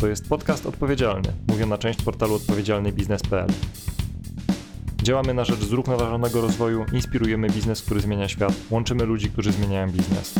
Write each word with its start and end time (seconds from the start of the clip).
To 0.00 0.08
jest 0.08 0.28
podcast 0.28 0.66
odpowiedzialny, 0.66 1.32
mówiona 1.48 1.78
część 1.78 2.02
portalu 2.02 2.34
odpowiedzialnybiznes.pl. 2.34 3.48
Działamy 5.02 5.34
na 5.34 5.44
rzecz 5.44 5.60
zrównoważonego 5.60 6.40
rozwoju, 6.40 6.86
inspirujemy 6.92 7.48
biznes, 7.48 7.82
który 7.82 8.00
zmienia 8.00 8.28
świat, 8.28 8.52
łączymy 8.70 9.04
ludzi, 9.04 9.30
którzy 9.30 9.52
zmieniają 9.52 9.90
biznes. 9.90 10.34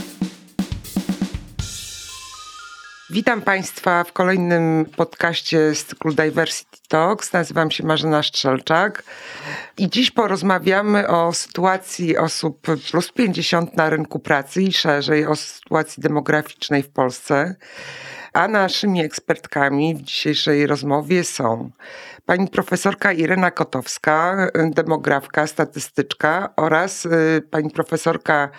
Witam 3.11 3.43
Państwa 3.43 4.05
w 4.05 4.13
kolejnym 4.13 4.87
podcaście 4.97 5.75
z 5.75 5.85
cyklu 5.85 6.15
Diversity 6.15 6.79
Talks. 6.89 7.33
Nazywam 7.33 7.71
się 7.71 7.87
Marzena 7.87 8.23
Strzelczak 8.23 9.03
i 9.79 9.91
dziś 9.91 10.11
porozmawiamy 10.11 11.09
o 11.09 11.33
sytuacji 11.33 12.17
osób 12.17 12.61
plus 12.91 13.13
50 13.13 13.77
na 13.77 13.91
rynku 13.91 14.19
pracy 14.19 14.63
i 14.63 14.73
szerzej 14.73 15.27
o 15.27 15.37
sytuacji 15.37 16.03
demograficznej 16.03 16.83
w 16.83 16.89
Polsce. 16.89 17.57
A 18.33 18.49
naszymi 18.49 19.01
ekspertkami 19.01 19.95
w 19.95 20.03
dzisiejszej 20.03 20.67
rozmowie 20.67 21.25
są 21.25 21.71
pani 22.27 22.49
profesorka 22.49 23.13
Irena 23.13 23.51
Kotowska, 23.51 24.49
demografka, 24.71 25.47
statystyczka 25.47 26.53
oraz 26.57 27.07
y, 27.07 27.43
pani 27.51 27.71
profesorka 27.71 28.51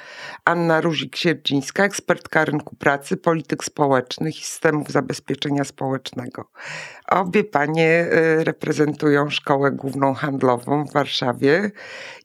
Anna 0.46 0.82
Ruzik-Sierdzińska, 0.82 1.84
ekspertka 1.84 2.46
rynku 2.46 2.76
pracy, 2.76 3.18
polityk 3.18 3.64
społecznych 3.64 4.40
i 4.40 4.44
systemów 4.44 4.90
zabezpieczenia 4.90 5.64
społecznego. 5.64 6.50
Obie 7.08 7.44
panie 7.44 8.08
y, 8.40 8.44
reprezentują 8.44 9.30
Szkołę 9.30 9.72
Główną 9.72 10.14
Handlową 10.14 10.86
w 10.86 10.94
Warszawie 10.94 11.72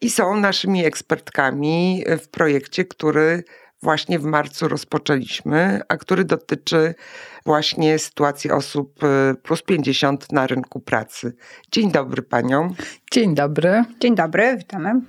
i 0.01 0.11
są 0.11 0.37
naszymi 0.37 0.85
ekspertkami 0.85 2.05
w 2.23 2.29
projekcie, 2.29 2.85
który 2.85 3.45
właśnie 3.87 4.19
w 4.19 4.25
marcu 4.25 4.69
rozpoczęliśmy, 4.69 5.81
a 5.89 5.97
który 5.97 6.25
dotyczy 6.25 6.95
właśnie 7.45 7.99
sytuacji 7.99 8.51
osób 8.51 9.05
y, 9.05 9.35
plus 9.35 9.63
50 9.63 10.33
na 10.33 10.47
rynku 10.47 10.81
pracy. 10.81 11.37
Dzień 11.73 11.93
dobry 11.93 12.23
paniom. 12.23 12.75
Dzień 13.13 13.35
dobry. 13.35 13.85
Dzień 14.01 14.15
dobry, 14.15 14.57
witamy. 14.57 15.01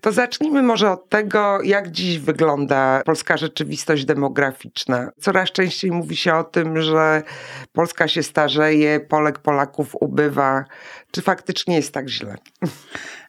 To 0.00 0.12
zacznijmy 0.12 0.62
może 0.62 0.90
od 0.90 1.08
tego, 1.08 1.62
jak 1.62 1.90
dziś 1.90 2.18
wygląda 2.18 3.02
polska 3.04 3.36
rzeczywistość 3.36 4.04
demograficzna. 4.04 5.10
Coraz 5.20 5.52
częściej 5.52 5.90
mówi 5.90 6.16
się 6.16 6.34
o 6.34 6.44
tym, 6.44 6.82
że 6.82 7.22
Polska 7.72 8.08
się 8.08 8.22
starzeje, 8.22 9.00
Polek 9.00 9.38
Polaków 9.38 9.96
ubywa. 10.00 10.64
Czy 11.10 11.22
faktycznie 11.22 11.76
jest 11.76 11.94
tak 11.94 12.08
źle? 12.08 12.36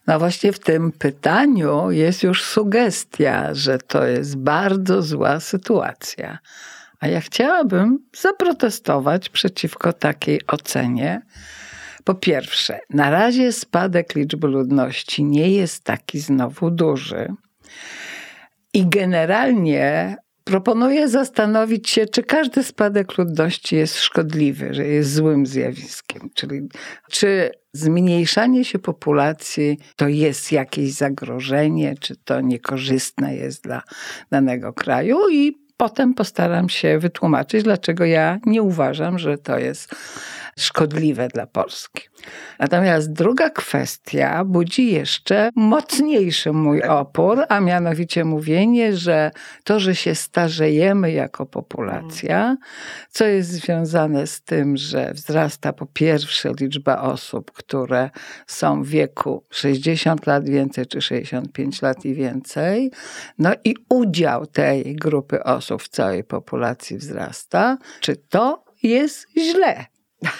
No 0.08 0.20
właśnie 0.20 0.54
w 0.54 0.60
tym 0.60 0.92
pytaniu 0.92 1.92
jest 1.92 2.24
już 2.24 2.44
sugestia, 2.44 3.54
że 3.54 3.78
to 3.78 4.06
jest 4.06 4.38
bardzo 4.38 5.02
zła 5.02 5.40
sytuacja. 5.40 6.40
A 7.00 7.08
ja 7.08 7.22
chciałabym 7.22 8.00
zaprotestować 8.18 9.30
przeciwko 9.30 9.94
takiej 9.94 10.42
ocenie. 10.48 11.22
Po 12.04 12.16
pierwsze, 12.16 12.80
na 12.90 13.10
razie 13.10 13.52
spadek 13.52 14.16
liczby 14.16 14.48
ludności 14.48 15.24
nie 15.24 15.50
jest 15.50 15.84
taki 15.84 16.20
znowu 16.20 16.72
duży. 16.72 17.28
I 18.74 18.88
generalnie 18.88 20.18
proponuję 20.44 21.08
zastanowić 21.08 21.89
się, 21.89 22.06
czy 22.06 22.23
każdy 22.23 22.64
spadek 22.64 23.17
ludności 23.17 23.75
jest 23.75 24.00
szkodliwy, 24.00 24.73
że 24.73 24.88
jest 24.88 25.14
złym 25.14 25.45
zjawiskiem. 25.45 26.30
Czyli 26.33 26.70
czy 27.11 27.52
zmniejszanie 27.73 28.66
się 28.66 28.80
populacji 28.80 29.78
to 29.95 30.08
jest 30.08 30.52
jakieś 30.52 30.92
zagrożenie, 30.92 31.95
czy 32.00 32.16
to 32.16 32.42
niekorzystne 32.42 33.36
jest 33.36 33.64
dla 33.64 33.81
danego 34.31 34.73
kraju 34.73 35.20
i 35.31 35.61
potem 35.78 36.14
postaram 36.14 36.70
się 36.70 37.00
wytłumaczyć, 37.00 37.64
dlaczego 37.64 38.05
ja 38.05 38.39
nie 38.45 38.61
uważam, 38.61 39.20
że 39.20 39.38
to 39.38 39.59
jest 39.59 39.95
szkodliwe 40.58 41.28
dla 41.28 41.48
Polski. 41.48 42.02
Natomiast 42.60 43.14
druga 43.14 43.50
kwestia 43.50 44.45
budzi 44.45 44.92
jeszcze 44.92 45.50
mocniejszy 45.56 46.54
mój 46.54 46.84
opór, 46.84 47.45
a 47.50 47.60
mianowicie 47.60 48.26
mówienie, 48.26 48.98
że 48.98 49.32
to, 49.64 49.80
że 49.80 49.95
się 49.95 50.16
starzejemy 50.16 51.11
jako 51.11 51.45
populacja, 51.45 52.58
co 53.10 53.26
jest 53.26 53.50
związane 53.50 54.28
z 54.28 54.42
tym, 54.42 54.78
że 54.78 55.14
wzrasta 55.14 55.73
po 55.73 55.86
pierwsze 55.86 56.52
liczba 56.60 57.02
osób, 57.02 57.52
które 57.52 58.10
są 58.48 58.84
w 58.84 58.88
wieku 58.88 59.44
60 59.50 60.26
lat 60.28 60.50
więcej 60.50 60.86
czy 60.86 61.02
65 61.02 61.82
lat 61.82 62.06
i 62.06 62.14
więcej, 62.14 62.92
no 63.38 63.52
i 63.64 63.76
udział 63.90 64.45
tej 64.45 64.95
grupy 64.95 65.44
osób 65.44 65.84
w 65.84 65.90
całej 65.90 66.23
populacji 66.23 66.98
wzrasta, 66.98 67.78
czy 68.00 68.16
to 68.16 68.64
jest 68.84 69.28
źle? 69.38 69.86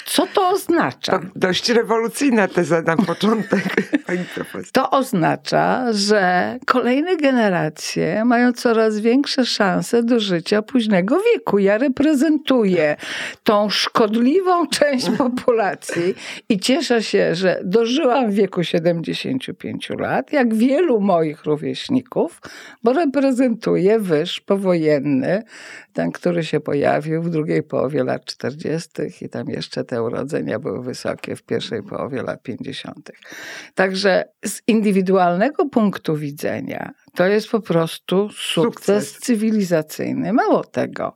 Co 0.06 0.28
to 0.34 0.50
oznacza? 0.50 1.20
To 1.20 1.26
dość 1.36 1.70
rewolucyjna 1.70 2.48
teza 2.48 2.82
na 2.82 2.98
początek, 2.98 3.64
pani 4.08 4.26
profesor. 4.36 4.72
To 4.72 4.90
oznacza, 4.90 5.94
że 5.94 6.58
kolejne 6.66 7.18
generacje 7.18 8.26
mają 8.26 8.54
coraz 8.54 9.00
większe 9.00 9.46
szanse 9.46 10.04
do 10.04 10.20
życia 10.20 10.62
późnego 10.62 11.18
wieku. 11.34 11.60
Ja 11.60 11.78
reprezentuję 11.78 12.96
tą 13.44 13.70
szkodliwą 13.70 14.68
część 14.68 15.10
populacji 15.18 16.16
i 16.50 16.60
cieszę 16.60 17.04
się, 17.04 17.36
że 17.36 17.62
dożyłam 17.64 18.32
w 18.32 18.34
wieku 18.34 18.64
75 18.64 19.90
lat, 19.90 20.34
jak 20.34 20.56
wielu 20.56 21.02
moich 21.02 21.46
rówieśników, 21.46 22.42
bo 22.84 22.94
reprezentuję 22.94 24.00
wyż 24.00 24.40
powojenny, 24.40 25.44
ten, 25.94 26.12
który 26.12 26.44
się 26.44 26.60
pojawił 26.60 27.22
w 27.22 27.30
drugiej 27.30 27.64
połowie 27.64 28.04
lat 28.04 28.26
40. 28.26 28.90
i 29.22 29.30
tam 29.30 29.50
jeszcze 29.50 29.71
te 29.88 30.04
urodzenia 30.04 30.60
były 30.60 30.84
wysokie 30.84 31.36
w 31.36 31.44
pierwszej 31.44 31.84
połowie 31.84 32.24
lat 32.24 32.44
50. 32.44 33.12
Także 33.76 34.24
z 34.46 34.62
indywidualnego 34.68 35.66
punktu 35.66 36.18
widzenia 36.18 36.92
to 37.16 37.28
jest 37.28 37.50
po 37.50 37.60
prostu 37.60 38.30
sukces, 38.30 38.54
sukces, 38.54 39.20
cywilizacyjny. 39.20 40.34
Mało 40.34 40.64
tego, 40.64 41.14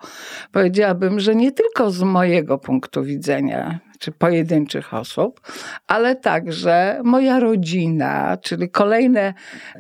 powiedziałabym, 0.52 1.20
że 1.20 1.36
nie 1.36 1.52
tylko 1.52 1.92
z 1.92 2.02
mojego 2.02 2.58
punktu 2.58 3.04
widzenia, 3.04 3.80
czy 4.00 4.12
pojedynczych 4.12 4.94
osób, 4.94 5.42
ale 5.88 6.16
także 6.16 7.02
moja 7.04 7.40
rodzina, 7.40 8.38
czyli 8.42 8.70
kolejne 8.70 9.34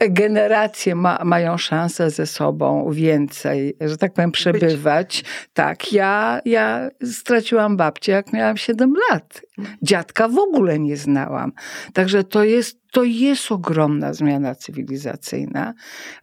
generacje 0.09 0.95
ma, 0.95 1.19
mają 1.23 1.57
szansę 1.57 2.09
ze 2.09 2.27
sobą 2.27 2.91
więcej, 2.91 3.77
że 3.81 3.97
tak 3.97 4.13
powiem, 4.13 4.31
przebywać. 4.31 5.21
Być. 5.21 5.31
Tak, 5.53 5.93
ja, 5.93 6.39
ja 6.45 6.89
straciłam 7.03 7.77
babcię, 7.77 8.11
jak 8.11 8.33
miałam 8.33 8.57
7 8.57 8.93
lat. 9.11 9.41
Dziadka 9.81 10.27
w 10.27 10.37
ogóle 10.37 10.79
nie 10.79 10.97
znałam. 10.97 11.51
Także 11.93 12.23
to 12.23 12.43
jest 12.43 12.85
to 12.91 13.03
jest 13.03 13.51
ogromna 13.51 14.13
zmiana 14.13 14.55
cywilizacyjna. 14.55 15.73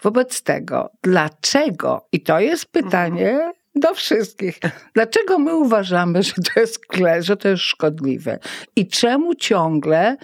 Wobec 0.03 0.43
tego, 0.43 0.91
dlaczego, 1.03 2.06
i 2.12 2.20
to 2.20 2.41
jest 2.41 2.66
pytanie, 2.66 3.53
do 3.74 3.94
wszystkich. 3.94 4.58
Dlaczego 4.94 5.38
my 5.38 5.54
uważamy, 5.54 6.22
że 6.22 6.32
to 6.32 6.60
jest 6.60 6.86
kle, 6.86 7.22
że 7.22 7.36
to 7.36 7.48
jest 7.48 7.62
szkodliwe? 7.62 8.38
I 8.76 8.86
czemu 8.86 9.34
ciągle 9.34 10.16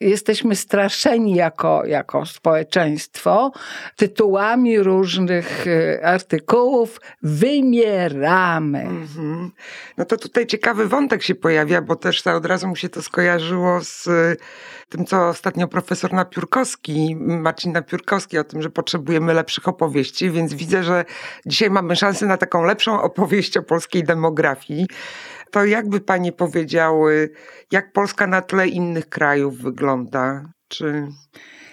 jesteśmy 0.00 0.56
straszeni 0.56 1.34
jako, 1.34 1.82
jako 1.86 2.26
społeczeństwo 2.26 3.52
tytułami 3.96 4.78
różnych 4.78 5.66
e, 5.66 6.06
artykułów 6.06 7.00
wymieramy? 7.22 8.84
Mm-hmm. 8.84 9.48
No 9.96 10.04
to 10.04 10.16
tutaj 10.16 10.46
ciekawy 10.46 10.88
wątek 10.88 11.22
się 11.22 11.34
pojawia, 11.34 11.82
bo 11.82 11.96
też 11.96 12.26
od 12.26 12.46
razu 12.46 12.68
mu 12.68 12.76
się 12.76 12.88
to 12.88 13.02
skojarzyło 13.02 13.80
z 13.80 14.08
tym, 14.88 15.06
co 15.06 15.28
ostatnio 15.28 15.68
profesor 15.68 16.12
Napiórkowski, 16.12 17.16
Marcin 17.16 17.72
Napiórkowski, 17.72 18.38
o 18.38 18.44
tym, 18.44 18.62
że 18.62 18.70
potrzebujemy 18.70 19.34
lepszych 19.34 19.68
opowieści, 19.68 20.30
więc 20.30 20.54
widzę, 20.54 20.84
że 20.84 21.04
dzisiaj 21.46 21.70
mamy 21.70 21.96
szansę 21.96 22.26
na 22.26 22.36
taką 22.36 22.64
lepszą 22.64 22.93
opowieść 23.02 23.56
o 23.56 23.62
polskiej 23.62 24.04
demografii. 24.04 24.86
To 25.50 25.64
jakby 25.64 26.00
panie 26.00 26.32
powiedziały, 26.32 27.30
jak 27.72 27.92
Polska 27.92 28.26
na 28.26 28.42
tle 28.42 28.68
innych 28.68 29.08
krajów 29.08 29.58
wygląda? 29.58 30.44
Czy 30.68 31.06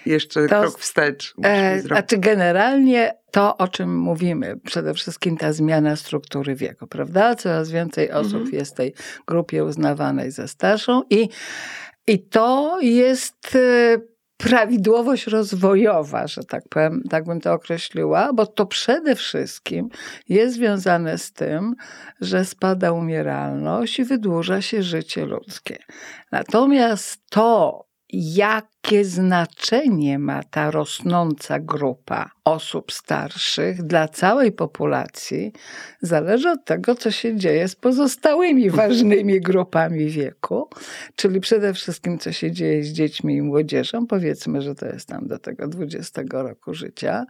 jeszcze 0.06 0.48
to, 0.48 0.60
krok 0.60 0.78
wstecz. 0.78 1.34
E, 1.44 1.80
znaczy 1.80 2.18
generalnie 2.18 3.14
to, 3.30 3.56
o 3.56 3.68
czym 3.68 3.98
mówimy, 3.98 4.56
przede 4.64 4.94
wszystkim 4.94 5.36
ta 5.36 5.52
zmiana 5.52 5.96
struktury 5.96 6.54
wieku, 6.54 6.86
prawda? 6.86 7.34
Coraz 7.34 7.70
więcej 7.70 8.10
osób 8.10 8.34
mhm. 8.34 8.54
jest 8.54 8.72
w 8.72 8.76
tej 8.76 8.94
grupie 9.26 9.64
uznawanej 9.64 10.30
za 10.30 10.48
starszą 10.48 11.02
i 11.10 11.28
i 12.06 12.18
to 12.18 12.78
jest 12.80 13.56
e, 13.56 13.98
prawidłowość 14.42 15.26
rozwojowa, 15.26 16.26
że 16.26 16.44
tak 16.44 16.68
powiem, 16.68 17.02
tak 17.10 17.24
bym 17.24 17.40
to 17.40 17.52
określiła, 17.52 18.32
bo 18.32 18.46
to 18.46 18.66
przede 18.66 19.14
wszystkim 19.14 19.88
jest 20.28 20.54
związane 20.54 21.18
z 21.18 21.32
tym, 21.32 21.74
że 22.20 22.44
spada 22.44 22.92
umieralność 22.92 23.98
i 23.98 24.04
wydłuża 24.04 24.62
się 24.62 24.82
życie 24.82 25.26
ludzkie. 25.26 25.78
Natomiast 26.32 27.20
to, 27.30 27.84
jak 28.12 28.71
jakie 28.84 29.04
znaczenie 29.04 30.18
ma 30.18 30.42
ta 30.42 30.70
rosnąca 30.70 31.58
grupa 31.58 32.30
osób 32.44 32.92
starszych 32.92 33.82
dla 33.82 34.08
całej 34.08 34.52
populacji, 34.52 35.52
zależy 36.00 36.50
od 36.50 36.64
tego, 36.64 36.94
co 36.94 37.10
się 37.10 37.36
dzieje 37.36 37.68
z 37.68 37.76
pozostałymi 37.76 38.70
ważnymi 38.80 39.40
grupami 39.40 40.06
wieku, 40.10 40.68
czyli 41.16 41.40
przede 41.40 41.74
wszystkim, 41.74 42.18
co 42.18 42.32
się 42.32 42.52
dzieje 42.52 42.84
z 42.84 42.88
dziećmi 42.88 43.36
i 43.36 43.42
młodzieżą, 43.42 44.06
powiedzmy, 44.06 44.62
że 44.62 44.74
to 44.74 44.86
jest 44.86 45.08
tam 45.08 45.26
do 45.26 45.38
tego 45.38 45.68
20 45.68 46.22
roku 46.30 46.74
życia, 46.74 47.24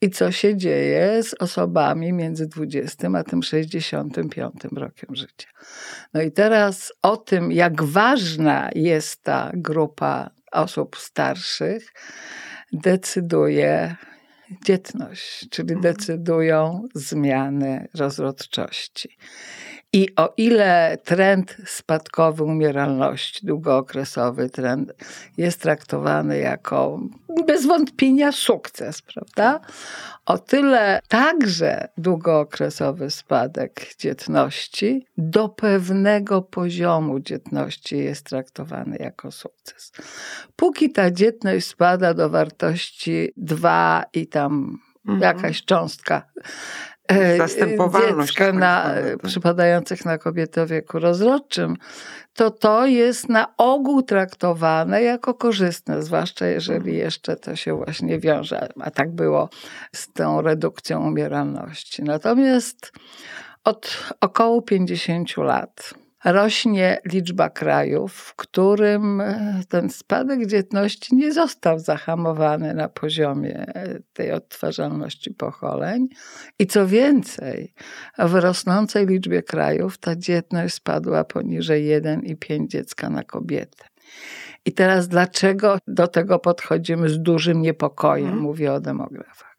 i 0.00 0.10
co 0.10 0.32
się 0.32 0.56
dzieje 0.56 1.22
z 1.22 1.34
osobami 1.34 2.12
między 2.12 2.46
20 2.46 3.08
a 3.14 3.24
tym 3.24 3.42
65 3.42 4.54
rokiem 4.72 5.16
życia. 5.16 5.48
No 6.14 6.22
i 6.22 6.32
teraz 6.32 6.92
o 7.02 7.16
tym, 7.16 7.52
jak 7.52 7.82
ważna 7.82 8.70
jest 8.74 9.22
ta 9.22 9.50
grupa 9.54 10.33
osób 10.54 10.96
starszych, 10.96 11.92
decyduje 12.72 13.96
dzietność, 14.64 15.48
czyli 15.50 15.80
decydują 15.80 16.82
zmiany 16.94 17.88
rozrodczości. 17.94 19.08
I 19.94 20.08
o 20.16 20.32
ile 20.36 20.98
trend 21.04 21.56
spadkowy 21.66 22.44
umieralności, 22.44 23.46
długookresowy 23.46 24.50
trend 24.50 24.92
jest 25.36 25.60
traktowany 25.60 26.38
jako 26.38 27.00
bez 27.46 27.66
wątpienia 27.66 28.32
sukces, 28.32 29.02
prawda? 29.02 29.60
O 30.26 30.38
tyle 30.38 31.00
także 31.08 31.88
długookresowy 31.98 33.10
spadek 33.10 33.94
dzietności 33.98 35.06
do 35.18 35.48
pewnego 35.48 36.42
poziomu 36.42 37.20
dzietności 37.20 37.98
jest 37.98 38.26
traktowany 38.26 38.96
jako 39.00 39.30
sukces. 39.30 39.92
Póki 40.56 40.92
ta 40.92 41.10
dzietność 41.10 41.66
spada 41.66 42.14
do 42.14 42.30
wartości 42.30 43.32
2 43.36 44.04
i 44.12 44.26
tam 44.26 44.78
Mhm. 45.08 45.20
jakaś 45.20 45.64
cząstka 45.64 46.22
Zastępowalność 47.38 48.30
dziecka 48.30 48.52
na, 48.52 48.84
zwana, 48.84 49.10
tak. 49.10 49.22
przypadających 49.22 50.04
na 50.04 50.18
kobiety 50.18 50.60
o 50.60 50.66
wieku 50.66 50.98
rozrodczym, 50.98 51.76
to 52.34 52.50
to 52.50 52.86
jest 52.86 53.28
na 53.28 53.56
ogół 53.56 54.02
traktowane 54.02 55.02
jako 55.02 55.34
korzystne, 55.34 56.02
zwłaszcza 56.02 56.46
jeżeli 56.46 56.96
jeszcze 56.96 57.36
to 57.36 57.56
się 57.56 57.76
właśnie 57.76 58.18
wiąże, 58.18 58.68
a 58.80 58.90
tak 58.90 59.12
było 59.12 59.48
z 59.92 60.12
tą 60.12 60.40
redukcją 60.40 61.06
umieralności. 61.06 62.02
Natomiast 62.02 62.92
od 63.64 64.12
około 64.20 64.62
50 64.62 65.36
lat 65.36 65.94
rośnie 66.24 66.98
liczba 67.12 67.50
krajów, 67.50 68.14
w 68.14 68.36
którym 68.36 69.20
e, 69.20 69.60
ten 69.68 69.90
spadek 69.90 70.46
dzietności 70.46 71.16
nie 71.16 71.32
został 71.32 71.78
zahamowany 71.78 72.74
na 72.74 72.88
poziomie 72.88 73.66
e, 73.66 74.00
tej 74.12 74.32
odtwarzalności 74.32 75.34
pokoleń. 75.34 76.08
I 76.58 76.66
co 76.66 76.86
więcej, 76.86 77.74
w 78.18 78.34
rosnącej 78.34 79.06
liczbie 79.06 79.42
krajów 79.42 79.98
ta 79.98 80.16
dzietność 80.16 80.74
spadła 80.74 81.24
poniżej 81.24 82.02
1,5 82.02 82.68
dziecka 82.68 83.10
na 83.10 83.22
kobietę. 83.22 83.84
I 84.64 84.72
teraz 84.72 85.08
dlaczego 85.08 85.78
do 85.86 86.08
tego 86.08 86.38
podchodzimy 86.38 87.08
z 87.08 87.18
dużym 87.18 87.62
niepokojem? 87.62 88.26
Mhm. 88.26 88.42
Mówię 88.42 88.72
o 88.72 88.80
demografach. 88.80 89.53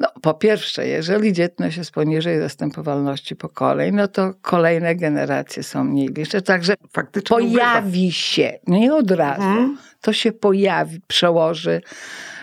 No, 0.00 0.08
po 0.22 0.34
pierwsze, 0.34 0.86
jeżeli 0.88 1.32
dzietność 1.32 1.76
jest 1.76 1.90
poniżej 1.90 2.38
zastępowalności 2.38 3.36
pokoleń, 3.36 3.94
no 3.94 4.08
to 4.08 4.34
kolejne 4.42 4.96
generacje 4.96 5.62
są 5.62 5.84
mniej 5.84 6.08
liczne. 6.08 6.42
Także 6.42 6.74
Faktycznie 6.92 7.36
pojawi 7.36 8.12
się, 8.12 8.58
nie 8.66 8.94
od 8.94 9.10
razu, 9.10 9.42
Mhm. 9.42 9.78
to 10.00 10.12
się 10.12 10.32
pojawi, 10.32 11.00
przełoży 11.06 11.80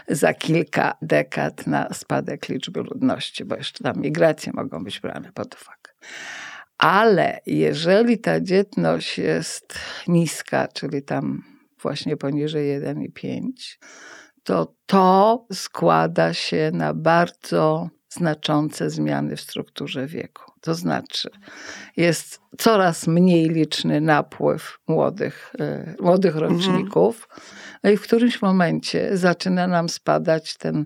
za 0.08 0.34
kilka 0.34 0.98
dekad 1.02 1.68
na 1.68 1.94
spadek 1.94 2.50
liczby 2.50 2.80
ludności, 2.84 3.46
bo 3.46 3.56
jeszcze 3.56 3.84
tam 3.84 4.02
migracje 4.02 4.52
mogą 4.56 4.84
być 4.84 5.00
brane 5.00 5.32
pod 5.34 5.56
uwagę. 5.62 5.92
Ale 6.78 7.40
jeżeli 7.46 8.20
ta 8.20 8.42
dzietność 8.42 9.18
jest 9.18 9.80
niska, 10.08 10.68
czyli 10.68 11.04
tam 11.04 11.44
właśnie 11.82 12.18
poniżej 12.18 12.82
1,5, 12.82 13.78
to 14.46 14.74
to 14.86 15.46
składa 15.54 16.34
się 16.34 16.72
na 16.74 16.94
bardzo 16.94 17.90
znaczące 18.10 18.90
zmiany 18.90 19.36
w 19.36 19.42
strukturze 19.42 20.08
wieku. 20.08 20.52
To 20.62 20.76
znaczy, 20.76 21.30
jest 21.98 22.42
coraz 22.58 23.08
mniej 23.08 23.50
liczny 23.50 24.02
napływ 24.02 24.80
młodych, 24.88 25.54
e, 25.60 25.96
młodych 26.00 26.36
roczników, 26.36 27.30
no 27.86 27.92
i 27.92 27.98
w 27.98 28.02
którymś 28.02 28.42
momencie 28.42 29.18
zaczyna 29.18 29.68
nam 29.68 29.90
spadać 29.90 30.58
ten, 30.58 30.86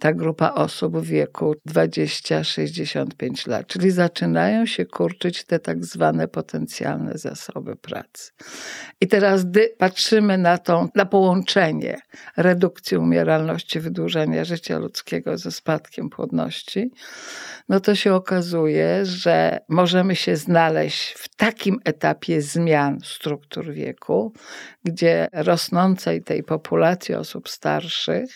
ta 0.00 0.12
grupa 0.12 0.50
osób 0.50 0.98
w 0.98 1.06
wieku 1.06 1.54
20-65 1.68 3.48
lat, 3.48 3.66
czyli 3.66 3.90
zaczynają 3.90 4.66
się 4.66 4.86
kurczyć 4.86 5.44
te 5.44 5.58
tak 5.58 5.84
zwane 5.84 6.28
potencjalne 6.28 7.18
zasoby 7.18 7.76
pracy. 7.76 8.32
I 9.00 9.08
teraz, 9.08 9.44
gdy 9.44 9.74
patrzymy 9.78 10.38
na, 10.38 10.58
tą, 10.58 10.88
na 10.94 11.06
połączenie 11.06 11.98
redukcji 12.36 12.96
umieralności, 12.96 13.80
wydłużenia 13.80 14.44
życia 14.44 14.78
ludzkiego 14.78 15.38
ze 15.38 15.50
spadkiem 15.50 16.10
płodności, 16.10 16.90
no 17.68 17.80
to 17.80 17.94
się 17.94 18.14
okazuje, 18.14 19.06
że 19.06 19.60
możemy 19.68 20.16
się 20.16 20.36
znaleźć 20.36 21.12
w 21.12 21.36
takim 21.36 21.78
etapie 21.84 22.42
zmian 22.42 22.98
struktur 23.04 23.72
wieku, 23.72 24.32
gdzie 24.84 25.28
rosnącej 25.32 26.23
tej 26.24 26.42
populacji 26.42 27.14
osób 27.14 27.48
starszych 27.48 28.30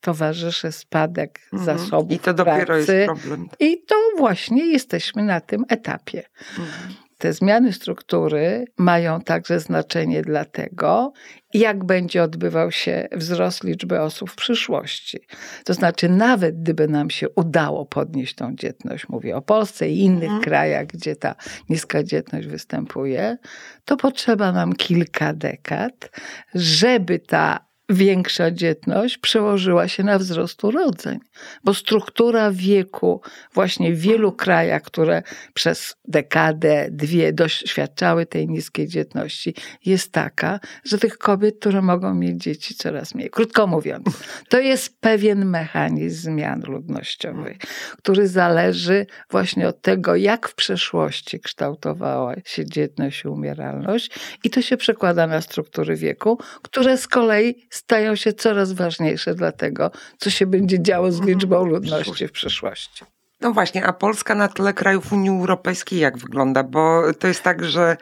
towarzyszy 0.00 0.72
spadek 0.72 1.40
Mhm. 1.52 1.78
zasobów 1.78 2.12
I 2.12 2.18
to 2.18 2.34
dopiero 2.34 2.66
pracy. 2.66 2.94
jest 2.96 3.06
problem. 3.06 3.48
I 3.60 3.82
to 3.84 3.94
właśnie 4.18 4.66
jesteśmy 4.66 5.22
na 5.22 5.40
tym 5.40 5.64
etapie. 5.68 6.22
Mhm. 6.58 6.94
Te 7.22 7.32
zmiany 7.32 7.72
struktury 7.72 8.64
mają 8.78 9.20
także 9.20 9.60
znaczenie 9.60 10.22
dla 10.22 10.44
tego, 10.44 11.12
jak 11.54 11.84
będzie 11.84 12.22
odbywał 12.22 12.70
się 12.70 13.08
wzrost 13.12 13.64
liczby 13.64 14.00
osób 14.00 14.30
w 14.30 14.36
przyszłości. 14.36 15.18
To 15.64 15.74
znaczy, 15.74 16.08
nawet 16.08 16.62
gdyby 16.62 16.88
nam 16.88 17.10
się 17.10 17.28
udało 17.28 17.86
podnieść 17.86 18.34
tą 18.34 18.54
dzietność, 18.56 19.08
mówię 19.08 19.36
o 19.36 19.42
Polsce 19.42 19.88
i 19.88 20.00
innych 20.00 20.22
Mhm. 20.22 20.42
krajach, 20.42 20.86
gdzie 20.86 21.16
ta 21.16 21.34
niska 21.68 22.02
dzietność 22.02 22.46
występuje, 22.46 23.36
to 23.84 23.96
potrzeba 23.96 24.52
nam 24.52 24.72
kilka 24.72 25.32
dekad, 25.32 26.10
żeby 26.54 27.18
ta 27.18 27.71
większa 27.88 28.50
dzietność 28.50 29.18
przełożyła 29.18 29.88
się 29.88 30.02
na 30.02 30.18
wzrost 30.18 30.64
urodzeń, 30.64 31.18
bo 31.64 31.74
struktura 31.74 32.50
wieku 32.52 33.20
właśnie 33.54 33.92
w 33.92 34.00
wielu 34.00 34.32
krajach, 34.32 34.82
które 34.82 35.22
przez 35.54 35.96
dekadę, 36.08 36.88
dwie 36.90 37.32
doświadczały 37.32 38.26
tej 38.26 38.48
niskiej 38.48 38.88
dzietności, 38.88 39.54
jest 39.84 40.12
taka, 40.12 40.60
że 40.84 40.98
tych 40.98 41.18
kobiet, 41.18 41.58
które 41.60 41.82
mogą 41.82 42.14
mieć 42.14 42.42
dzieci, 42.42 42.74
coraz 42.74 43.14
mniej. 43.14 43.30
Krótko 43.30 43.66
mówiąc, 43.66 44.04
to 44.48 44.60
jest 44.60 45.00
pewien 45.00 45.44
mechanizm 45.44 46.22
zmian 46.22 46.62
ludnościowych, 46.66 47.56
który 47.98 48.28
zależy 48.28 49.06
właśnie 49.30 49.68
od 49.68 49.82
tego, 49.82 50.16
jak 50.16 50.48
w 50.48 50.54
przeszłości 50.54 51.40
kształtowała 51.40 52.34
się 52.44 52.64
dzietność 52.64 53.24
i 53.24 53.28
umieralność, 53.28 54.10
i 54.44 54.50
to 54.50 54.62
się 54.62 54.76
przekłada 54.76 55.26
na 55.26 55.40
struktury 55.40 55.96
wieku, 55.96 56.38
które 56.62 56.96
z 56.96 57.08
kolei 57.08 57.66
stają 57.72 58.16
się 58.16 58.32
coraz 58.32 58.72
ważniejsze 58.72 59.34
dla 59.34 59.52
tego, 59.52 59.90
co 60.18 60.30
się 60.30 60.46
będzie 60.46 60.82
działo 60.82 61.12
z 61.12 61.20
liczbą 61.20 61.64
ludności 61.64 62.28
w 62.28 62.32
przyszłości. 62.32 63.04
No 63.40 63.52
właśnie, 63.52 63.86
a 63.86 63.92
Polska 63.92 64.34
na 64.34 64.48
tle 64.48 64.72
krajów 64.72 65.12
Unii 65.12 65.30
Europejskiej 65.30 65.98
jak 65.98 66.18
wygląda? 66.18 66.62
Bo 66.62 67.02
to 67.18 67.28
jest 67.28 67.42
tak, 67.42 67.64
że 67.64 67.96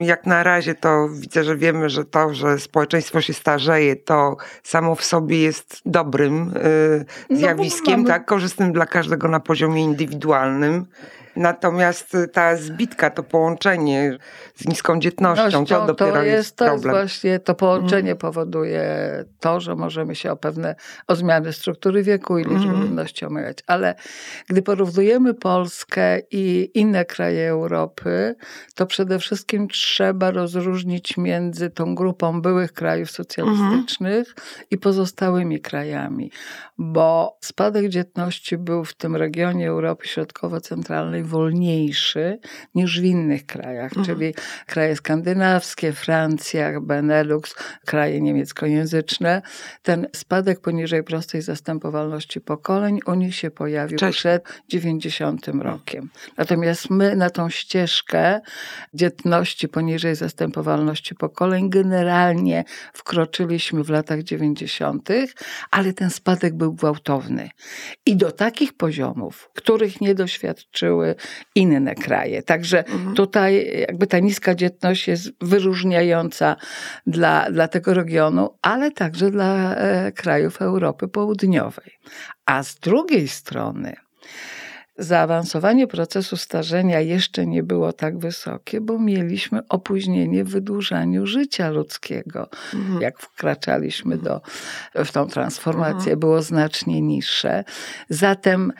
jak 0.00 0.26
na 0.26 0.42
razie 0.42 0.74
to 0.74 1.08
widzę, 1.08 1.44
że 1.44 1.56
wiemy, 1.56 1.90
że 1.90 2.04
to, 2.04 2.34
że 2.34 2.58
społeczeństwo 2.58 3.20
się 3.20 3.32
starzeje, 3.32 3.96
to 3.96 4.36
samo 4.62 4.94
w 4.94 5.04
sobie 5.04 5.40
jest 5.40 5.80
dobrym 5.86 6.56
y, 6.56 7.04
bo 7.30 7.36
zjawiskiem, 7.36 7.94
mamy- 7.96 8.08
tak, 8.08 8.24
korzystnym 8.24 8.72
dla 8.72 8.86
każdego 8.86 9.28
na 9.28 9.40
poziomie 9.40 9.82
indywidualnym. 9.82 10.86
Natomiast 11.36 12.16
ta 12.32 12.56
zbitka, 12.56 13.10
to 13.10 13.22
połączenie 13.22 14.18
z 14.54 14.68
niską 14.68 15.00
dzietnością, 15.00 15.50
to 15.50 15.60
Nością, 15.60 15.86
dopiero 15.86 16.12
to 16.12 16.22
jest, 16.22 16.36
jest, 16.36 16.56
to 16.56 16.64
jest 16.64 16.74
problem. 16.74 16.94
Właśnie, 16.94 17.38
to 17.38 17.54
połączenie 17.54 18.16
powoduje 18.16 18.84
to, 19.40 19.60
że 19.60 19.74
możemy 19.74 20.14
się 20.14 20.32
o 20.32 20.36
pewne, 20.36 20.74
o 21.06 21.16
zmiany 21.16 21.52
struktury 21.52 22.02
wieku 22.02 22.38
i 22.38 22.44
liczby 22.44 22.64
Mhm. 22.64 22.80
ludności 22.80 23.24
omawiać. 23.24 23.58
Ale 23.66 23.94
gdy 24.48 24.62
porównujemy 24.62 25.34
Polskę 25.34 26.20
i 26.30 26.70
inne 26.74 27.04
kraje 27.04 27.48
Europy, 27.48 28.34
to 28.74 28.86
przede 28.86 29.18
wszystkim 29.18 29.68
trzeba 29.68 30.30
rozróżnić 30.30 31.16
między 31.16 31.70
tą 31.70 31.94
grupą 31.94 32.42
byłych 32.42 32.72
krajów 32.72 33.10
socjalistycznych 33.10 34.34
i 34.70 34.78
pozostałymi 34.78 35.60
krajami, 35.60 36.30
bo 36.78 37.38
spadek 37.40 37.88
dzietności 37.88 38.58
był 38.58 38.84
w 38.84 38.94
tym 38.94 39.16
regionie 39.16 39.68
Europy 39.68 40.08
Środkowo-Centralnej 40.08 41.23
wolniejszy 41.24 42.38
niż 42.74 43.00
w 43.00 43.04
innych 43.04 43.46
krajach, 43.46 43.92
Mhm. 43.96 44.06
czyli 44.06 44.34
kraje 44.66 44.96
skandynawskie, 44.96 45.92
Francja, 45.92 46.80
Benelux, 46.80 47.54
kraje 47.84 48.20
niemieckojęzyczne. 48.20 49.42
Ten 49.82 50.06
spadek 50.16 50.60
poniżej 50.60 51.02
prostej 51.04 51.42
zastępowalności 51.42 52.40
pokoleń 52.40 52.98
u 53.06 53.14
nich 53.14 53.34
się 53.36 53.50
pojawił 53.50 53.98
Cześć. 53.98 54.18
przed 54.18 54.44
90 54.68 55.48
rokiem. 55.62 56.10
Natomiast 56.36 56.90
my 56.90 57.16
na 57.16 57.30
tą 57.30 57.50
ścieżkę 57.50 58.40
dzietności 58.94 59.68
poniżej 59.68 60.14
zastępowalności 60.16 61.14
pokoleń 61.14 61.70
generalnie 61.70 62.64
wkroczyliśmy 62.92 63.84
w 63.84 63.90
latach 63.90 64.22
90., 64.22 65.08
ale 65.70 65.92
ten 65.92 66.10
spadek 66.10 66.54
był 66.54 66.72
gwałtowny. 66.72 67.50
I 68.06 68.16
do 68.16 68.32
takich 68.32 68.72
poziomów, 68.72 69.50
których 69.54 70.00
nie 70.00 70.14
doświadczyły 70.14 71.13
inne 71.54 71.94
kraje. 71.94 72.42
Także 72.42 72.78
Mhm. 72.86 73.14
tutaj 73.14 73.70
jakby 73.88 74.06
ta 74.06 74.18
niska 74.18 74.54
dzietność 74.54 75.08
jest 75.08 75.30
wyróżniająca 75.40 76.56
dla, 77.06 77.50
dla 77.50 77.68
tego 77.68 77.94
regionu, 77.94 78.50
ale 78.62 78.90
także 78.90 79.30
dla 79.30 79.74
e, 79.74 80.12
krajów 80.12 80.62
Europy 80.62 81.08
Południowej. 81.08 81.90
A 82.46 82.62
z 82.62 82.74
drugiej 82.74 83.28
strony 83.28 83.94
zaawansowanie 84.98 85.86
procesu 85.86 86.36
starzenia 86.36 87.00
jeszcze 87.00 87.46
nie 87.46 87.62
było 87.62 87.92
tak 87.92 88.18
wysokie, 88.18 88.80
bo 88.80 88.98
mieliśmy 88.98 89.68
opóźnienie 89.68 90.44
w 90.44 90.48
wydłużaniu 90.48 91.26
życia 91.26 91.70
ludzkiego. 91.70 92.48
Mhm. 92.74 93.00
Jak 93.00 93.18
wkraczaliśmy 93.18 94.18
do, 94.18 94.40
w 95.04 95.12
tą 95.12 95.26
transformację, 95.26 95.98
Mhm. 96.12 96.18
było 96.20 96.42
znacznie 96.42 97.00
niższe. 97.00 97.64
Zatem 98.08 98.72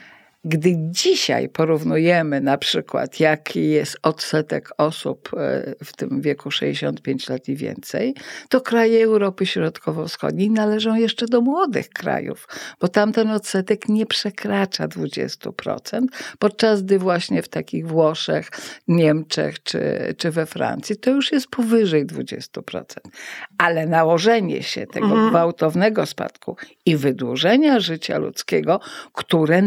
gdy 0.44 0.74
dzisiaj 0.76 1.48
porównujemy 1.48 2.40
na 2.40 2.58
przykład, 2.58 3.20
jaki 3.20 3.70
jest 3.70 3.96
odsetek 4.02 4.70
osób 4.78 5.30
e, 5.36 5.74
w 5.84 5.96
tym 5.96 6.20
wieku 6.20 6.50
65 6.50 7.28
lat 7.28 7.48
i 7.48 7.56
więcej, 7.56 8.14
to 8.48 8.60
kraje 8.60 9.04
Europy 9.04 9.46
Środkowo-Wschodniej 9.46 10.50
należą 10.50 10.94
jeszcze 10.94 11.26
do 11.26 11.40
młodych 11.40 11.88
krajów, 11.88 12.48
bo 12.80 12.88
tam 12.88 13.12
ten 13.12 13.30
odsetek 13.30 13.88
nie 13.88 14.06
przekracza 14.06 14.88
20%, 14.88 16.06
podczas 16.38 16.82
gdy 16.82 16.98
właśnie 16.98 17.42
w 17.42 17.48
takich 17.48 17.86
Włoszech, 17.86 18.50
Niemczech 18.88 19.62
czy, 19.62 19.80
czy 20.18 20.30
we 20.30 20.46
Francji 20.46 20.96
to 20.96 21.10
już 21.10 21.32
jest 21.32 21.48
powyżej 21.48 22.06
20%. 22.06 22.84
Ale 23.58 23.86
nałożenie 23.86 24.62
się 24.62 24.86
tego 24.86 25.06
Mhm. 25.06 25.30
gwałtownego 25.30 26.06
spadku 26.06 26.56
i 26.86 26.96
wydłużenia 26.96 27.80
życia 27.80 28.18
ludzkiego, 28.18 28.80
które 29.12 29.62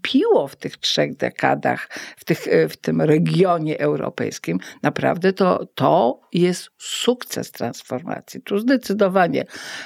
nastąpiło 0.00 0.48
w 0.48 0.56
tych 0.56 0.76
trzech 0.76 1.16
dekadach, 1.16 1.88
w, 2.16 2.24
tych, 2.24 2.48
e, 2.48 2.68
w 2.68 2.76
tym 2.76 3.02
regionie 3.02 3.80
europejskim, 3.80 4.58
naprawdę 4.82 5.32
to, 5.32 5.66
to 5.74 6.20
jest 6.32 6.70
sukces 6.78 7.52
transformacji. 7.52 8.42
Tu 8.42 8.58
zdecydowanie 8.58 9.44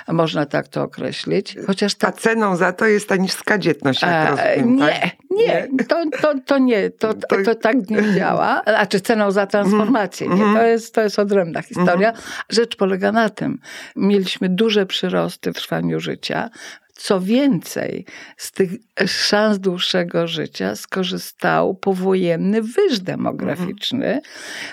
można 0.08 0.46
tak 0.46 0.68
to 0.68 0.82
określić, 0.82 1.56
chociaż 1.66 1.92
A 1.94 1.96
ta 1.98 2.12
ceną 2.12 2.56
za 2.56 2.72
to 2.72 2.86
jest 2.86 3.08
ta 3.08 3.16
niska 3.16 3.58
dzietność, 3.58 4.02
jak 4.02 4.10
E, 4.10 4.30
rozumiem, 4.30 4.76
nie, 4.76 4.88
tak? 4.88 5.10
nie, 5.30 5.68
to, 5.88 6.04
to, 6.22 6.34
to 6.46 6.58
nie, 6.58 6.90
to, 6.90 7.14
to, 7.14 7.36
To- 7.44 7.54
tak 7.54 7.90
nie 7.90 8.14
działa. 8.14 8.62
Znaczy 8.66 9.00
ceną 9.00 9.30
za 9.30 9.46
transformację, 9.46 10.26
nie, 10.28 10.32
Mhm. 10.34 10.54
to 10.56 10.62
jest, 10.62 10.94
to 10.94 11.00
jest 11.00 11.18
odrębna 11.18 11.62
historia. 11.62 12.12
Rzecz 12.48 12.76
polega 12.76 13.12
na 13.12 13.28
tym, 13.28 13.58
mieliśmy 13.96 14.48
duże 14.48 14.86
przyrosty 14.86 15.52
w 15.52 15.56
trwaniu 15.56 16.00
życia, 16.00 16.50
co 16.96 17.20
więcej, 17.20 18.04
z 18.36 18.52
tych 18.52 18.70
szans 19.06 19.58
dłuższego 19.58 20.28
życia 20.28 20.76
skorzystał 20.76 21.74
powojenny 21.74 22.62
wyż 22.62 23.00
demograficzny. 23.00 24.20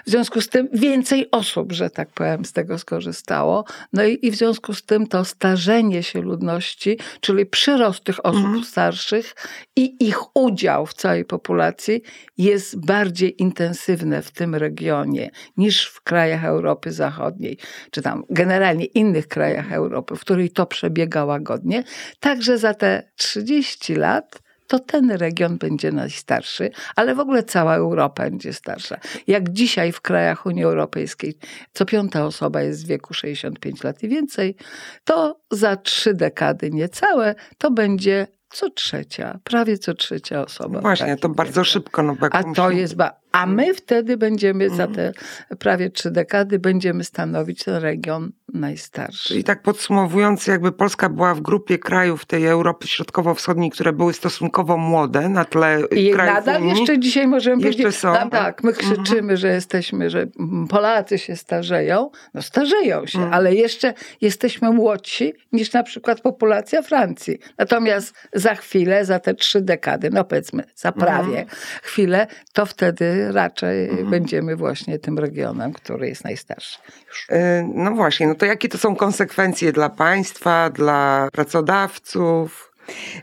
W 0.06 0.10
związku 0.10 0.42
z 0.42 0.50
tym 0.50 0.68
więcej 0.74 1.32
osób, 1.32 1.72
że 1.72 1.90
tak 1.90 2.10
powiem, 2.10 2.46
z 2.46 2.54
tego 2.54 2.78
skorzystało. 2.80 3.66
No 3.94 4.04
i, 4.04 4.20
i 4.22 4.32
w 4.32 4.36
związku 4.36 4.74
z 4.74 4.84
tym 4.86 5.08
to 5.08 5.26
starzenie 5.26 6.04
się 6.04 6.22
ludności, 6.22 6.98
czyli 7.22 7.46
przyrost 7.46 8.04
tych 8.04 8.26
osób 8.26 8.42
Mhm. 8.42 8.64
starszych 8.64 9.36
i 9.76 10.08
ich 10.08 10.36
udział 10.36 10.86
w 10.86 10.94
całej 10.94 11.26
populacji 11.26 12.02
jest 12.38 12.86
bardziej 12.86 13.42
intensywne 13.42 14.22
w 14.22 14.32
tym 14.32 14.56
regionie 14.56 15.30
niż 15.58 15.86
w 15.86 16.02
krajach 16.02 16.46
Europy 16.46 16.92
Zachodniej, 16.92 17.58
czy 17.92 18.02
tam 18.02 18.24
generalnie 18.30 18.86
innych 18.86 19.28
krajach 19.28 19.72
Europy, 19.74 20.16
w 20.16 20.20
której 20.20 20.50
to 20.50 20.66
przebiega 20.66 21.26
łagodnie. 21.26 21.84
Także 22.20 22.58
za 22.58 22.74
te 22.74 23.04
30 23.16 23.96
lat 23.96 24.40
to 24.68 24.80
ten 24.80 25.12
region 25.12 25.58
będzie 25.58 25.92
najstarszy, 25.92 26.70
ale 26.96 27.16
w 27.16 27.20
ogóle 27.20 27.44
cała 27.44 27.76
Europa 27.76 28.24
będzie 28.24 28.54
starsza. 28.54 28.98
Jak 29.28 29.50
dzisiaj 29.50 29.92
w 29.92 30.02
krajach 30.02 30.46
Unii 30.46 30.64
Europejskiej 30.64 31.38
co 31.74 31.86
piąta 31.86 32.26
osoba 32.26 32.62
jest 32.62 32.84
w 32.86 32.88
wieku 32.88 33.14
65 33.14 33.84
lat 33.84 34.04
i 34.04 34.08
więcej, 34.10 34.56
to 35.04 35.40
za 35.52 35.76
trzy 35.76 36.14
dekady 36.14 36.72
niecałe 36.72 37.36
to 37.58 37.72
będzie 37.72 38.28
co 38.50 38.70
trzecia, 38.70 39.40
prawie 39.44 39.78
co 39.78 39.94
trzecia 39.94 40.42
osoba. 40.42 40.82
Właśnie, 40.82 41.18
to 41.18 41.30
bardzo 41.30 41.62
wieku. 41.62 41.66
szybko. 41.72 42.04
No, 42.04 42.16
A 42.32 42.44
to 42.44 42.72
jest. 42.72 42.96
Ba- 42.96 43.20
a 43.32 43.46
my 43.46 43.74
wtedy 43.74 44.18
będziemy 44.18 44.70
za 44.70 44.84
Mhm. 44.86 44.94
te 44.94 45.14
prawie 45.56 45.90
trzy 45.90 46.12
dekady 46.12 46.60
będziemy 46.60 47.04
stanowić 47.04 47.64
ten 47.64 47.76
region 47.76 48.32
najstarszy. 48.54 49.28
Czyli 49.30 49.44
tak 49.44 49.62
podsumowując, 49.62 50.48
jakby 50.48 50.72
Polska 50.72 51.10
była 51.10 51.34
w 51.36 51.42
grupie 51.42 51.78
krajów 51.80 52.26
tej 52.26 52.46
Europy 52.46 52.88
Środkowo-Wschodniej, 52.88 53.72
które 53.72 53.94
były 53.94 54.14
stosunkowo 54.14 54.78
młode 54.78 55.30
na 55.30 55.46
tle 55.46 55.82
I 55.92 56.12
krajów 56.12 56.36
nadal 56.36 56.62
Unii. 56.62 56.80
jeszcze 56.80 57.00
dzisiaj 57.00 57.28
możemy 57.28 57.64
Jeszcze 57.64 57.82
powiedzieć, 57.84 58.00
są, 58.02 58.14
tak? 58.14 58.32
tak, 58.32 58.64
my 58.64 58.72
Mhm. 58.72 58.94
krzyczymy, 59.04 59.38
że 59.38 59.48
jesteśmy, 59.48 60.10
że 60.10 60.28
Polacy 60.70 61.18
się 61.18 61.36
starzeją. 61.36 62.10
No 62.34 62.42
starzeją 62.42 63.06
się, 63.06 63.18
Mhm. 63.20 63.34
ale 63.34 63.56
jeszcze 63.56 63.94
jesteśmy 64.22 64.72
młodsi 64.72 65.34
niż 65.52 65.74
na 65.74 65.84
przykład 65.84 66.22
populacja 66.22 66.82
Francji. 66.82 67.40
Natomiast 67.58 68.14
za 68.34 68.56
chwilę, 68.56 69.06
za 69.06 69.20
te 69.20 69.34
trzy 69.34 69.62
dekady, 69.62 70.10
no 70.14 70.24
powiedzmy 70.24 70.64
za 70.76 70.92
prawie 70.92 71.40
Mhm. 71.40 71.48
chwilę, 71.84 72.28
to 72.54 72.66
wtedy 72.66 73.32
raczej 73.32 73.90
Mhm. 73.90 74.10
będziemy 74.10 74.56
właśnie 74.56 75.00
tym 75.00 75.20
regionem, 75.20 75.74
który 75.74 76.08
jest 76.08 76.24
najstarszy. 76.24 76.78
Już. 77.08 77.28
Y, 77.30 77.36
No 77.76 77.92
właśnie, 77.92 78.28
no 78.28 78.36
to 78.42 78.46
jakie 78.46 78.70
to 78.70 78.78
są 78.78 78.96
konsekwencje 78.96 79.72
dla 79.72 79.90
państwa, 79.90 80.70
dla 80.70 81.30
pracodawców? 81.32 82.72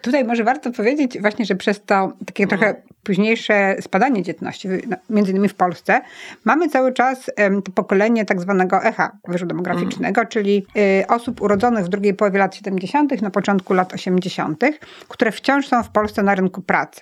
Tutaj 0.03 0.25
może 0.25 0.45
warto 0.45 0.71
powiedzieć 0.73 1.21
właśnie, 1.21 1.45
że 1.45 1.55
przez 1.55 1.85
to 1.85 2.13
takie 2.27 2.47
trochę 2.47 2.83
późniejsze 3.03 3.77
spadanie 3.81 4.23
dzietności, 4.23 4.69
no, 4.89 4.97
między 5.11 5.31
innymi 5.31 5.49
w 5.49 5.55
Polsce, 5.55 6.01
mamy 6.45 6.69
cały 6.69 6.93
czas 6.93 7.31
to 7.65 7.73
pokolenie 7.73 8.25
tak 8.25 8.41
zwanego 8.41 8.83
echa 8.83 9.19
wyżu 9.29 9.47
demograficznego, 9.47 10.27
czyli 10.27 10.67
y, 11.03 11.07
osób 11.07 11.43
urodzonych 11.43 11.85
w 11.85 11.89
drugiej 11.89 12.15
połowie 12.15 12.39
lat 12.39 12.55
70., 12.55 13.23
na 13.23 13.31
początku 13.31 13.75
lat 13.75 13.95
80., 13.95 14.65
które 15.09 15.33
wciąż 15.33 15.69
są 15.69 15.83
w 15.83 15.91
Polsce 15.91 16.23
na 16.23 16.35
rynku 16.35 16.63
pracy. 16.63 17.01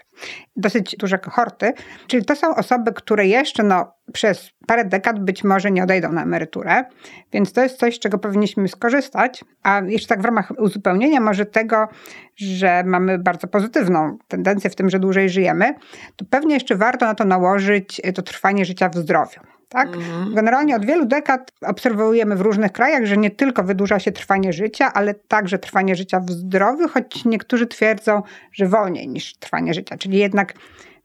Dosyć 0.57 0.97
duże 0.99 1.19
kohorty, 1.19 1.73
czyli 2.07 2.25
to 2.25 2.37
są 2.37 2.55
osoby, 2.55 2.93
które 2.93 3.27
jeszcze 3.27 3.63
no, 3.63 3.93
przez 4.13 4.51
parę 4.67 4.85
dekad 4.85 5.25
być 5.25 5.45
może 5.45 5.71
nie 5.71 5.83
odejdą 5.83 6.13
na 6.13 6.23
emeryturę, 6.23 6.85
więc 7.33 7.53
to 7.53 7.63
jest 7.63 7.79
coś, 7.79 7.97
z 7.97 7.99
czego 7.99 8.19
powinniśmy 8.19 8.69
skorzystać. 8.69 9.45
A 9.63 9.81
jeszcze 9.87 10.09
tak 10.09 10.23
w 10.23 10.25
ramach 10.25 10.53
uzupełnienia 10.59 11.21
może 11.21 11.47
tego, 11.47 11.89
że 12.37 12.85
mamy 12.85 13.19
bardzo 13.19 13.47
pozytywną 13.47 14.19
tendencję 14.29 14.71
w 14.71 14.77
tym, 14.77 14.91
że 14.91 14.99
dłużej 14.99 15.31
żyjemy, 15.31 15.75
to 16.17 16.25
pewnie 16.31 16.55
jeszcze 16.55 16.77
warto 16.77 17.07
na 17.07 17.15
to 17.15 17.25
nałożyć 17.25 18.01
y, 18.07 18.13
to 18.13 18.23
trwanie 18.23 18.65
życia 18.65 18.89
w 18.89 18.95
zdrowiu. 18.95 19.56
Tak? 19.69 19.89
Generalnie 20.35 20.77
od 20.77 20.85
wielu 20.87 21.07
dekad 21.07 21.53
obserwujemy 21.67 22.37
w 22.37 22.41
różnych 22.41 22.73
krajach, 22.73 23.05
że 23.07 23.17
nie 23.17 23.31
tylko 23.31 23.63
wydłuża 23.63 23.99
się 23.99 24.13
trwanie 24.13 24.53
życia, 24.53 24.93
ale 24.93 25.15
także 25.15 25.59
trwanie 25.59 25.97
życia 25.97 26.21
w 26.21 26.31
zdrowiu, 26.31 26.89
choć 26.89 27.25
niektórzy 27.25 27.67
twierdzą, 27.67 28.23
że 28.53 28.67
wolniej 28.67 29.09
niż 29.09 29.35
trwanie 29.37 29.75
życia. 29.75 29.97
Czyli 29.99 30.19
jednak 30.19 30.55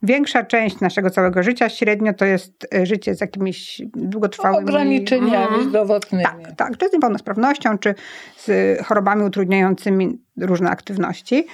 większa 0.04 0.44
część 0.44 0.80
naszego 0.80 1.10
całego 1.10 1.44
życia 1.44 1.70
średnio 1.70 2.14
to 2.14 2.26
jest 2.26 2.68
y, 2.76 2.86
życie 2.86 3.16
z 3.16 3.22
jakimiś 3.22 3.82
długotrwałymi 3.96 4.64
Ograniczeniami 4.70 5.36
Mhm. 5.36 5.70
zdrowotnymi. 5.70 6.24
tak, 6.24 6.38
tak, 6.58 6.78
czy 6.78 6.90
z 6.90 6.94
niepełnosprawnością, 6.94 7.78
czy 7.78 7.96
z 8.38 8.52
chorobami 8.86 9.24
utrudniającymi 9.24 10.20
różne 10.38 10.70
aktywności. 10.70 11.48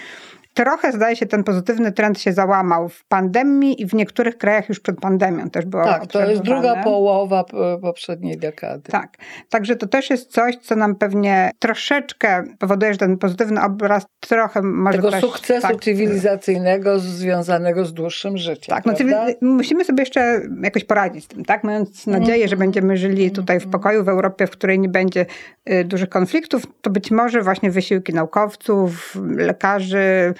Trochę 0.57 0.91
zdaje 0.91 1.15
się 1.15 1.25
ten 1.25 1.43
pozytywny 1.43 1.91
trend 1.91 2.19
się 2.19 2.33
załamał 2.33 2.89
w 2.89 3.05
pandemii 3.05 3.81
i 3.81 3.85
w 3.85 3.93
niektórych 3.93 4.37
krajach 4.37 4.69
już 4.69 4.79
przed 4.79 4.99
pandemią 4.99 5.49
też 5.49 5.65
było 5.65 5.83
Tak, 5.83 6.07
to 6.07 6.29
jest 6.29 6.41
druga 6.41 6.83
połowa 6.83 7.43
p- 7.43 7.77
poprzedniej 7.81 8.37
dekady. 8.37 8.91
Tak, 8.91 9.17
także 9.49 9.75
to 9.75 9.87
też 9.87 10.09
jest 10.09 10.31
coś, 10.31 10.55
co 10.55 10.75
nam 10.75 10.95
pewnie 10.95 11.51
troszeczkę 11.59 12.43
powoduje, 12.59 12.93
że 12.93 12.97
ten 12.99 13.17
pozytywny 13.17 13.61
obraz 13.61 14.05
trochę 14.19 14.61
może 14.61 14.97
Tego 14.97 15.11
sukcesu 15.11 15.67
tak, 15.67 15.83
cywilizacyjnego 15.83 16.99
związanego 16.99 17.85
z 17.85 17.93
dłuższym 17.93 18.37
życiem. 18.37 18.75
Tak, 18.75 18.85
no 18.85 18.93
musimy 19.41 19.85
sobie 19.85 20.01
jeszcze 20.01 20.41
jakoś 20.63 20.83
poradzić 20.83 21.23
z 21.23 21.27
tym, 21.27 21.45
tak? 21.45 21.63
Mając 21.63 22.07
nadzieję, 22.07 22.47
że 22.47 22.53
Mhm. 22.55 22.59
będziemy 22.59 22.97
żyli 22.97 23.31
tutaj 23.31 23.59
w 23.59 23.67
pokoju 23.69 24.03
w 24.03 24.09
Europie, 24.09 24.47
w 24.47 24.51
której 24.51 24.79
nie 24.79 24.89
będzie 24.89 25.25
y, 25.71 25.83
dużych 25.83 26.09
konfliktów, 26.09 26.63
to 26.81 26.89
być 26.89 27.11
może 27.11 27.41
właśnie 27.41 27.71
wysiłki 27.71 28.13
naukowców, 28.13 29.17
lekarzy 29.37 30.33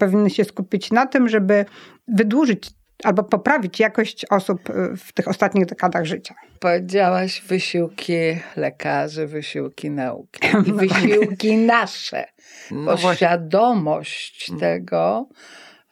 powinny 0.00 0.30
się 0.30 0.44
skupić 0.44 0.90
na 0.90 1.06
tym, 1.06 1.28
żeby 1.28 1.64
wydłużyć 2.08 2.70
albo 3.04 3.22
poprawić 3.22 3.80
jakość 3.80 4.26
osób 4.30 4.70
y, 4.70 4.96
w 4.96 5.12
tych 5.12 5.28
ostatnich 5.28 5.66
dekadach 5.66 6.04
życia. 6.04 6.34
Powiedziałaś 6.60 7.42
wysiłki 7.46 8.14
lekarzy, 8.56 9.26
wysiłki 9.26 9.90
nauki 9.90 10.48
i 10.66 10.72
wysiłki 10.72 11.56
nasze. 11.56 12.24
No 12.70 12.96
Bo 12.96 13.14
świadomość 13.14 14.52
tego, 14.60 15.28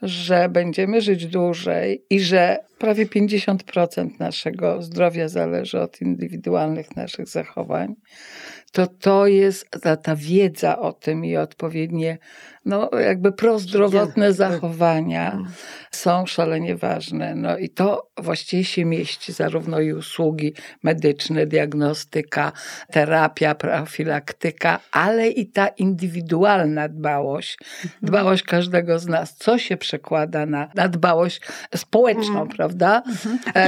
że 0.03 0.49
będziemy 0.49 1.00
żyć 1.00 1.27
dłużej 1.27 2.05
i 2.11 2.21
że 2.21 2.59
prawie 2.79 3.07
50% 3.07 4.09
naszego 4.19 4.83
zdrowia 4.83 5.29
zależy 5.29 5.81
od 5.81 6.00
indywidualnych 6.00 6.97
naszych 6.97 7.29
zachowań, 7.29 7.95
to 8.73 8.87
to 8.87 9.27
jest 9.27 9.71
ta, 9.71 9.97
ta 9.97 10.17
wiedza 10.17 10.79
o 10.79 10.93
tym 10.93 11.25
i 11.25 11.37
odpowiednie, 11.37 12.19
no 12.64 12.90
jakby 13.00 13.33
prozdrowotne 13.33 14.26
tak. 14.26 14.35
zachowania 14.35 15.38
są 15.90 16.26
szalenie 16.26 16.76
ważne. 16.76 17.35
No 17.35 17.59
i 17.59 17.69
to 17.69 18.11
właściwie 18.19 18.64
się 18.64 18.85
mieści 18.85 19.33
zarówno 19.33 19.81
i 19.81 19.93
usługi 19.93 20.52
medyczne, 20.83 21.47
diagnostyka, 21.47 22.52
terapia, 22.93 23.55
profilaktyka, 23.55 24.81
ale 24.93 25.29
i 25.29 25.47
ta 25.47 25.69
indywidualna 25.69 26.88
dbałość, 26.88 27.59
dbałość 28.02 28.43
każdego 28.43 28.99
z 28.99 29.07
nas, 29.07 29.37
co 29.37 29.59
się 29.59 29.76
przekłada 29.76 30.47
na, 30.47 30.69
na 30.75 30.88
dbałość 30.88 31.40
społeczną, 31.76 32.49
prawda? 32.49 33.02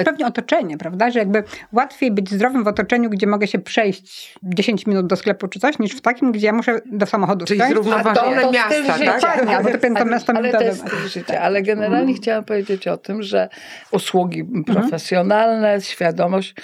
I 0.00 0.04
pewnie 0.04 0.26
otoczenie, 0.26 0.78
prawda? 0.78 1.10
Że 1.10 1.18
jakby 1.18 1.42
łatwiej 1.72 2.10
być 2.10 2.30
zdrowym 2.30 2.64
w 2.64 2.68
otoczeniu, 2.68 3.10
gdzie 3.10 3.26
mogę 3.26 3.46
się 3.46 3.58
przejść 3.58 4.34
10 4.42 4.86
minut 4.86 5.06
do 5.06 5.16
sklepu 5.16 5.48
czy 5.48 5.60
coś, 5.60 5.78
niż 5.78 5.92
w 5.92 6.00
takim, 6.00 6.32
gdzie 6.32 6.46
ja 6.46 6.52
muszę 6.52 6.80
do 6.92 7.06
samochodu 7.06 7.44
Czyli 7.44 7.60
wsiąść. 7.60 7.74
zrównoważone 7.74 8.52
styl 8.82 9.06
miasta, 9.06 9.34
życia, 9.34 9.62
tak? 9.62 9.80
Piętno 9.80 10.00
ale, 10.00 10.38
ale 10.38 10.52
to 10.52 10.62
jest 10.62 10.80
styl 10.80 11.08
życia. 11.08 11.40
Ale 11.40 11.62
generalnie 11.62 12.14
chciałam 12.14 12.44
powiedzieć 12.44 12.88
o 12.88 12.96
tym, 12.96 13.22
że 13.22 13.48
usługi 13.90 14.44
profesjonalne, 14.66 15.80
świadomość, 15.80 16.54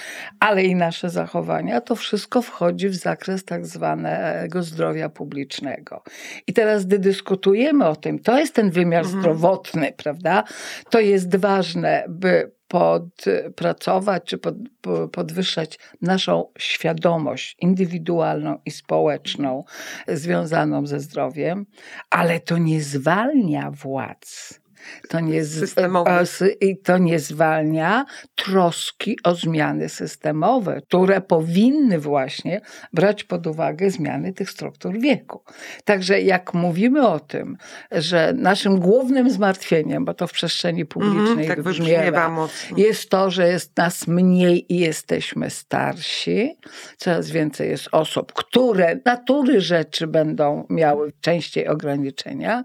ale 0.41 0.65
i 0.65 0.75
nasze 0.75 1.11
zachowania, 1.11 1.81
to 1.81 1.97
wszystko 1.97 2.43
wchodzi 2.43 2.89
w 2.89 2.95
zakres 2.95 3.45
tak 3.45 3.67
zwanego 3.67 4.63
zdrowia 4.63 5.09
publicznego. 5.09 6.03
I 6.47 6.53
teraz, 6.53 6.87
gdy 6.87 6.99
dyskutujemy 6.99 7.87
o 7.87 7.97
tym, 7.97 8.19
to 8.19 8.39
jest 8.39 8.55
ten 8.55 8.71
wymiar 8.71 9.05
zdrowotny, 9.05 9.93
prawda? 9.97 10.45
To 10.91 11.01
jest 11.01 11.37
ważne, 11.37 12.05
by 12.09 12.58
podpracować 12.69 14.25
czy 14.25 14.39
pod, 14.39 14.55
po- 14.81 15.09
podwyższać 15.09 15.79
naszą 16.03 16.53
świadomość 16.59 17.57
indywidualną 17.61 18.59
i 18.65 18.71
społeczną 18.71 19.65
związaną 20.09 20.87
ze 20.87 21.01
zdrowiem, 21.01 21.67
ale 22.11 22.41
to 22.41 22.59
nie 22.59 22.83
zwalnia 22.83 23.71
władz. 23.71 24.61
To 25.09 25.21
nie, 25.21 25.45
z, 25.45 25.61
Systemowych. 25.61 26.13
e, 26.13 26.27
sy- 26.27 26.57
i 26.61 26.79
to 26.79 26.99
nie 26.99 27.19
zwalnia 27.19 28.05
troski 28.35 29.19
o 29.25 29.35
zmiany 29.35 29.89
systemowe, 29.89 30.81
które 30.87 31.21
powinny 31.21 31.99
właśnie 31.99 32.61
brać 32.93 33.25
pod 33.25 33.47
uwagę 33.47 33.91
zmiany 33.91 34.33
tych 34.33 34.51
struktur 34.51 34.99
wieku. 34.99 35.43
Także 35.85 36.21
jak 36.21 36.55
mówimy 36.55 37.09
o 37.09 37.21
tym, 37.21 37.57
że 37.93 38.33
naszym 38.37 38.81
głównym 38.81 39.31
zmartwieniem, 39.31 40.05
bo 40.05 40.15
to 40.15 40.27
w 40.27 40.33
przestrzeni 40.33 40.87
publicznej 40.87 41.31
Mhm, 41.31 41.49
tak 41.49 41.63
wybrzmiewa 41.63 42.49
jest 42.77 43.11
to, 43.11 43.31
że 43.31 43.49
jest 43.49 43.77
nas 43.77 44.07
mniej 44.07 44.73
i 44.75 44.79
jesteśmy 44.79 45.51
starsi. 45.51 46.57
Coraz 46.97 47.31
więcej 47.31 47.71
jest 47.71 47.89
osób, 47.93 48.33
które 48.33 48.97
natury 49.05 49.61
rzeczy 49.61 50.07
będą 50.07 50.67
miały 50.71 51.13
częściej 51.21 51.69
ograniczenia. 51.69 52.63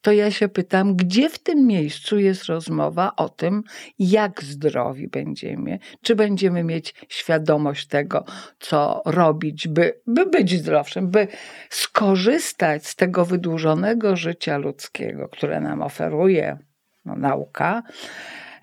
To 0.00 0.12
ja 0.12 0.30
się 0.30 0.48
pytam, 0.48 0.96
gdzie 0.96 1.30
w 1.30 1.38
tym 1.38 1.66
miejscu 1.66 2.18
jest 2.18 2.44
rozmowa 2.44 3.12
o 3.16 3.28
tym, 3.28 3.62
jak 3.98 4.42
zdrowi 4.42 5.08
będziemy, 5.08 5.78
czy 6.02 6.16
będziemy 6.16 6.64
mieć 6.64 6.94
świadomość 7.08 7.86
tego, 7.86 8.24
co 8.58 9.02
robić, 9.06 9.68
by, 9.68 10.00
by 10.06 10.26
być 10.26 10.58
zdrowszym, 10.58 11.10
by 11.10 11.28
skorzystać 11.70 12.86
z 12.86 12.96
tego 12.96 13.24
wydłużonego 13.24 14.16
życia 14.16 14.58
ludzkiego, 14.58 15.28
które 15.28 15.60
nam 15.60 15.82
oferuje 15.82 16.58
no, 17.04 17.16
nauka, 17.16 17.82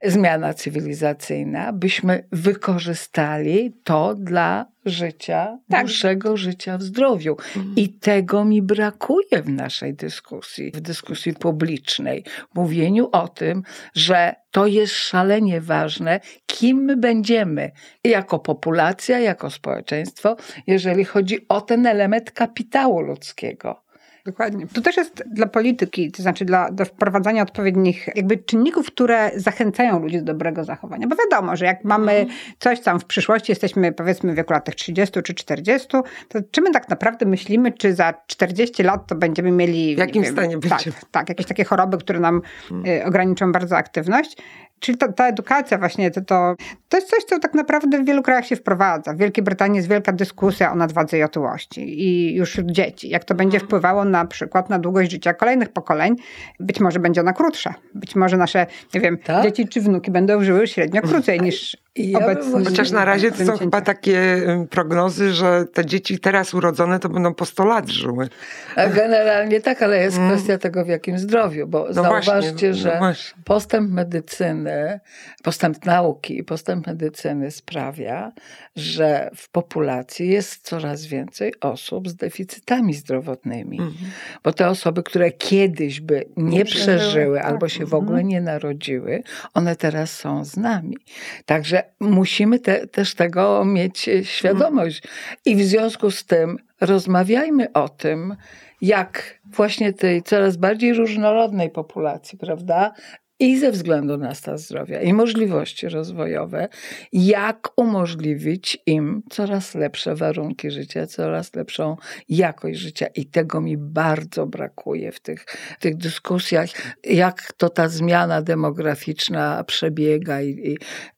zmiana 0.04 0.54
cywilizacyjna, 0.54 1.74
byśmy 1.74 2.24
wykorzystali 2.32 3.74
to 3.84 4.16
dla 4.16 4.66
życia, 4.86 5.58
Tak. 5.70 5.82
dłuższego 5.82 6.38
życia 6.38 6.78
w 6.78 6.84
zdrowiu. 6.84 7.38
I 7.76 7.90
tego 7.90 8.46
mi 8.46 8.62
brakuje 8.62 9.42
w 9.44 9.50
naszej 9.50 9.94
dyskusji, 9.94 10.72
w 10.72 10.82
dyskusji 10.82 11.34
publicznej, 11.34 12.24
mówieniu 12.56 13.10
o 13.12 13.28
tym, 13.28 13.64
że 13.96 14.36
to 14.52 14.68
jest 14.68 14.94
szalenie 14.94 15.62
ważne, 15.62 16.20
kim 16.46 16.78
my 16.78 16.98
będziemy 16.98 17.72
jako 18.04 18.40
populacja, 18.40 19.20
jako 19.20 19.50
społeczeństwo, 19.50 20.36
jeżeli 20.68 21.06
chodzi 21.06 21.46
o 21.50 21.62
ten 21.62 21.86
element 21.86 22.32
kapitału 22.32 23.02
ludzkiego. 23.02 23.87
Dokładnie. 24.28 24.68
To 24.68 24.82
też 24.82 24.98
jest 24.98 25.24
dla 25.32 25.46
polityki, 25.46 26.12
to 26.12 26.22
znaczy 26.24 26.46
dla, 26.46 26.72
dla 26.72 26.86
wprowadzania 26.86 27.44
odpowiednich 27.44 28.08
jakby 28.16 28.38
czynników, 28.38 28.88
które 28.88 29.32
zachęcają 29.36 30.00
ludzi 30.00 30.18
do 30.18 30.24
dobrego 30.24 30.64
zachowania. 30.64 31.08
Bo 31.08 31.16
wiadomo, 31.16 31.56
że 31.56 31.66
jak 31.66 31.84
mamy 31.84 32.26
coś 32.60 32.82
tam 32.82 33.00
w 33.00 33.06
przyszłości, 33.06 33.52
jesteśmy 33.52 33.92
powiedzmy 33.92 34.34
w 34.34 34.36
wieku 34.36 34.54
lat 34.54 34.66
tych 34.66 34.76
30 34.76 35.22
czy 35.24 35.34
40, 35.34 35.88
to 36.28 36.40
czy 36.52 36.62
my 36.62 36.72
tak 36.72 36.90
naprawdę 36.90 37.26
myślimy, 37.26 37.72
czy 37.72 37.94
za 37.94 38.14
40 38.28 38.84
lat 38.84 39.08
to 39.08 39.16
będziemy 39.16 39.52
mieli... 39.52 39.96
W 39.96 40.00
jakim 40.00 40.24
nie 40.24 40.32
stanie 40.32 40.60
tak, 40.60 40.70
będziemy? 40.70 40.96
tak, 41.12 41.30
jakieś 41.30 41.46
takie 41.46 41.64
choroby, 41.64 41.98
które 41.98 42.20
nam 42.20 42.42
y, 42.88 43.06
ograniczą 43.06 43.52
bardzo 43.52 43.78
aktywność. 43.78 44.38
Czyli 44.80 44.98
ta, 44.98 45.12
ta 45.12 45.28
edukacja 45.28 45.78
właśnie, 45.78 46.12
to, 46.12 46.22
to, 46.22 46.56
to 46.90 46.98
jest 46.98 47.10
coś, 47.10 47.24
co 47.24 47.40
tak 47.40 47.54
naprawdę 47.54 48.00
w 48.00 48.06
wielu 48.06 48.24
krajach 48.24 48.46
się 48.46 48.56
wprowadza. 48.56 49.14
W 49.14 49.18
Wielkiej 49.18 49.44
Brytanii 49.44 49.78
jest 49.78 49.90
wielka 49.90 50.12
dyskusja 50.12 50.72
o 50.72 50.76
nadwadze 50.76 51.18
i 51.18 51.24
otyłości 51.24 52.04
i 52.04 52.36
już 52.36 52.50
wśród 52.50 52.72
dzieci. 52.72 53.10
Jak 53.10 53.26
to 53.26 53.36
będzie 53.36 53.60
wpływało 53.60 54.06
na 54.06 54.26
przykład 54.26 54.70
na 54.70 54.80
długość 54.80 55.12
życia 55.12 55.34
kolejnych 55.34 55.70
pokoleń, 55.70 56.16
być 56.60 56.80
może 56.80 57.00
będzie 57.00 57.22
ona 57.22 57.34
krótsza. 57.34 57.74
Być 57.94 58.16
może 58.16 58.38
nasze, 58.38 58.66
nie 58.94 59.02
wiem, 59.02 59.18
Tak? 59.18 59.44
dzieci 59.44 59.68
czy 59.68 59.82
wnuki 59.82 60.12
będą 60.12 60.44
żyły 60.44 60.68
średnio 60.68 61.02
krócej 61.02 61.42
niż 61.48 61.78
ja 61.98 62.20
bym 62.20 62.28
obecni. 62.30 62.52
właśnie- 62.52 62.70
Chociaż 62.70 62.92
na 62.92 63.06
razie 63.06 63.32
to 63.32 63.46
są 63.46 63.58
chyba 63.58 63.82
takie 63.82 64.42
prognozy, 64.70 65.34
że 65.34 65.66
te 65.74 65.86
dzieci 65.86 66.20
teraz 66.20 66.54
urodzone 66.54 67.00
to 67.00 67.10
będą 67.10 67.34
po 67.34 67.46
100 67.46 67.66
lat 67.66 67.90
żyły. 67.90 68.30
A 68.76 68.88
Generalnie 68.88 69.62
tak, 69.62 69.82
ale 69.82 69.98
jest 70.04 70.18
kwestia 70.18 70.58
tego, 70.58 70.86
w 70.86 70.88
jakim 70.88 71.20
zdrowiu, 71.20 71.68
bo 71.68 71.84
Mm. 71.84 71.96
No 71.96 72.04
właśnie, 72.04 72.32
zauważcie, 72.34 72.68
no 72.70 72.74
że 72.76 72.96
właśnie. 72.98 73.44
postęp 73.44 73.92
medycyny, 73.92 75.00
postęp 75.44 75.86
nauki 75.86 76.38
i 76.40 76.44
postęp 76.44 76.88
medycyny 76.88 77.52
sprawia, 77.52 78.32
że 78.76 79.30
w 79.36 79.50
populacji 79.50 80.30
jest 80.30 80.64
coraz 80.64 81.06
więcej 81.06 81.54
osób 81.62 82.10
z 82.10 82.16
deficytami 82.16 82.94
zdrowotnymi. 82.94 83.80
Mhm. 83.80 84.12
Bo 84.44 84.54
te 84.54 84.68
osoby, 84.70 85.04
które 85.04 85.32
kiedyś 85.32 86.02
by 86.02 86.26
nie 86.38 86.58
Nie 86.58 86.66
przeżyły, 86.66 86.98
przeżyły 86.98 87.38
tak. 87.38 87.46
albo 87.48 87.70
się 87.70 87.86
w 87.86 87.94
ogóle 87.94 88.24
nie 88.24 88.42
narodziły, 88.42 89.24
one 89.54 89.76
teraz 89.76 90.12
są 90.14 90.46
z 90.46 90.58
nami. 90.58 90.98
Także 91.46 91.84
musimy 92.00 92.60
te, 92.60 92.88
też 92.88 93.16
tego 93.16 93.66
mieć 93.66 94.10
świadomość. 94.24 95.04
I 95.46 95.56
w 95.56 95.64
związku 95.64 96.12
z 96.12 96.26
tym 96.26 96.58
rozmawiajmy 96.82 97.74
o 97.74 97.90
tym, 97.90 98.36
jak 98.82 99.40
właśnie 99.46 99.94
tej 99.94 100.24
coraz 100.24 100.58
bardziej 100.58 100.94
różnorodnej 100.94 101.70
populacji, 101.70 102.38
prawda? 102.38 102.94
I 103.40 103.58
ze 103.58 103.72
względu 103.72 104.18
na 104.18 104.36
stan 104.36 104.58
zdrowia 104.58 105.02
i 105.02 105.14
możliwości 105.14 105.90
rozwojowe, 105.90 106.68
jak 107.14 107.70
umożliwić 107.76 108.78
im 108.86 109.24
coraz 109.30 109.76
lepsze 109.76 110.16
warunki 110.16 110.72
życia, 110.72 111.08
coraz 111.08 111.56
lepszą 111.56 111.98
jakość 112.30 112.80
życia. 112.80 113.08
I 113.16 113.26
tego 113.26 113.62
mi 113.62 113.78
bardzo 113.78 114.46
brakuje 114.46 115.12
w 115.12 115.20
tych, 115.20 115.46
tych 115.80 115.98
dyskusjach, 115.98 116.70
jak 117.04 117.54
to 117.58 117.70
ta 117.70 117.90
zmiana 117.90 118.42
demograficzna 118.42 119.64
przebiega. 119.64 120.42
I, 120.42 120.50
i, 120.50 120.78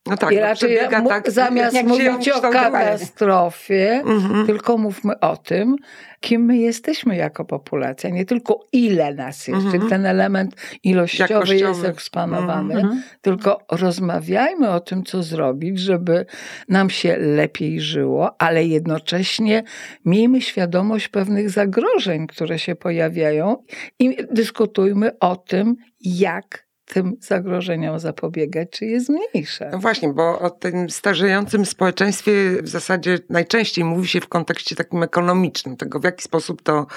No 0.10 0.18
tak, 0.18 0.32
i 0.32 0.36
no 0.36 0.42
raczej 0.42 0.70
przebiega 0.76 1.02
mu, 1.02 1.10
tak, 1.10 1.32
zamiast 1.32 1.76
jak 1.76 1.86
mówić 1.88 2.30
o 2.30 2.42
katastrofie, 2.42 4.02
Mhm. 4.06 4.46
tylko 4.46 4.78
mówmy 4.78 5.20
o 5.20 5.38
tym, 5.38 5.76
kim 6.20 6.46
my 6.46 6.58
jesteśmy 6.58 7.16
jako 7.16 7.46
populacja. 7.46 8.10
Nie 8.10 8.26
tylko 8.26 8.60
ile 8.72 9.14
nas 9.14 9.48
jest, 9.48 9.58
Mhm. 9.66 9.72
czyli 9.72 9.90
ten 9.90 10.06
element 10.06 10.56
ilościowy 10.84 11.34
jest 11.34 11.62
Jakościowy. 11.62 11.88
eksponowany, 11.88 12.74
Mhm. 12.76 13.04
tylko 13.22 13.62
rozmawiajmy 13.72 14.70
o 14.70 14.80
tym, 14.80 15.04
co 15.04 15.24
zrobić, 15.24 15.80
żeby 15.80 16.26
nam 16.70 16.90
się 16.90 17.18
lepiej 17.18 17.82
żyło, 17.82 18.36
ale 18.42 18.66
jednocześnie 18.66 19.64
miejmy 20.06 20.42
świadomość 20.42 21.08
pewnych 21.08 21.50
zagrożeń, 21.50 22.28
które 22.28 22.60
się 22.60 22.76
pojawiają 22.76 23.56
i 24.00 24.18
dyskutujmy 24.32 25.20
o 25.20 25.36
tym, 25.36 25.76
jak 26.02 26.69
tym 26.94 27.18
zagrożeniom 27.22 28.00
zapobiegać, 28.00 28.70
czy 28.72 28.86
je 28.86 29.02
zmniejszać. 29.02 29.72
No 29.72 29.80
właśnie, 29.80 30.14
bo 30.14 30.40
o 30.40 30.50
tym 30.50 30.90
starzejącym 30.90 31.66
społeczeństwie 31.66 32.32
w 32.62 32.68
zasadzie 32.68 33.20
najczęściej 33.30 33.84
mówi 33.84 34.08
się 34.08 34.22
w 34.22 34.28
kontekście 34.28 34.76
takim 34.76 35.04
ekonomicznym, 35.04 35.78
tego 35.78 36.00
w 36.00 36.04
jaki 36.04 36.24
sposób 36.24 36.62
to 36.62 36.88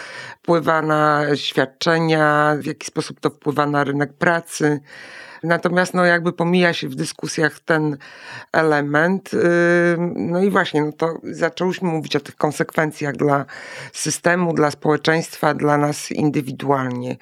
wpływa 0.42 0.82
na 0.82 1.22
świadczenia, 1.34 2.56
w 2.58 2.66
jaki 2.66 2.86
sposób 2.86 3.20
to 3.20 3.30
wpływa 3.30 3.66
na 3.66 3.84
rynek 3.84 4.12
pracy. 4.12 4.80
Natomiast 5.42 5.94
no 5.94 6.04
jakby 6.04 6.32
pomija 6.32 6.72
się 6.72 6.88
w 6.88 6.94
dyskusjach 6.94 7.60
ten 7.60 7.96
element. 8.52 9.32
Yy, 9.32 9.40
No 10.16 10.42
i 10.42 10.50
właśnie, 10.50 10.82
no 10.82 10.92
to 10.92 11.18
zaczęłyśmy 11.22 11.88
mówić 11.88 12.16
o 12.16 12.20
tych 12.20 12.36
konsekwencjach 12.36 13.16
dla 13.16 13.44
systemu, 13.92 14.52
dla 14.54 14.70
społeczeństwa, 14.70 15.54
dla 15.54 15.78
nas 15.78 16.10
indywidualnie. 16.10 17.16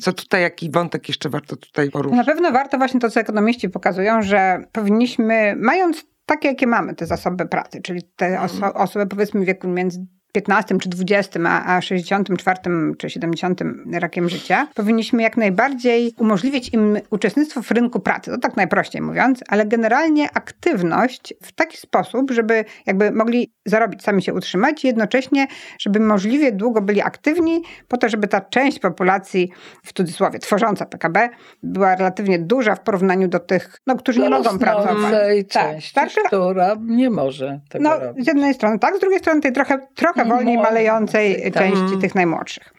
Co 0.00 0.12
tutaj, 0.12 0.42
jaki 0.42 0.70
wątek 0.70 1.08
jeszcze 1.08 1.28
warto 1.28 1.56
tutaj 1.56 1.90
poruszyć? 1.90 2.16
Na 2.16 2.24
pewno 2.24 2.52
warto 2.52 2.78
właśnie 2.78 3.00
to, 3.00 3.10
co 3.10 3.20
ekonomiści 3.20 3.68
pokazują, 3.68 4.22
że 4.22 4.64
powinniśmy, 4.72 5.54
mając 5.56 6.04
takie, 6.26 6.48
jakie 6.48 6.66
mamy 6.66 6.94
te 6.94 7.06
zasoby 7.06 7.46
pracy, 7.46 7.80
czyli 7.82 8.02
te 8.16 8.38
oso- 8.40 8.72
osoby 8.74 9.06
powiedzmy 9.06 9.40
w 9.40 9.44
wieku 9.44 9.68
między 9.68 10.06
15 10.38 10.78
czy 10.78 10.88
20, 10.88 11.40
a, 11.46 11.76
a 11.76 11.80
64 11.80 12.58
czy 12.98 13.10
70 13.10 13.60
rokiem 14.00 14.28
życia, 14.28 14.68
powinniśmy 14.74 15.22
jak 15.22 15.36
najbardziej 15.36 16.14
umożliwić 16.18 16.74
im 16.74 16.98
uczestnictwo 17.10 17.62
w 17.62 17.70
rynku 17.70 18.00
pracy, 18.00 18.30
to 18.30 18.38
tak 18.38 18.56
najprościej 18.56 19.02
mówiąc, 19.02 19.40
ale 19.48 19.66
generalnie 19.66 20.28
aktywność 20.34 21.34
w 21.42 21.52
taki 21.52 21.76
sposób, 21.76 22.30
żeby 22.30 22.64
jakby 22.86 23.10
mogli 23.10 23.52
zarobić, 23.66 24.02
sami 24.02 24.22
się 24.22 24.34
utrzymać, 24.34 24.84
i 24.84 24.86
jednocześnie, 24.86 25.46
żeby 25.78 26.00
możliwie 26.00 26.52
długo 26.52 26.80
byli 26.80 27.02
aktywni, 27.02 27.62
po 27.88 27.96
to, 27.96 28.08
żeby 28.08 28.28
ta 28.28 28.40
część 28.40 28.78
populacji, 28.78 29.50
w 29.84 29.92
cudzysłowie, 29.92 30.38
tworząca 30.38 30.86
PKB, 30.86 31.28
była 31.62 31.94
relatywnie 31.94 32.38
duża 32.38 32.74
w 32.74 32.80
porównaniu 32.80 33.28
do 33.28 33.38
tych, 33.38 33.80
no, 33.86 33.96
którzy 33.96 34.20
nie 34.20 34.30
mogą 34.30 34.58
pracować. 34.58 35.12
Tak, 35.52 35.64
części, 35.64 35.90
starszych 35.90 36.24
która 36.24 36.76
nie 36.80 37.10
może 37.10 37.60
tego 37.68 37.84
no, 37.84 37.98
robić. 37.98 38.24
z 38.24 38.28
jednej 38.28 38.54
strony 38.54 38.78
tak, 38.78 38.96
z 38.96 39.00
drugiej 39.00 39.18
strony 39.18 39.40
tej 39.40 39.52
trochę, 39.52 39.86
trochę 39.94 40.24
wolniej 40.28 40.58
malejącej 40.58 41.52
tak. 41.52 41.62
części 41.62 41.98
tych 42.00 42.14
najmłodszych. 42.14 42.74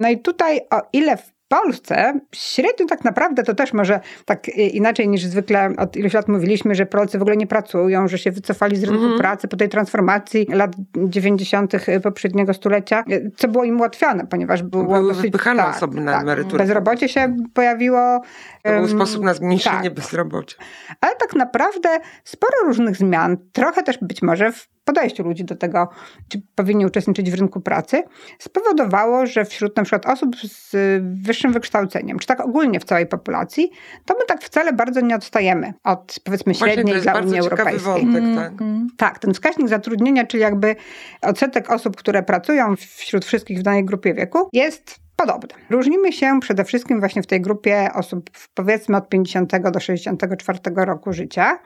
No 0.00 0.10
i 0.10 0.18
tutaj 0.18 0.60
o 0.70 0.80
ile 0.92 1.16
w 1.16 1.32
Polsce 1.60 2.20
średnio 2.34 2.86
tak 2.86 3.04
naprawdę 3.04 3.42
to 3.42 3.54
też 3.54 3.72
może 3.72 4.00
tak 4.24 4.48
y, 4.48 4.52
inaczej 4.52 5.08
niż 5.08 5.24
zwykle 5.24 5.70
od 5.78 5.96
iluś 5.96 6.12
lat 6.12 6.28
mówiliśmy, 6.28 6.74
że 6.74 6.86
Polacy 6.86 7.18
w 7.18 7.22
ogóle 7.22 7.36
nie 7.36 7.46
pracują, 7.46 8.08
że 8.08 8.18
się 8.18 8.30
wycofali 8.30 8.76
z 8.76 8.84
rynku 8.84 9.18
pracy 9.18 9.48
po 9.48 9.56
tej 9.56 9.68
transformacji 9.68 10.46
lat 10.48 10.72
90. 10.96 11.72
poprzedniego 12.02 12.54
stulecia, 12.54 13.04
y, 13.10 13.30
co 13.36 13.48
było 13.48 13.64
im 13.64 13.76
ułatwione, 13.76 14.26
ponieważ 14.26 14.62
było 14.62 14.84
Były 14.84 15.08
dosyć... 15.08 15.22
wypychane 15.22 15.66
osoby 15.66 16.00
na 16.00 16.20
emeryturę. 16.20 16.64
Bezrobocie 16.64 17.08
się 17.08 17.36
pojawiło. 17.54 18.20
To 18.62 18.70
był 18.72 18.88
sposób 18.88 19.24
na 19.24 19.34
zmniejszenie 19.34 19.82
tak. 19.82 19.94
bezrobocia. 19.94 20.56
ale 21.00 21.16
tak 21.16 21.34
naprawdę 21.34 21.88
sporo 22.24 22.56
różnych 22.64 22.96
zmian, 22.96 23.36
trochę 23.52 23.82
też 23.82 23.98
być 24.02 24.22
może 24.22 24.52
w 24.52 24.68
podejściu 24.84 25.22
ludzi 25.22 25.44
do 25.44 25.56
tego, 25.56 25.88
czy 26.28 26.42
powinni 26.54 26.86
uczestniczyć 26.86 27.30
w 27.30 27.34
rynku 27.34 27.60
pracy, 27.60 28.02
spowodowało, 28.38 29.26
że 29.26 29.44
wśród 29.44 29.76
na 29.76 29.82
przykład 29.82 30.06
osób 30.06 30.36
z 30.36 30.76
wyższym 31.22 31.52
wykształceniem, 31.52 32.18
czy 32.18 32.26
tak 32.26 32.40
ogólnie 32.40 32.80
w 32.80 32.84
całej 32.84 33.06
populacji, 33.06 33.70
to 34.04 34.14
my 34.18 34.24
tak 34.26 34.42
wcale 34.42 34.72
bardzo 34.72 35.00
nie 35.00 35.16
odstajemy 35.16 35.72
od 35.84 36.16
powiedzmy 36.24 36.54
średniej 36.54 37.00
dla 37.00 37.20
Unii 37.20 37.38
Europejskiej. 37.38 37.84
wątek, 37.84 38.22
Mm, 38.22 38.36
tak. 38.36 38.62
mm. 38.62 38.86
Tak, 38.96 39.18
ten 39.18 39.34
wskaźnik 39.34 39.68
zatrudnienia, 39.68 40.26
czyli 40.26 40.42
jakby 40.42 40.76
odsetek 41.22 41.70
osób, 41.70 41.96
które 41.96 42.22
pracują 42.22 42.76
wśród 42.76 43.24
wszystkich 43.24 43.58
w 43.58 43.62
danej 43.62 43.84
grupie 43.84 44.14
wieku, 44.14 44.48
jest 44.52 45.00
podobny. 45.16 45.48
Różnimy 45.70 46.12
się 46.12 46.40
przede 46.40 46.64
wszystkim 46.64 47.00
właśnie 47.00 47.22
w 47.22 47.26
tej 47.26 47.40
grupie 47.40 47.88
osób 47.94 48.30
powiedzmy 48.54 48.96
od 48.96 49.08
50 49.08 49.52
do 49.70 49.80
64 49.80 50.58
roku 50.76 51.12
życia. 51.12 51.58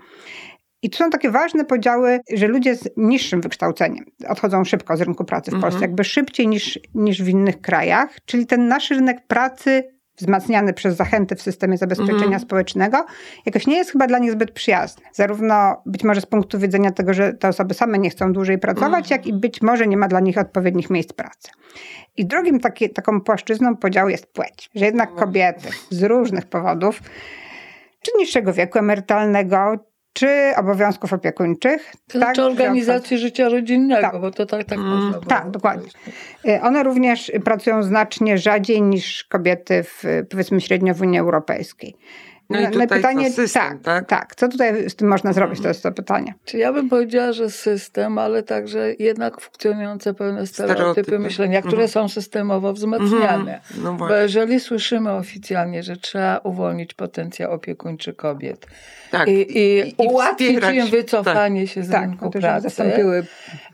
I 0.86 0.90
tu 0.90 0.98
są 0.98 1.10
takie 1.10 1.30
ważne 1.30 1.64
podziały, 1.64 2.20
że 2.34 2.46
ludzie 2.48 2.76
z 2.76 2.88
niższym 2.96 3.40
wykształceniem 3.40 4.04
odchodzą 4.28 4.64
szybko 4.64 4.96
z 4.96 5.00
rynku 5.00 5.24
pracy 5.24 5.50
w 5.50 5.54
Mhm. 5.54 5.62
Polsce, 5.62 5.80
jakby 5.86 6.04
szybciej 6.04 6.48
niż, 6.48 6.78
niż 6.94 7.22
w 7.22 7.28
innych 7.28 7.60
krajach. 7.60 8.08
Czyli 8.24 8.46
ten 8.46 8.68
nasz 8.68 8.90
rynek 8.90 9.26
pracy, 9.26 9.92
wzmacniany 10.16 10.72
przez 10.72 10.96
zachęty 10.96 11.36
w 11.36 11.42
systemie 11.42 11.78
zabezpieczenia 11.78 12.24
Mhm. 12.24 12.40
społecznego, 12.40 13.06
jakoś 13.46 13.66
nie 13.66 13.76
jest 13.76 13.90
chyba 13.92 14.06
dla 14.06 14.18
nich 14.18 14.32
zbyt 14.32 14.50
przyjazny. 14.50 15.02
Zarówno 15.12 15.82
być 15.86 16.04
może 16.04 16.20
z 16.20 16.26
punktu 16.26 16.58
widzenia 16.58 16.90
tego, 16.90 17.14
że 17.14 17.32
te 17.32 17.48
osoby 17.48 17.74
same 17.74 17.98
nie 17.98 18.10
chcą 18.10 18.32
dłużej 18.32 18.58
pracować, 18.58 19.10
jak 19.10 19.26
i 19.26 19.32
być 19.32 19.62
może 19.62 19.86
nie 19.86 19.96
ma 19.96 20.08
dla 20.08 20.20
nich 20.20 20.38
odpowiednich 20.38 20.90
miejsc 20.90 21.12
pracy. 21.12 21.50
I 22.16 22.26
drugim 22.26 22.60
taki, 22.60 22.90
taką 22.90 23.20
płaszczyzną 23.20 23.76
podziału 23.76 24.08
jest 24.08 24.26
płeć, 24.26 24.70
że 24.74 24.84
jednak 24.84 25.14
kobiety 25.14 25.68
z 25.90 26.02
różnych 26.02 26.46
powodów, 26.46 27.00
czy 28.02 28.10
niższego 28.18 28.52
wieku 28.52 28.78
emerytalnego, 28.78 29.86
czy 30.16 30.52
obowiązków 30.56 31.12
opiekuńczych. 31.12 31.92
To 32.08 32.18
znaczy 32.18 32.40
że 32.40 32.46
organizacji 32.46 33.18
życia 33.18 33.48
rodzinnego, 33.48 34.10
Tak. 34.10 34.20
bo 34.20 34.30
to 34.30 34.46
tak, 34.46 34.64
tak 34.64 34.78
Mm, 34.78 34.90
można 34.90 35.20
tak, 35.20 35.50
dokładnie. 35.50 35.88
Y, 36.48 36.60
One 36.62 36.82
również 36.82 37.32
pracują 37.44 37.82
znacznie 37.82 38.38
rzadziej 38.38 38.82
niż 38.82 39.24
kobiety 39.24 39.82
w, 39.82 40.04
powiedzmy 40.30 40.60
średnio 40.60 40.94
w 40.94 41.00
Unii 41.02 41.18
Europejskiej. 41.18 41.96
No 42.50 42.60
i 42.60 42.62
Na- 42.62 42.70
tutaj 42.70 42.88
pytanie, 42.88 43.30
co, 43.30 43.36
system, 43.36 43.62
tak, 43.62 43.82
tak? 43.82 44.08
tak. 44.08 44.34
Co 44.34 44.48
tutaj 44.48 44.90
z 44.90 44.96
tym 44.96 45.08
można 45.08 45.32
zrobić, 45.32 45.60
to 45.60 45.68
jest 45.68 45.82
to 45.82 45.92
pytanie. 45.92 46.34
Czy 46.44 46.58
ja 46.58 46.72
bym 46.72 46.88
powiedziała, 46.88 47.32
że 47.32 47.50
system, 47.50 48.18
ale 48.18 48.42
także 48.42 48.92
jednak 48.98 49.40
funkcjonujące 49.40 50.14
pewne 50.14 50.46
stereotypy, 50.46 50.80
Stereotypy. 50.92 51.18
myślenia, 51.18 51.60
które 51.60 51.72
Mhm. 51.82 51.88
są 51.88 52.08
systemowo 52.08 52.72
wzmacniane. 52.72 53.54
Mhm. 53.56 53.82
No 53.82 53.92
Bo 53.94 54.14
jeżeli 54.14 54.60
słyszymy 54.60 55.12
oficjalnie, 55.12 55.82
że 55.82 55.96
trzeba 55.96 56.38
uwolnić 56.44 56.94
potencjał 56.94 57.52
opiekuńczy 57.52 58.12
kobiet 58.14 58.66
Tak. 59.10 59.28
i, 59.28 59.58
i, 59.58 59.94
ułatwić 59.96 60.48
wspierać. 60.48 60.74
im 60.76 60.86
wycofanie 60.86 61.66
się 61.66 61.82
z 61.82 61.90
Tak, 61.90 62.02
rynku 62.02 62.24
to, 62.24 62.32
żeby 62.32 62.40
pracy, 62.42 62.62
zastąpiły 62.62 63.26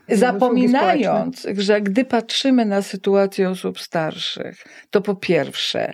zapominając, 0.09 1.47
że 1.57 1.81
gdy 1.81 2.05
patrzymy 2.05 2.65
na 2.65 2.81
sytuację 2.81 3.49
osób 3.49 3.79
starszych, 3.79 4.63
to 4.91 5.01
po 5.01 5.15
pierwsze, 5.15 5.93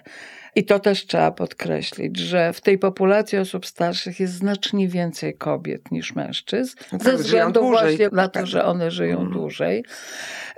i 0.56 0.66
to 0.66 0.80
też 0.80 1.06
trzeba 1.06 1.32
podkreślić, 1.32 2.18
że 2.18 2.54
w 2.54 2.62
tej 2.62 2.78
populacji 2.78 3.38
osób 3.38 3.66
starszych 3.66 4.20
jest 4.20 4.34
znacznie 4.34 4.88
więcej 4.88 5.34
kobiet 5.38 5.92
niż 5.92 6.16
mężczyzn, 6.16 6.78
No 6.92 6.98
tak, 7.00 7.08
ze 7.08 7.18
względu 7.18 7.60
dłużej. 7.60 7.82
właśnie 7.98 8.10
na 8.12 8.28
to, 8.28 8.34
Tak. 8.34 8.48
że 8.48 8.66
one 8.66 8.92
żyją 8.92 9.18
Mhm. 9.18 9.32
dłużej, 9.34 9.84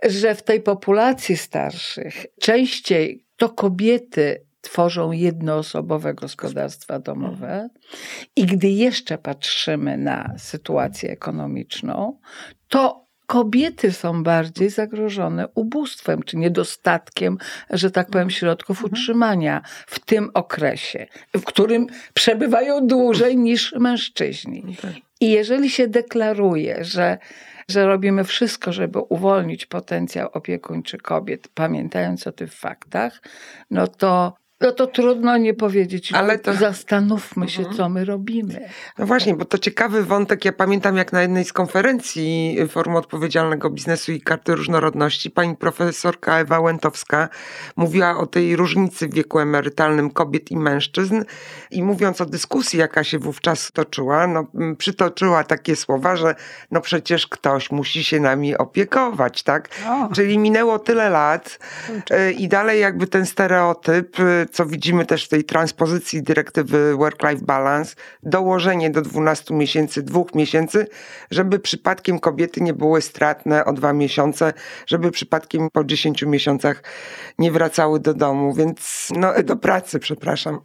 że 0.04 0.36
w 0.36 0.44
tej 0.44 0.62
populacji 0.62 1.38
starszych 1.38 2.26
częściej 2.42 3.26
to 3.38 3.50
kobiety 3.50 4.46
tworzą 4.62 5.12
jednoosobowe 5.12 6.14
gospodarstwa 6.14 7.00
domowe. 7.00 7.70
I 8.36 8.46
gdy 8.46 8.70
jeszcze 8.70 9.18
patrzymy 9.18 9.98
na 9.98 10.34
sytuację 10.38 11.12
ekonomiczną, 11.12 12.20
to 12.68 13.06
kobiety 13.32 13.92
są 13.92 14.24
bardziej 14.24 14.70
zagrożone 14.70 15.48
ubóstwem 15.56 16.24
czy 16.24 16.38
niedostatkiem, 16.38 17.38
że 17.70 17.92
tak 17.92 18.10
powiem, 18.10 18.30
środków 18.30 18.84
utrzymania 18.84 19.62
w 19.88 20.00
tym 20.00 20.30
okresie, 20.34 21.08
w 21.36 21.44
którym 21.44 21.88
przebywają 22.14 22.88
dłużej 22.88 23.38
niż 23.38 23.74
mężczyźni. 23.80 24.76
Tak. 24.82 24.92
I 25.22 25.32
jeżeli 25.32 25.70
się 25.70 25.88
deklaruje, 25.88 26.84
że, 26.84 27.18
że 27.68 27.86
robimy 27.86 28.24
wszystko, 28.24 28.74
żeby 28.74 29.00
uwolnić 29.00 29.66
potencjał 29.66 30.30
opiekuńczy 30.34 30.98
kobiet, 30.98 31.48
pamiętając 31.54 32.28
o 32.28 32.32
tych 32.32 32.54
faktach, 32.54 33.22
no 33.70 33.88
to, 33.88 34.34
no 34.62 34.72
to 34.72 34.88
trudno 34.88 35.38
nie 35.38 35.54
powiedzieć, 35.54 36.14
Ale 36.14 36.40
to- 36.40 36.54
zastanówmy 36.54 37.50
się, 37.50 37.60
Mhm. 37.60 37.78
co 37.78 37.90
my 37.90 38.06
robimy. 38.06 38.70
No 38.98 39.06
właśnie, 39.06 39.36
bo 39.36 39.46
to 39.46 39.58
ciekawy 39.58 40.04
wątek. 40.04 40.46
Ja 40.46 40.52
pamiętam, 40.54 40.98
jak 40.98 41.14
na 41.14 41.22
jednej 41.22 41.46
z 41.46 41.54
konferencji 41.54 42.58
Forum 42.70 42.96
Odpowiedzialnego 42.96 43.70
Biznesu 43.70 44.12
i 44.12 44.22
Karty 44.22 44.56
Różnorodności 44.56 45.32
pani 45.32 45.56
profesorka 45.56 46.40
Ewa 46.40 46.60
Łętowska 46.60 47.30
mówiła 47.76 48.18
o 48.18 48.26
tej 48.28 48.56
różnicy 48.56 49.08
w 49.08 49.14
wieku 49.14 49.40
emerytalnym 49.40 50.10
kobiet 50.12 50.52
i 50.52 50.58
mężczyzn 50.58 51.24
i 51.72 51.84
mówiąc 51.84 52.22
o 52.22 52.26
dyskusji, 52.26 52.80
jaka 52.80 53.04
się 53.04 53.20
wówczas 53.20 53.72
toczyła, 53.72 54.28
no, 54.28 54.48
m, 54.56 54.76
przytoczyła 54.76 55.44
takie 55.44 55.76
słowa, 55.76 56.16
że 56.16 56.36
no 56.72 56.82
przecież 56.82 57.28
ktoś 57.28 57.72
musi 57.72 58.04
się 58.04 58.20
nami 58.20 58.58
opiekować, 58.58 59.44
tak? 59.44 59.70
O. 59.90 60.10
Czyli 60.14 60.38
minęło 60.38 60.80
tyle 60.80 61.10
lat 61.10 61.60
e, 62.12 62.32
i 62.32 62.48
dalej 62.48 62.82
jakby 62.82 63.08
ten 63.08 63.26
stereotyp, 63.26 64.20
e, 64.20 64.46
co 64.52 64.66
widzimy 64.66 65.06
też 65.06 65.26
w 65.26 65.30
tej 65.30 65.44
transpozycji 65.44 66.24
dyrektywy 66.24 66.96
Work-Life 66.96 67.46
Balance, 67.46 67.96
dołożenie 68.24 68.90
do 68.90 69.02
12 69.02 69.54
miesięcy, 69.54 70.04
dwóch 70.04 70.36
miesięcy, 70.36 70.88
żeby 71.32 71.60
przypadkiem 71.60 72.20
kobiety 72.20 72.62
nie 72.62 72.74
były 72.74 73.02
stratne 73.02 73.66
o 73.66 73.74
dwa 73.74 73.94
miesiące, 73.94 74.54
żeby 74.88 75.12
przypadkiem 75.12 75.70
po 75.74 75.84
10 75.84 76.24
miesiącach 76.24 76.84
nie 77.40 77.52
wracały 77.52 78.00
do 78.00 78.14
domu, 78.14 78.54
więc 78.54 79.10
no 79.16 79.34
do 79.44 79.56
pracy, 79.56 80.00
przepraszam. 80.00 80.60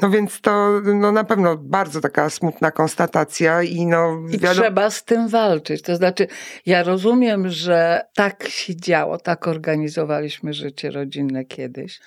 No 0.00 0.10
więc 0.10 0.40
to 0.40 0.80
no 0.94 1.12
na 1.12 1.24
pewno 1.24 1.56
bardzo 1.56 2.00
taka 2.00 2.30
smutna 2.30 2.70
konstatacja 2.70 3.62
i 3.62 3.86
no 3.86 4.18
I 4.30 4.38
wiadomo, 4.38 4.62
trzeba 4.62 4.90
z 4.90 5.04
tym 5.04 5.28
walczyć. 5.28 5.82
To 5.82 5.96
znaczy, 5.96 6.26
ja 6.66 6.82
rozumiem, 6.82 7.48
że 7.48 8.00
tak 8.14 8.48
się 8.48 8.76
działo, 8.76 9.18
tak 9.18 9.48
organizowaliśmy 9.48 10.52
życie 10.52 10.90
rodzinne 10.90 11.44
kiedyś. 11.44 12.00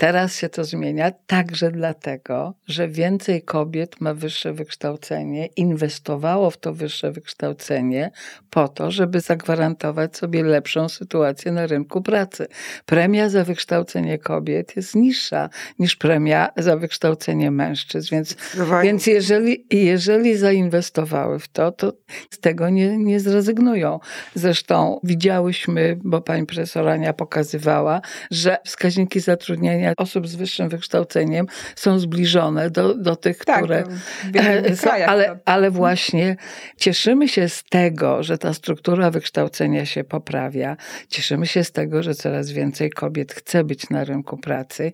Teraz 0.00 0.36
się 0.36 0.48
to 0.48 0.64
zmienia 0.64 1.12
także 1.26 1.70
dlatego, 1.70 2.54
że 2.66 2.88
więcej 2.88 3.42
kobiet 3.42 4.00
ma 4.00 4.14
wyższe 4.14 4.52
wykształcenie, 4.52 5.46
inwestowało 5.46 6.50
w 6.50 6.56
to 6.56 6.74
wyższe 6.74 7.12
wykształcenie 7.12 8.10
po 8.50 8.68
to, 8.68 8.90
żeby 8.90 9.20
zagwarantować 9.20 10.16
sobie 10.16 10.42
lepszą 10.42 10.88
sytuację 10.88 11.52
na 11.52 11.66
rynku 11.66 12.02
pracy. 12.02 12.46
Premia 12.86 13.28
za 13.28 13.44
wykształcenie 13.44 14.18
kobiet 14.18 14.76
jest 14.76 14.94
niższa 14.94 15.48
niż 15.78 15.96
premia 15.96 16.48
za 16.56 16.76
wykształcenie 16.76 17.50
mężczyzn, 17.50 18.08
więc, 18.12 18.28
Zdecydowanie. 18.30 18.88
więc 18.88 19.06
jeżeli, 19.06 19.66
jeżeli 19.70 20.36
zainwestowały 20.36 21.38
w 21.38 21.48
to, 21.48 21.72
to 21.72 21.92
z 22.30 22.38
tego 22.38 22.68
nie, 22.68 22.98
nie 22.98 23.20
zrezygnują. 23.20 24.00
Zresztą 24.34 25.00
widziałyśmy, 25.04 25.98
bo 26.04 26.20
pani 26.20 26.46
profesor 26.46 26.88
Ania 26.88 27.12
pokazywała, 27.12 28.00
że 28.30 28.58
wskaźniki 28.64 29.20
zatrudnienia 29.20 29.89
osób 29.96 30.28
z 30.28 30.34
wyższym 30.34 30.68
wykształceniem 30.68 31.46
są 31.76 31.98
zbliżone 31.98 32.70
do, 32.70 32.94
do 32.94 33.16
tych, 33.16 33.44
Tak, 33.44 33.56
które 33.56 33.84
są, 34.76 34.90
ale, 34.90 35.38
ale 35.44 35.70
właśnie 35.70 36.36
cieszymy 36.76 37.28
się 37.28 37.48
z 37.48 37.64
tego, 37.64 38.22
że 38.22 38.38
ta 38.38 38.54
struktura 38.54 39.10
wykształcenia 39.10 39.86
się 39.86 40.04
poprawia. 40.04 40.76
Cieszymy 41.08 41.46
się 41.46 41.64
z 41.64 41.72
tego, 41.72 42.02
że 42.02 42.14
coraz 42.14 42.50
więcej 42.50 42.90
kobiet 42.90 43.32
chce 43.32 43.64
być 43.64 43.90
na 43.90 44.04
rynku 44.04 44.38
pracy. 44.38 44.92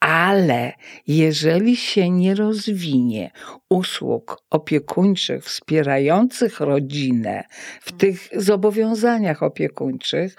Ale 0.00 0.72
jeżeli 1.06 1.76
się 1.76 2.10
nie 2.10 2.34
rozwinie 2.34 3.30
usług 3.70 4.42
opiekuńczych 4.50 5.44
wspierających 5.44 6.60
rodzinę 6.60 7.44
w 7.80 7.92
tych 7.92 8.28
zobowiązaniach 8.36 9.42
opiekuńczych, 9.42 10.36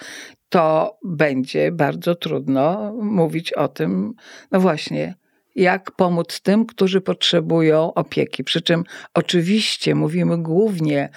to 0.50 0.98
będzie 1.04 1.72
bardzo 1.72 2.16
trudno 2.16 2.94
mówić 2.94 3.54
o 3.54 3.68
tym, 3.68 4.14
no 4.52 4.60
właśnie, 4.60 5.16
jak 5.60 5.92
pomóc 5.92 6.42
tym, 6.42 6.66
którzy 6.66 7.02
potrzebują 7.02 7.94
opieki. 7.94 8.44
Przy 8.44 8.62
czym 8.62 8.84
oczywiście 9.14 9.96
mówimy 9.96 10.38
głównie 10.38 11.10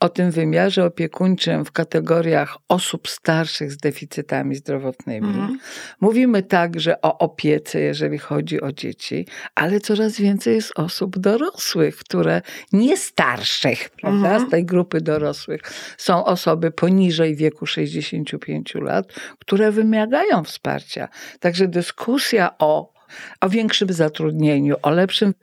o 0.00 0.08
tym 0.08 0.30
wymiarze 0.30 0.84
opiekuńczym 0.84 1.64
w 1.64 1.72
kategoriach 1.72 2.56
osób 2.68 3.08
starszych 3.08 3.72
z 3.72 3.76
deficytami 3.76 4.56
zdrowotnymi. 4.56 5.28
Mhm. 5.28 5.58
Mówimy 6.00 6.42
także 6.42 7.00
o 7.00 7.18
opiece, 7.18 7.80
jeżeli 7.80 8.18
chodzi 8.18 8.60
o 8.60 8.72
dzieci, 8.72 9.26
ale 9.54 9.80
coraz 9.80 10.16
więcej 10.16 10.54
jest 10.54 10.72
osób 10.78 11.18
dorosłych, 11.18 11.96
które 11.96 12.42
nie 12.72 12.96
starszych, 12.96 13.90
prawda? 13.90 14.28
Mhm. 14.28 14.46
Z 14.46 14.50
tej 14.50 14.64
grupy 14.64 15.00
dorosłych 15.00 15.60
są 15.98 16.24
osoby 16.24 16.70
poniżej 16.70 17.36
wieku 17.36 17.66
65 17.66 18.74
lat, 18.74 19.12
które 19.38 19.72
wymagają 19.72 20.44
wsparcia. 20.44 21.08
Także 21.40 21.68
dyskusja 21.68 22.58
o, 22.58 22.99
o 23.40 23.48
większym 23.48 23.92
zatrudnieniu, 23.92 24.76
o 24.82 24.90
lepszym 24.90 25.34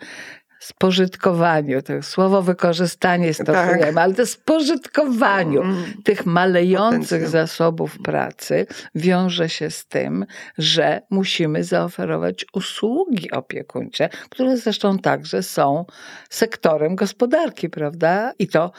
spożytkowaniu, 0.60 1.82
to 1.82 2.02
słowo 2.04 2.42
wykorzystanie 2.42 3.34
stosujemy, 3.34 3.80
Tak. 3.94 3.98
ale 3.98 4.14
to 4.14 4.26
spożytkowaniu 4.26 5.62
Mm. 5.62 5.84
tych 6.04 6.26
malejących 6.26 7.28
zasobów 7.28 7.98
pracy 8.04 8.68
wiąże 8.96 9.50
się 9.50 9.70
z 9.70 9.86
tym, 9.86 10.26
że 10.58 11.02
musimy 11.10 11.64
zaoferować 11.64 12.46
usługi 12.54 13.32
opiekuńcze, 13.32 14.10
które 14.30 14.58
zresztą 14.58 15.00
także 15.00 15.44
są 15.44 15.86
sektorem 16.30 16.96
gospodarki, 16.96 17.70
prawda? 17.70 18.32
I 18.40 18.48
to 18.48 18.72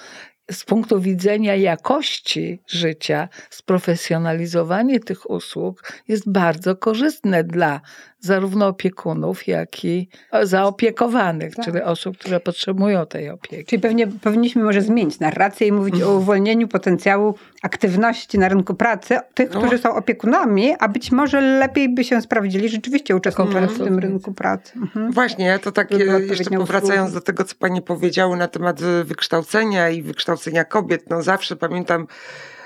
z 0.51 0.65
punktu 0.65 1.01
widzenia 1.01 1.55
jakości 1.57 2.61
życia, 2.67 3.29
sprofesjonalizowanie 3.51 5.01
tych 5.01 5.31
usług 5.31 5.93
jest 6.09 6.33
bardzo 6.33 6.77
korzystne 6.77 7.45
dla 7.45 7.81
zarówno 8.21 8.67
opiekunów, 8.67 9.47
jak 9.47 9.85
i 9.85 10.09
zaopiekowanych, 10.43 11.55
Tak. 11.55 11.65
czyli 11.65 11.83
osób, 11.83 12.19
które 12.19 12.41
potrzebują 12.41 13.07
tej 13.07 13.31
opieki. 13.31 13.65
Czyli 13.65 13.83
pewnie 13.83 14.07
powinniśmy 14.07 14.63
może 14.63 14.83
zmienić 14.83 15.21
narrację 15.21 15.67
i 15.67 15.73
mówić 15.73 16.03
o 16.03 16.15
uwolnieniu 16.15 16.69
potencjału 16.69 17.35
aktywności 17.63 18.39
na 18.39 18.49
rynku 18.49 18.75
pracy 18.75 19.19
tych, 19.35 19.55
No. 19.55 19.61
którzy 19.61 19.79
są 19.79 19.95
opiekunami, 19.95 20.75
a 20.79 20.89
być 20.89 21.13
może 21.13 21.41
lepiej 21.41 21.95
by 21.95 22.05
się 22.05 22.21
sprawdzili 22.21 22.69
rzeczywiście 22.69 23.17
uczestnicząc 23.17 23.73
w 23.73 23.85
tym 23.85 23.99
rynku 23.99 24.33
pracy. 24.33 24.73
Mhm. 24.77 25.13
Właśnie, 25.13 25.47
ja 25.47 25.59
to 25.59 25.73
tak 25.73 25.91
Żeby 25.91 26.11
e, 26.11 26.21
jeszcze 26.21 26.51
powracając 26.51 27.13
do 27.13 27.21
tego, 27.21 27.45
co 27.45 27.55
pani 27.59 27.83
powiedziały 27.83 28.37
na 28.37 28.49
temat 28.49 28.81
wykształcenia 29.05 29.91
i 29.91 30.03
wykształcenia 30.03 30.65
kobiet, 30.65 31.11
no 31.11 31.23
zawsze 31.23 31.57
pamiętam 31.57 32.07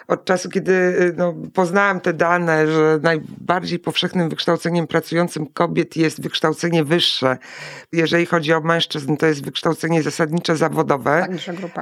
od 0.09 0.25
czasu, 0.25 0.49
kiedy 0.51 0.73
e, 0.73 1.13
no, 1.17 1.35
poznałam 1.55 2.01
te 2.01 2.13
dane, 2.13 2.67
że 2.67 2.99
najbardziej 3.03 3.79
powszechnym 3.79 4.29
wykształceniem 4.29 4.87
pracującym 4.87 5.47
kobiet 5.47 5.97
jest 5.97 6.23
wykształcenie 6.23 6.85
wyższe. 6.85 7.39
Jeżeli 7.93 8.27
chodzi 8.27 8.53
o 8.53 8.61
mężczyzn, 8.61 9.17
to 9.17 9.27
jest 9.27 9.45
wykształcenie 9.45 10.03
zasadnicze 10.03 10.57
zawodowe. 10.57 11.27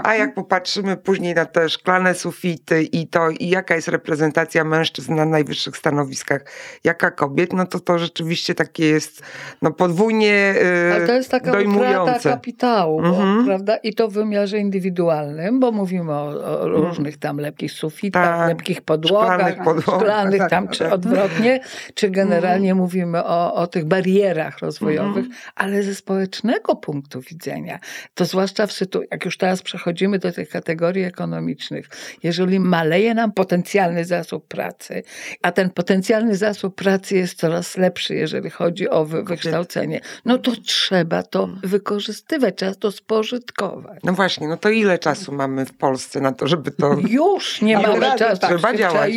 A 0.04 0.14
jak 0.14 0.34
popatrzymy 0.34 0.96
później 0.96 1.34
na 1.34 1.44
te 1.46 1.68
szklane 1.68 2.14
sufity 2.14 2.82
i 2.82 3.06
to, 3.08 3.30
i 3.30 3.48
jaka 3.48 3.74
jest 3.74 3.88
reprezentacja 3.88 4.64
mężczyzn 4.64 5.14
na 5.14 5.24
najwyższych 5.26 5.76
stanowiskach, 5.76 6.44
jaka 6.84 7.10
kobiet, 7.10 7.52
no 7.52 7.66
to 7.66 7.80
to 7.80 7.98
rzeczywiście 7.98 8.54
takie 8.54 8.86
jest 8.86 9.22
no, 9.62 9.70
podwójnie 9.72 10.54
yy, 10.86 10.92
Ale 10.94 11.06
to 11.06 11.12
jest 11.12 11.30
taka 11.30 11.50
utrata 11.50 11.64
dojmujące. 11.64 12.30
kapitału, 12.30 13.02
bo, 13.02 13.08
Mhm. 13.08 13.44
prawda? 13.46 13.76
I 13.76 13.94
to 13.94 14.08
w 14.08 14.12
wymiarze 14.12 14.58
indywidualnym, 14.58 15.60
bo 15.60 15.72
mówimy 15.72 16.12
o, 16.12 16.60
o 16.60 16.68
różnych 16.68 17.16
tam 17.18 17.36
lepkich 17.38 17.72
sufitach, 17.72 18.09
Tak. 18.12 18.48
lepkich 18.48 18.82
podłogach, 18.82 19.34
Szklanych 19.40 19.64
podłogach, 19.64 20.00
szklanych 20.00 20.40
tak, 20.40 20.50
tam, 20.50 20.66
tak. 20.68 20.76
czy 20.76 20.90
odwrotnie, 20.92 21.60
czy 21.94 22.10
generalnie 22.10 22.74
mówimy 22.74 23.24
o, 23.24 23.54
o 23.54 23.66
tych 23.66 23.84
barierach 23.84 24.58
rozwojowych, 24.58 25.24
Mhm. 25.24 25.34
ale 25.54 25.82
ze 25.82 25.94
społecznego 25.94 26.76
punktu 26.76 27.20
widzenia, 27.20 27.78
to 28.14 28.24
zwłaszcza 28.24 28.66
w 28.66 28.72
sytuacji, 28.72 29.08
jak 29.10 29.24
już 29.24 29.38
teraz 29.38 29.62
przechodzimy 29.62 30.18
do 30.18 30.32
tych 30.32 30.48
kategorii 30.48 31.04
ekonomicznych, 31.04 31.88
jeżeli 32.22 32.60
maleje 32.60 33.14
nam 33.14 33.32
potencjalny 33.32 34.04
zasób 34.04 34.48
pracy, 34.48 35.02
a 35.42 35.52
ten 35.52 35.70
potencjalny 35.70 36.36
zasób 36.36 36.74
pracy 36.74 37.16
jest 37.16 37.34
coraz 37.38 37.76
lepszy, 37.76 38.14
jeżeli 38.14 38.50
chodzi 38.50 38.88
o 38.88 39.04
wy, 39.04 39.22
wykształcenie, 39.24 40.00
no 40.24 40.38
to 40.38 40.52
trzeba 40.66 41.22
to 41.22 41.48
wykorzystywać, 41.62 42.54
trzeba 42.56 42.74
to 42.74 42.92
spożytkować. 42.92 43.98
No 44.04 44.12
właśnie, 44.12 44.48
no 44.48 44.56
to 44.56 44.68
ile 44.68 44.98
czasu 44.98 45.32
mamy 45.32 45.66
w 45.66 45.72
Polsce 45.72 46.20
na 46.20 46.32
to, 46.32 46.46
żeby 46.46 46.70
to... 46.70 46.96
Już 47.08 47.62
nie 47.62 47.78
Już, 48.06 48.20
mamy 48.20 48.38
tak, 48.38 48.50
trzeba 48.50 48.74
działać. 48.76 49.12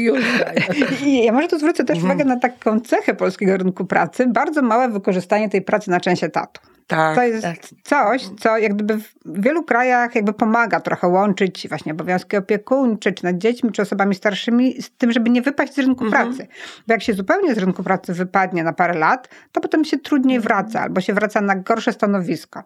I 1.04 1.24
ja 1.26 1.32
może 1.32 1.48
tu 1.48 1.60
zwrócę 1.60 1.84
też 1.84 1.98
Mhm. 1.98 2.16
uwagę 2.16 2.30
na 2.30 2.40
taką 2.40 2.80
cechę 2.80 3.14
polskiego 3.14 3.58
rynku 3.58 3.86
pracy, 3.86 4.28
bardzo 4.28 4.62
małe 4.62 4.90
wykorzystanie 4.90 5.50
tej 5.50 5.62
pracy 5.62 5.92
na 5.92 6.00
część 6.00 6.24
etatu. 6.24 6.62
Tak, 6.88 7.16
To 7.16 7.24
jest 7.24 7.42
tak. 7.44 7.58
coś, 7.84 8.30
co 8.40 8.58
jak 8.58 8.74
gdyby 8.74 8.98
w 8.98 9.14
wielu 9.26 9.64
krajach 9.64 10.16
jakby 10.16 10.34
pomaga 10.34 10.80
trochę 10.80 11.08
łączyć 11.08 11.66
właśnie 11.70 11.92
obowiązki 11.92 12.38
opiekuńcze, 12.38 13.12
czy 13.12 13.24
nad 13.24 13.38
dziećmi, 13.38 13.72
czy 13.72 13.82
osobami 13.82 14.16
starszymi, 14.16 14.82
z 14.82 14.92
tym, 14.92 15.12
żeby 15.12 15.30
nie 15.30 15.42
wypaść 15.42 15.74
z 15.74 15.78
rynku 15.78 16.06
Mhm. 16.06 16.28
pracy. 16.28 16.48
Bo 16.88 16.94
jak 16.94 17.04
się 17.04 17.14
zupełnie 17.14 17.56
z 17.56 17.58
rynku 17.58 17.84
pracy 17.84 18.14
wypadnie 18.14 18.64
na 18.64 18.74
parę 18.74 18.94
lat, 18.94 19.30
to 19.52 19.62
potem 19.62 19.86
się 19.86 19.98
trudniej 19.98 20.40
wraca, 20.40 20.82
albo 20.82 21.02
się 21.02 21.14
wraca 21.14 21.42
na 21.42 21.56
gorsze 21.56 21.94
stanowisko. 21.94 22.64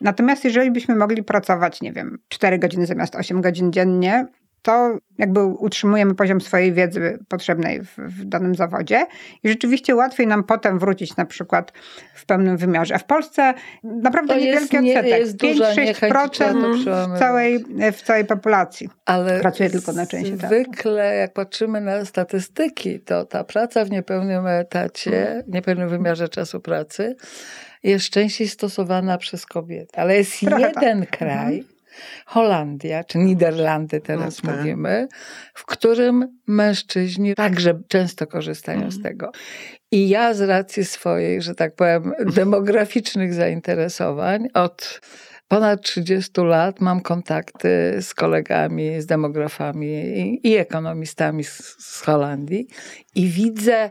Natomiast 0.00 0.44
jeżeli 0.44 0.70
byśmy 0.70 0.94
mogli 0.96 1.22
pracować, 1.22 1.80
nie 1.80 1.92
wiem, 1.92 2.18
4 2.28 2.58
godziny 2.58 2.86
zamiast 2.86 3.14
8 3.16 3.40
godzin 3.40 3.72
dziennie, 3.72 4.26
to 4.62 4.98
jakby 5.18 5.44
utrzymujemy 5.44 6.14
poziom 6.14 6.40
swojej 6.40 6.72
wiedzy 6.72 7.18
potrzebnej 7.28 7.82
w, 7.82 7.96
w 7.98 8.24
danym 8.24 8.54
zawodzie 8.54 9.06
i 9.42 9.48
rzeczywiście 9.48 9.94
łatwiej 9.94 10.26
nam 10.26 10.44
potem 10.44 10.78
wrócić 10.78 11.16
na 11.16 11.24
przykład 11.24 11.72
w 12.14 12.26
pełnym 12.26 12.56
wymiarze. 12.56 12.94
A 12.94 12.98
w 12.98 13.04
Polsce 13.04 13.54
naprawdę 13.84 14.34
To 14.34 14.40
jest 14.40 14.72
niewielki 14.72 14.86
nie- 14.86 14.98
odsetek, 14.98 15.20
jest 15.20 15.42
niechęć, 15.42 16.12
trzeba 16.32 16.52
to 16.54 16.72
5-6% 16.72 17.14
w 17.14 17.18
całej, 17.18 17.64
w 17.92 18.02
całej 18.02 18.24
populacji. 18.24 18.88
Ale 19.06 19.40
Pracuje 19.40 19.70
tylko 19.70 19.92
na 19.92 20.06
część 20.06 20.30
etatu. 20.30 20.46
Zwykle, 20.46 21.16
jak 21.16 21.32
patrzymy 21.32 21.80
na 21.80 22.04
statystyki, 22.04 23.00
to 23.00 23.24
ta 23.24 23.44
praca 23.44 23.84
w 23.84 23.90
niepełnym 23.90 24.46
etacie, 24.46 25.42
w 25.46 25.52
niepełnym 25.52 25.88
wymiarze 25.88 26.28
czasu 26.28 26.60
pracy 26.60 27.16
jest 27.82 28.10
częściej 28.10 28.48
stosowana 28.48 29.18
przez 29.18 29.46
kobiety. 29.46 29.98
Ale 29.98 30.16
jest 30.16 30.40
Trochę 30.40 30.62
jeden 30.68 31.00
tak. 31.00 31.18
kraj, 31.18 31.64
Holandia, 32.26 33.04
czy 33.04 33.18
Niderlandy 33.18 34.00
teraz 34.00 34.42
No 34.42 34.50
tak. 34.50 34.58
mówimy, 34.58 35.08
w 35.54 35.66
którym 35.66 36.38
mężczyźni 36.46 37.34
także 37.34 37.80
często 37.88 38.26
korzystają 38.26 38.90
z 38.90 39.02
tego. 39.02 39.32
I 39.90 40.08
ja 40.08 40.34
z 40.34 40.40
racji 40.40 40.84
swojej, 40.84 41.42
że 41.42 41.54
tak 41.54 41.74
powiem, 41.74 42.12
demograficznych 42.36 43.34
zainteresowań 43.34 44.48
od 44.54 45.00
ponad 45.48 45.82
30 45.82 46.40
lat 46.40 46.80
mam 46.80 47.00
kontakty 47.00 47.96
z 48.00 48.14
kolegami, 48.14 49.00
z 49.00 49.06
demografami 49.06 49.86
i, 49.86 50.48
i 50.48 50.56
ekonomistami 50.56 51.44
z, 51.44 51.76
z 51.78 52.00
Holandii 52.00 52.68
i 53.14 53.28
widzę 53.28 53.90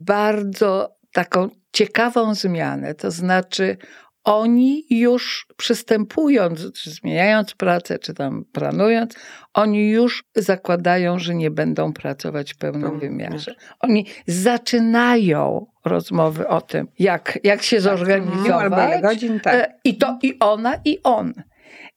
bardzo 0.00 0.96
taką 1.12 1.48
ciekawą 1.72 2.34
zmianę. 2.34 2.94
To 2.94 3.10
znaczy, 3.10 3.76
oni 4.26 4.84
już 4.90 5.46
przystępując, 5.56 6.72
czy 6.72 6.90
zmieniając 6.90 7.54
pracę, 7.54 7.98
czy 7.98 8.14
tam 8.14 8.44
planując, 8.52 9.14
oni 9.54 9.90
już 9.90 10.24
zakładają, 10.34 11.18
że 11.18 11.34
nie 11.34 11.50
będą 11.50 11.92
pracować 11.92 12.54
w 12.54 12.58
pełnym 12.58 12.98
wymiarze. 12.98 13.54
Oni 13.80 14.06
zaczynają 14.26 15.66
rozmowy 15.84 16.48
o 16.48 16.60
tym, 16.60 16.88
jak, 16.98 17.38
jak 17.44 17.62
się 17.62 17.76
Minimum 17.76 17.98
zorganizować. 17.98 18.62
albo 18.62 18.76
ile 18.76 19.00
godzin, 19.00 19.40
tak. 19.40 19.54
E, 19.54 19.74
I 19.84 19.98
to 19.98 20.18
i 20.22 20.38
ona, 20.38 20.74
i 20.84 20.98
on. 21.02 21.34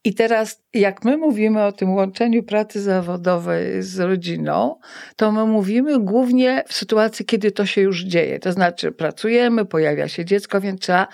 I 0.03 0.13
teraz, 0.13 0.63
jak 0.73 1.05
my 1.05 1.17
mówimy 1.17 1.63
o 1.63 1.71
tym 1.71 1.93
łączeniu 1.93 2.43
pracy 2.43 2.81
zawodowej 2.81 3.83
z 3.83 3.99
rodziną, 3.99 4.79
to 5.15 5.31
my 5.31 5.45
mówimy 5.45 5.99
głównie 5.99 6.63
w 6.67 6.73
sytuacji, 6.73 7.25
kiedy 7.25 7.51
to 7.51 7.65
się 7.65 7.81
już 7.81 8.03
dzieje. 8.03 8.39
To 8.39 8.51
znaczy, 8.51 8.91
pracujemy, 8.91 9.65
pojawia 9.65 10.07
się 10.07 10.25
dziecko, 10.25 10.61
więc 10.61 10.81
trzeba 10.81 11.07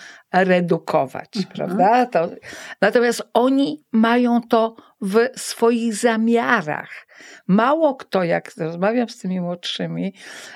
redukować, 0.43 1.30
prawda? 1.56 2.06
To, 2.06 2.30
natomiast 2.82 3.24
oni 3.34 3.84
mają 3.91 4.41
to 4.41 4.76
w 5.02 5.28
swoich 5.36 5.95
zamiarach. 5.95 7.08
Mało 7.48 7.95
kto, 7.95 8.24
jak 8.24 8.52
rozmawiam 8.58 9.10
z 9.10 9.17
tymi 9.17 9.41
młodszymi 9.41 10.13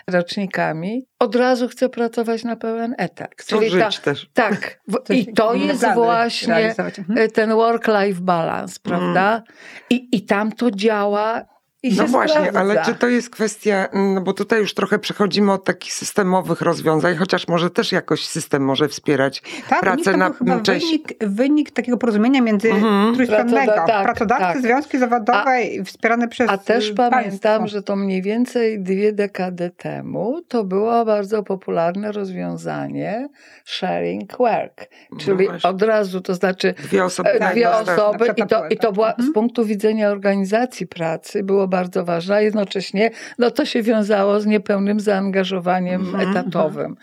rocznikami, 0.07 1.05
od 1.19 1.35
razu 1.35 1.67
chce 1.67 1.89
pracować 1.89 2.43
na 2.43 2.55
pełen 2.55 2.95
etat. 2.97 3.35
Czyli 3.45 3.71
ta- 3.79 3.89
też. 4.03 4.29
tak, 4.33 4.79
i 5.09 5.33
to 5.33 5.53
jest 5.53 5.85
właśnie. 5.93 6.75
Mhm. 6.77 7.31
ten 7.31 7.49
work-life 7.49 8.21
balance, 8.21 8.79
prawda? 8.83 9.43
I, 9.89 10.07
I 10.11 10.25
tam 10.25 10.51
to 10.51 10.71
działa 10.71 11.45
i 11.83 11.95
No 11.95 12.07
właśnie, 12.07 12.35
sprawdza. 12.35 12.59
ale 12.59 12.81
czy 12.85 12.95
to 12.95 13.07
jest 13.07 13.29
kwestia, 13.29 13.87
no 13.93 14.21
bo 14.21 14.33
tutaj 14.33 14.59
już 14.59 14.73
trochę 14.73 14.99
przechodzimy 14.99 15.51
od 15.51 15.63
takich 15.63 15.93
systemowych 15.93 16.61
rozwiązań, 16.61 17.15
chociaż 17.15 17.47
może 17.47 17.69
też 17.69 17.91
jakoś 17.91 18.25
system 18.27 18.63
może 18.63 18.87
wspierać 18.87 19.41
Tak, 19.69 19.79
pracę 19.79 20.11
to 20.11 20.17
na 20.17 20.33
chyba 20.33 20.59
część. 20.59 20.85
wynik, 20.85 21.13
wynik 21.21 21.71
takiego 21.71 21.97
porozumienia 21.97 22.41
między 22.41 22.69
Mhm. 22.71 23.13
trójstronnego. 23.15 23.71
Pracoda- 23.71 23.87
tak, 23.87 24.03
Pracodawcy, 24.05 24.53
tak. 24.53 24.61
związki 24.61 24.99
zawodowe 24.99 25.61
i 25.63 25.83
wspierane 25.83 26.27
przez 26.27 26.49
A 26.49 26.57
też 26.57 26.91
pamiętam, 26.91 27.11
państwo. 27.59 27.67
że 27.67 27.83
to 27.83 27.95
mniej 27.95 28.21
więcej 28.21 28.79
dwie 28.83 29.13
dekady 29.13 29.69
temu 29.77 30.41
to 30.47 30.63
było 30.63 31.05
bardzo 31.05 31.43
popularne 31.43 32.11
rozwiązanie 32.11 33.29
sharing 33.65 34.37
work, 34.37 34.87
czyli 35.19 35.47
No 35.63 35.69
od 35.69 35.81
razu, 35.81 36.21
to 36.21 36.33
znaczy 36.35 36.73
Dwie 36.83 37.03
osoby. 37.05 37.29
E, 37.29 37.39
na 37.39 37.51
dwie 37.51 37.61
jedną 37.61 37.81
stronę. 37.81 38.03
osoby 38.03 38.25
na 38.27 38.33
i 38.33 38.47
to, 38.47 38.67
i 38.67 38.77
to 38.77 38.91
była 38.91 39.09
Mhm. 39.09 39.29
z 39.29 39.33
punktu 39.33 39.65
widzenia 39.65 40.09
organizacji 40.09 40.87
pracy 40.87 41.43
było 41.43 41.68
bardzo 41.69 42.05
ważne, 42.05 42.35
a 42.35 42.41
jednocześnie 42.41 43.11
no 43.37 43.51
to 43.51 43.65
się 43.65 43.83
wiązało 43.83 44.39
z 44.39 44.45
niepełnym 44.45 44.99
zaangażowaniem 44.99 46.01
Mhm, 46.01 46.29
etatowym. 46.29 46.95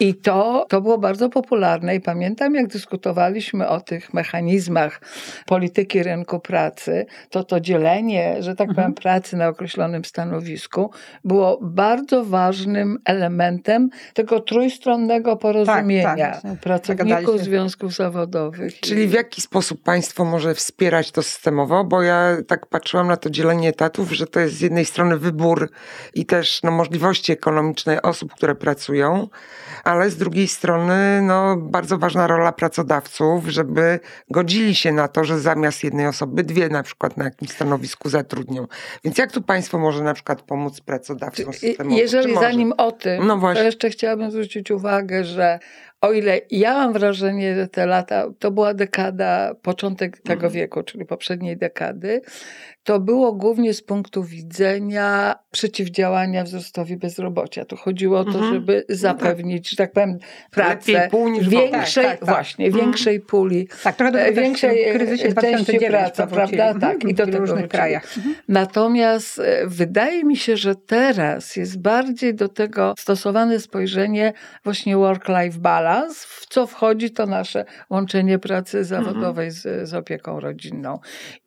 I 0.00 0.14
to, 0.14 0.66
to 0.68 0.80
było 0.80 0.98
bardzo 0.98 1.28
popularne 1.28 1.96
i 1.96 2.00
pamiętam 2.00 2.54
jak 2.54 2.66
dyskutowaliśmy 2.66 3.68
o 3.68 3.80
tych 3.80 4.14
mechanizmach 4.14 5.00
polityki 5.46 6.02
rynku 6.02 6.40
pracy, 6.40 7.06
to 7.30 7.44
to 7.44 7.60
dzielenie, 7.60 8.36
że 8.42 8.54
tak 8.54 8.68
Mhm. 8.68 8.76
powiem, 8.76 8.94
pracy 8.94 9.36
na 9.36 9.48
określonym 9.48 10.04
stanowisku 10.04 10.90
było 11.24 11.58
bardzo 11.62 12.24
ważnym 12.24 12.98
elementem 13.04 13.90
tego 14.14 14.40
trójstronnego 14.40 15.36
porozumienia 15.36 16.16
tak, 16.16 16.32
właśnie. 16.42 16.56
pracowników 16.60 17.40
związków 17.40 17.94
zawodowych. 17.94 18.80
Czyli 18.80 19.06
w 19.08 19.12
jaki 19.12 19.40
sposób 19.42 19.82
państwo 19.82 20.24
może 20.24 20.54
wspierać 20.54 21.10
to 21.10 21.22
systemowo? 21.22 21.84
Bo 21.84 22.02
ja 22.02 22.36
tak 22.48 22.66
patrzyłam 22.66 23.08
na 23.08 23.16
to 23.16 23.30
dzielenie 23.30 23.68
etatów, 23.68 24.05
że 24.12 24.26
to 24.26 24.40
jest 24.40 24.54
z 24.54 24.60
jednej 24.60 24.84
strony 24.84 25.18
wybór 25.18 25.70
i 26.14 26.26
też 26.26 26.62
no, 26.62 26.70
możliwości 26.70 27.32
ekonomiczne 27.32 28.02
osób, 28.02 28.34
które 28.34 28.54
pracują, 28.54 29.28
ale 29.84 30.10
z 30.10 30.16
drugiej 30.16 30.48
strony 30.48 31.22
no, 31.22 31.56
bardzo 31.56 31.98
ważna 31.98 32.26
rola 32.26 32.52
pracodawców, 32.52 33.48
żeby 33.48 34.00
godzili 34.30 34.74
się 34.74 34.92
na 34.92 35.08
to, 35.08 35.24
że 35.24 35.40
zamiast 35.40 35.84
jednej 35.84 36.06
osoby 36.06 36.42
dwie 36.42 36.68
na 36.68 36.82
przykład 36.82 37.16
na 37.16 37.24
jakimś 37.24 37.50
stanowisku 37.50 38.08
zatrudnią. 38.08 38.66
Więc 39.04 39.18
jak 39.18 39.32
tu 39.32 39.42
państwo 39.42 39.78
może 39.78 40.04
na 40.04 40.14
przykład 40.14 40.42
pomóc 40.42 40.80
pracodawcom 40.80 41.52
systemowo? 41.52 41.96
Jeżeli 41.96 42.34
zanim 42.34 42.72
o 42.72 42.92
tym, 42.92 43.26
No 43.26 43.40
to 43.54 43.62
jeszcze 43.62 43.90
chciałabym 43.90 44.30
zwrócić 44.30 44.70
uwagę, 44.70 45.24
że 45.24 45.58
o 46.00 46.12
ile 46.12 46.40
ja 46.50 46.74
mam 46.74 46.92
wrażenie, 46.92 47.54
że 47.54 47.68
te 47.68 47.86
lata, 47.86 48.26
to 48.38 48.50
była 48.50 48.74
dekada, 48.74 49.54
początek 49.62 50.18
tego 50.18 50.32
Mhm. 50.34 50.52
wieku, 50.52 50.82
czyli 50.82 51.04
poprzedniej 51.04 51.56
dekady, 51.56 52.20
to 52.84 53.00
było 53.00 53.32
głównie 53.32 53.74
z 53.74 53.82
punktu 53.82 54.24
widzenia 54.24 55.34
przeciwdziałania 55.50 56.44
wzrostowi 56.44 56.96
bezrobocia. 56.96 57.64
Tu 57.64 57.76
chodziło 57.76 58.18
o 58.18 58.24
to, 58.24 58.30
Mhm. 58.30 58.54
żeby 58.54 58.84
zapewnić, 58.88 59.70
że 59.70 59.76
tak 59.76 59.92
powiem, 59.92 60.18
pracę 60.50 60.92
Lepiej 60.92 61.10
pół 61.10 61.28
niż 61.28 61.44
w 61.44 61.48
ogóle. 61.48 61.62
większej, 61.70 62.04
Tak, 62.04 62.18
tak, 62.18 62.20
tak. 62.20 62.28
właśnie, 62.36 62.66
Mhm. 62.66 62.84
większej 62.84 63.20
puli 63.20 63.68
Tak, 63.84 63.96
trochę 63.96 64.12
większej, 64.32 64.42
większej 64.44 64.84
e, 64.84 64.92
kryzysie 64.94 65.22
części 65.22 65.32
2009 65.34 65.90
praca, 65.90 66.26
powrócili. 66.26 66.56
prawda? 66.58 66.86
Mhm, 66.86 67.00
Tak, 67.00 67.10
i 67.10 67.14
do 67.14 67.22
w 67.22 67.26
tego 67.26 67.38
różnych 67.38 67.68
krajach. 67.68 68.16
Mhm. 68.16 68.34
Natomiast 68.48 69.38
e, 69.38 69.66
wydaje 69.66 70.24
mi 70.24 70.36
się, 70.36 70.56
że 70.56 70.74
teraz 70.74 71.56
jest 71.56 71.78
bardziej 71.80 72.34
do 72.34 72.48
tego 72.48 72.94
stosowane 72.98 73.60
spojrzenie 73.60 74.32
właśnie 74.64 74.96
work-life 74.96 75.58
balance, 75.58 75.85
w 76.24 76.46
co 76.48 76.66
wchodzi 76.66 77.10
to 77.10 77.26
nasze 77.26 77.64
łączenie 77.90 78.38
pracy 78.38 78.84
zawodowej 78.84 79.50
z, 79.50 79.88
z 79.88 79.94
opieką 79.94 80.40
rodzinną. 80.40 80.98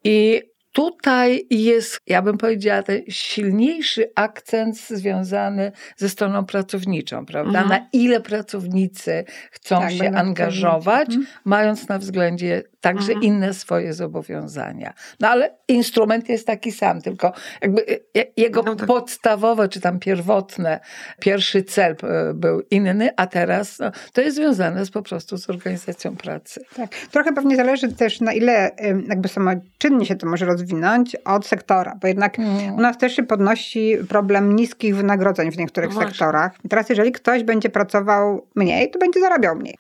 I 0.04 0.42
Tutaj 0.72 1.48
jest, 1.50 2.00
ja 2.08 2.22
bym 2.22 2.38
powiedziała, 2.38 2.84
ten 2.84 3.02
silniejszy 3.10 4.12
akcent 4.16 4.78
związany 4.78 5.72
ze 5.98 6.10
stroną 6.10 6.46
pracowniczą, 6.46 7.26
prawda? 7.26 7.62
Mhm. 7.62 7.70
Na 7.70 7.90
ile 7.94 8.22
pracownicy 8.22 9.24
chcą 9.52 9.80
Tak, 9.80 9.92
się 9.92 10.12
angażować, 10.12 11.08
Mhm. 11.08 11.28
mając 11.46 11.88
na 11.90 12.00
względzie 12.00 12.64
także 12.82 13.14
Mhm. 13.14 13.24
inne 13.24 13.54
swoje 13.54 13.94
zobowiązania. 13.94 14.94
No 15.20 15.28
ale 15.30 15.58
instrument 15.68 16.30
jest 16.30 16.48
taki 16.48 16.72
sam, 16.72 17.02
tylko 17.02 17.32
jakby 17.62 17.86
e, 18.18 18.26
jego 18.38 18.64
No 18.64 18.76
tak. 18.76 18.88
podstawowe, 18.88 19.70
czy 19.70 19.82
tam 19.82 20.00
pierwotne, 20.00 20.80
pierwszy 21.20 21.64
cel 21.64 21.96
e, 22.04 22.34
był 22.34 22.62
inny, 22.72 23.10
a 23.18 23.28
teraz 23.28 23.80
no, 23.80 23.92
to 24.14 24.22
jest 24.22 24.38
związane 24.38 24.86
z, 24.86 24.92
po 24.92 25.02
prostu 25.02 25.38
z 25.38 25.50
organizacją 25.50 26.16
pracy. 26.18 26.62
Tak. 26.76 26.90
Trochę 27.12 27.34
pewnie 27.34 27.56
zależy 27.56 27.94
też 27.96 28.22
na 28.22 28.34
ile 28.34 28.72
jakby 29.08 29.28
samoczynnie 29.30 30.06
się 30.06 30.16
to 30.16 30.28
może 30.28 30.46
rozwinąć 30.46 31.16
od 31.16 31.48
sektora, 31.48 31.98
bo 32.02 32.08
jednak 32.08 32.40
Mm. 32.40 32.76
u 32.76 32.82
nas 32.82 32.98
też 32.98 33.16
się 33.16 33.24
podnosi 33.24 33.98
problem 34.10 34.56
niskich 34.56 34.96
wynagrodzeń 34.96 35.52
w 35.52 35.58
niektórych 35.58 35.94
No 35.94 36.02
sektorach. 36.02 36.52
Teraz 36.70 36.90
jeżeli 36.90 37.12
ktoś 37.12 37.44
będzie 37.44 37.70
pracował 37.70 38.48
mniej, 38.56 38.92
to 38.92 39.00
będzie 39.00 39.20
zarabiał 39.20 39.56
mniej. 39.56 39.76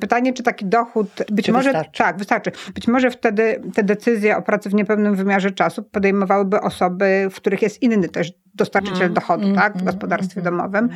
Pytanie, 0.00 0.32
czy 0.32 0.42
taki 0.42 0.64
dochód, 0.66 1.08
być 1.30 1.46
Czy 1.46 1.52
może 1.52 1.64
wystarczy? 1.68 1.98
tak, 1.98 2.16
wystarczy. 2.26 2.72
Być 2.74 2.88
może 2.88 3.10
wtedy 3.10 3.62
te 3.74 3.82
decyzje 3.82 4.36
o 4.36 4.42
pracy 4.42 4.70
w 4.70 4.74
niepełnym 4.74 5.14
wymiarze 5.14 5.50
czasu 5.50 5.82
podejmowałyby 5.82 6.60
osoby, 6.60 7.28
w 7.30 7.36
których 7.36 7.62
jest 7.62 7.82
inny 7.82 8.08
też 8.08 8.32
dostarczyciel 8.54 8.96
Mhm. 8.96 9.14
dochodu, 9.14 9.54
tak, 9.54 9.78
w 9.78 9.84
gospodarstwie 9.84 10.42
domowym. 10.42 10.88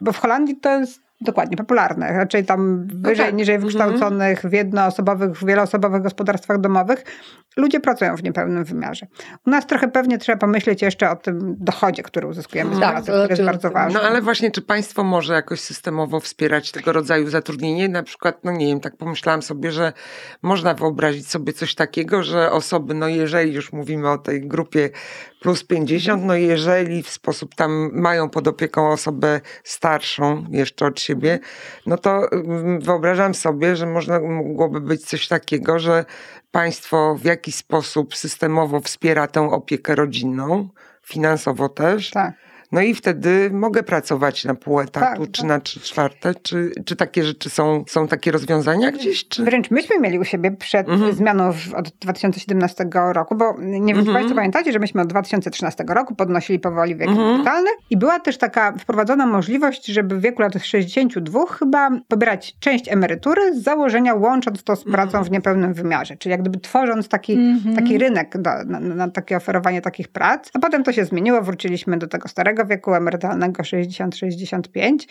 Bo 0.00 0.12
w 0.12 0.18
Holandii 0.18 0.56
to 0.56 0.80
jest 0.80 1.00
dokładnie 1.20 1.56
popularne. 1.56 2.12
Raczej 2.12 2.44
tam 2.44 2.86
wyżej, 2.86 3.26
tak. 3.26 3.34
niżej 3.34 3.54
Mhm. 3.54 3.72
wykształconych, 3.72 4.42
w 4.42 4.52
jednoosobowych, 4.52 5.44
wieloosobowych 5.44 6.02
gospodarstwach 6.02 6.60
domowych 6.60 7.04
ludzie 7.56 7.80
pracują 7.80 8.16
w 8.16 8.22
niepełnym 8.22 8.64
wymiarze. 8.64 9.06
U 9.46 9.50
nas 9.50 9.66
trochę 9.66 9.88
pewnie 9.88 10.18
trzeba 10.18 10.38
pomyśleć 10.38 10.82
jeszcze 10.82 11.10
o 11.10 11.16
tym 11.16 11.56
dochodzie, 11.58 12.02
który 12.02 12.26
uzyskujemy 12.26 12.76
z 12.76 12.80
Tak, 12.80 12.90
pracy, 12.90 13.06
to 13.06 13.12
który 13.12 13.32
jest 13.32 13.42
bardzo 13.42 13.70
ważny. 13.70 14.00
No 14.02 14.08
ale 14.08 14.22
właśnie, 14.22 14.50
czy 14.50 14.62
państwo 14.62 15.04
może 15.04 15.34
jakoś 15.34 15.60
systemowo 15.60 16.20
wspierać 16.20 16.72
tego 16.72 16.92
rodzaju 16.92 17.28
zatrudnienie? 17.28 17.88
Na 17.88 18.02
przykład, 18.02 18.44
no 18.44 18.52
nie 18.52 18.66
wiem, 18.66 18.80
tak 18.80 18.96
pomyślałam 18.96 19.42
sobie, 19.42 19.72
że 19.72 19.92
można 20.42 20.74
wyobrazić 20.74 21.28
sobie 21.28 21.52
coś 21.52 21.74
takiego, 21.74 22.22
że 22.22 22.52
osoby, 22.52 22.94
no 22.94 23.08
jeżeli 23.08 23.54
już 23.54 23.72
mówimy 23.72 24.10
o 24.10 24.18
tej 24.18 24.48
grupie 24.48 24.90
plus 25.40 25.64
50, 25.64 26.24
no 26.24 26.34
jeżeli 26.34 27.02
w 27.02 27.10
sposób 27.10 27.54
tam 27.54 27.90
mają 27.92 28.28
pod 28.28 28.48
opieką 28.48 28.90
osobę 28.90 29.40
starszą 29.64 30.44
jeszcze 30.50 30.86
od 30.86 31.00
siebie, 31.00 31.38
no 31.86 31.98
to 31.98 32.32
mm, 32.32 32.80
wyobrażam 32.80 33.34
sobie, 33.34 33.76
że 33.76 33.86
można, 33.86 34.20
mogłoby 34.20 34.80
być 34.80 35.06
coś 35.06 35.28
takiego, 35.28 35.78
że 35.78 36.04
państwo 36.50 37.14
w 37.14 37.24
jakiś 37.24 37.54
sposób 37.54 38.16
systemowo 38.16 38.80
wspiera 38.80 39.26
tę 39.26 39.40
opiekę 39.50 39.94
rodzinną, 39.94 40.68
finansowo 41.02 41.68
też. 41.68 42.10
Tak. 42.10 42.49
No 42.72 42.80
i 42.80 42.94
wtedy 42.94 43.50
mogę 43.52 43.82
pracować 43.82 44.44
na 44.44 44.54
pół 44.54 44.80
etatu, 44.80 45.20
Tak, 45.22 45.30
czy 45.32 45.42
tak. 45.42 45.48
na 45.48 45.60
trzy 45.60 45.80
czwarte, 45.80 46.34
czy, 46.42 46.72
czy 46.84 46.96
takie 46.96 47.24
rzeczy 47.24 47.50
są, 47.50 47.84
są 47.88 48.08
takie 48.08 48.32
rozwiązania 48.32 48.92
gdzieś? 48.92 49.28
Czy... 49.28 49.44
Wręcz 49.44 49.70
myśmy 49.70 49.98
mieli 50.00 50.18
u 50.18 50.24
siebie 50.24 50.50
przed 50.50 50.88
Mhm. 50.88 51.12
zmianą 51.12 51.52
w, 51.52 51.74
od 51.74 51.88
2017 51.88 52.86
roku, 52.92 53.34
bo 53.36 53.54
nie 53.60 53.70
wiem, 53.94 54.04
czy 54.04 54.10
Mhm. 54.10 54.14
Państwo 54.14 54.34
pamiętacie, 54.34 54.72
że 54.72 54.78
myśmy 54.78 55.02
od 55.02 55.08
2013 55.08 55.84
roku 55.88 56.14
podnosili 56.14 56.58
powoli 56.58 56.96
wiek 56.96 57.08
Mhm. 57.08 57.28
emerytalny 57.28 57.70
i 57.90 57.96
była 57.96 58.20
też 58.20 58.38
taka 58.38 58.72
wprowadzona 58.72 59.26
możliwość, 59.26 59.86
żeby 59.86 60.16
w 60.16 60.20
wieku 60.20 60.42
lat 60.42 60.52
62 60.62 61.46
chyba 61.46 61.90
pobierać 62.08 62.56
część 62.60 62.88
emerytury 62.88 63.54
z 63.58 63.62
założenia 63.62 64.14
łącząc 64.14 64.62
to 64.64 64.76
z 64.76 64.86
Mhm. 64.86 64.92
pracą 64.94 65.24
w 65.24 65.30
niepełnym 65.30 65.74
wymiarze, 65.74 66.16
czyli 66.16 66.30
jak 66.30 66.40
gdyby 66.40 66.58
tworząc 66.60 67.08
taki, 67.08 67.32
Mhm. 67.32 67.74
taki 67.76 67.98
rynek 67.98 68.38
do, 68.38 68.50
na, 68.66 68.80
na 68.80 69.08
takie 69.10 69.36
oferowanie 69.36 69.82
takich 69.82 70.08
prac. 70.08 70.50
A 70.54 70.58
potem 70.58 70.84
to 70.84 70.92
się 70.92 71.04
zmieniło, 71.04 71.42
wróciliśmy 71.42 71.98
do 71.98 72.06
tego 72.06 72.28
starego 72.28 72.59
wieku 72.64 72.94
emerytalnego 72.94 73.62
60-65. 73.62 75.08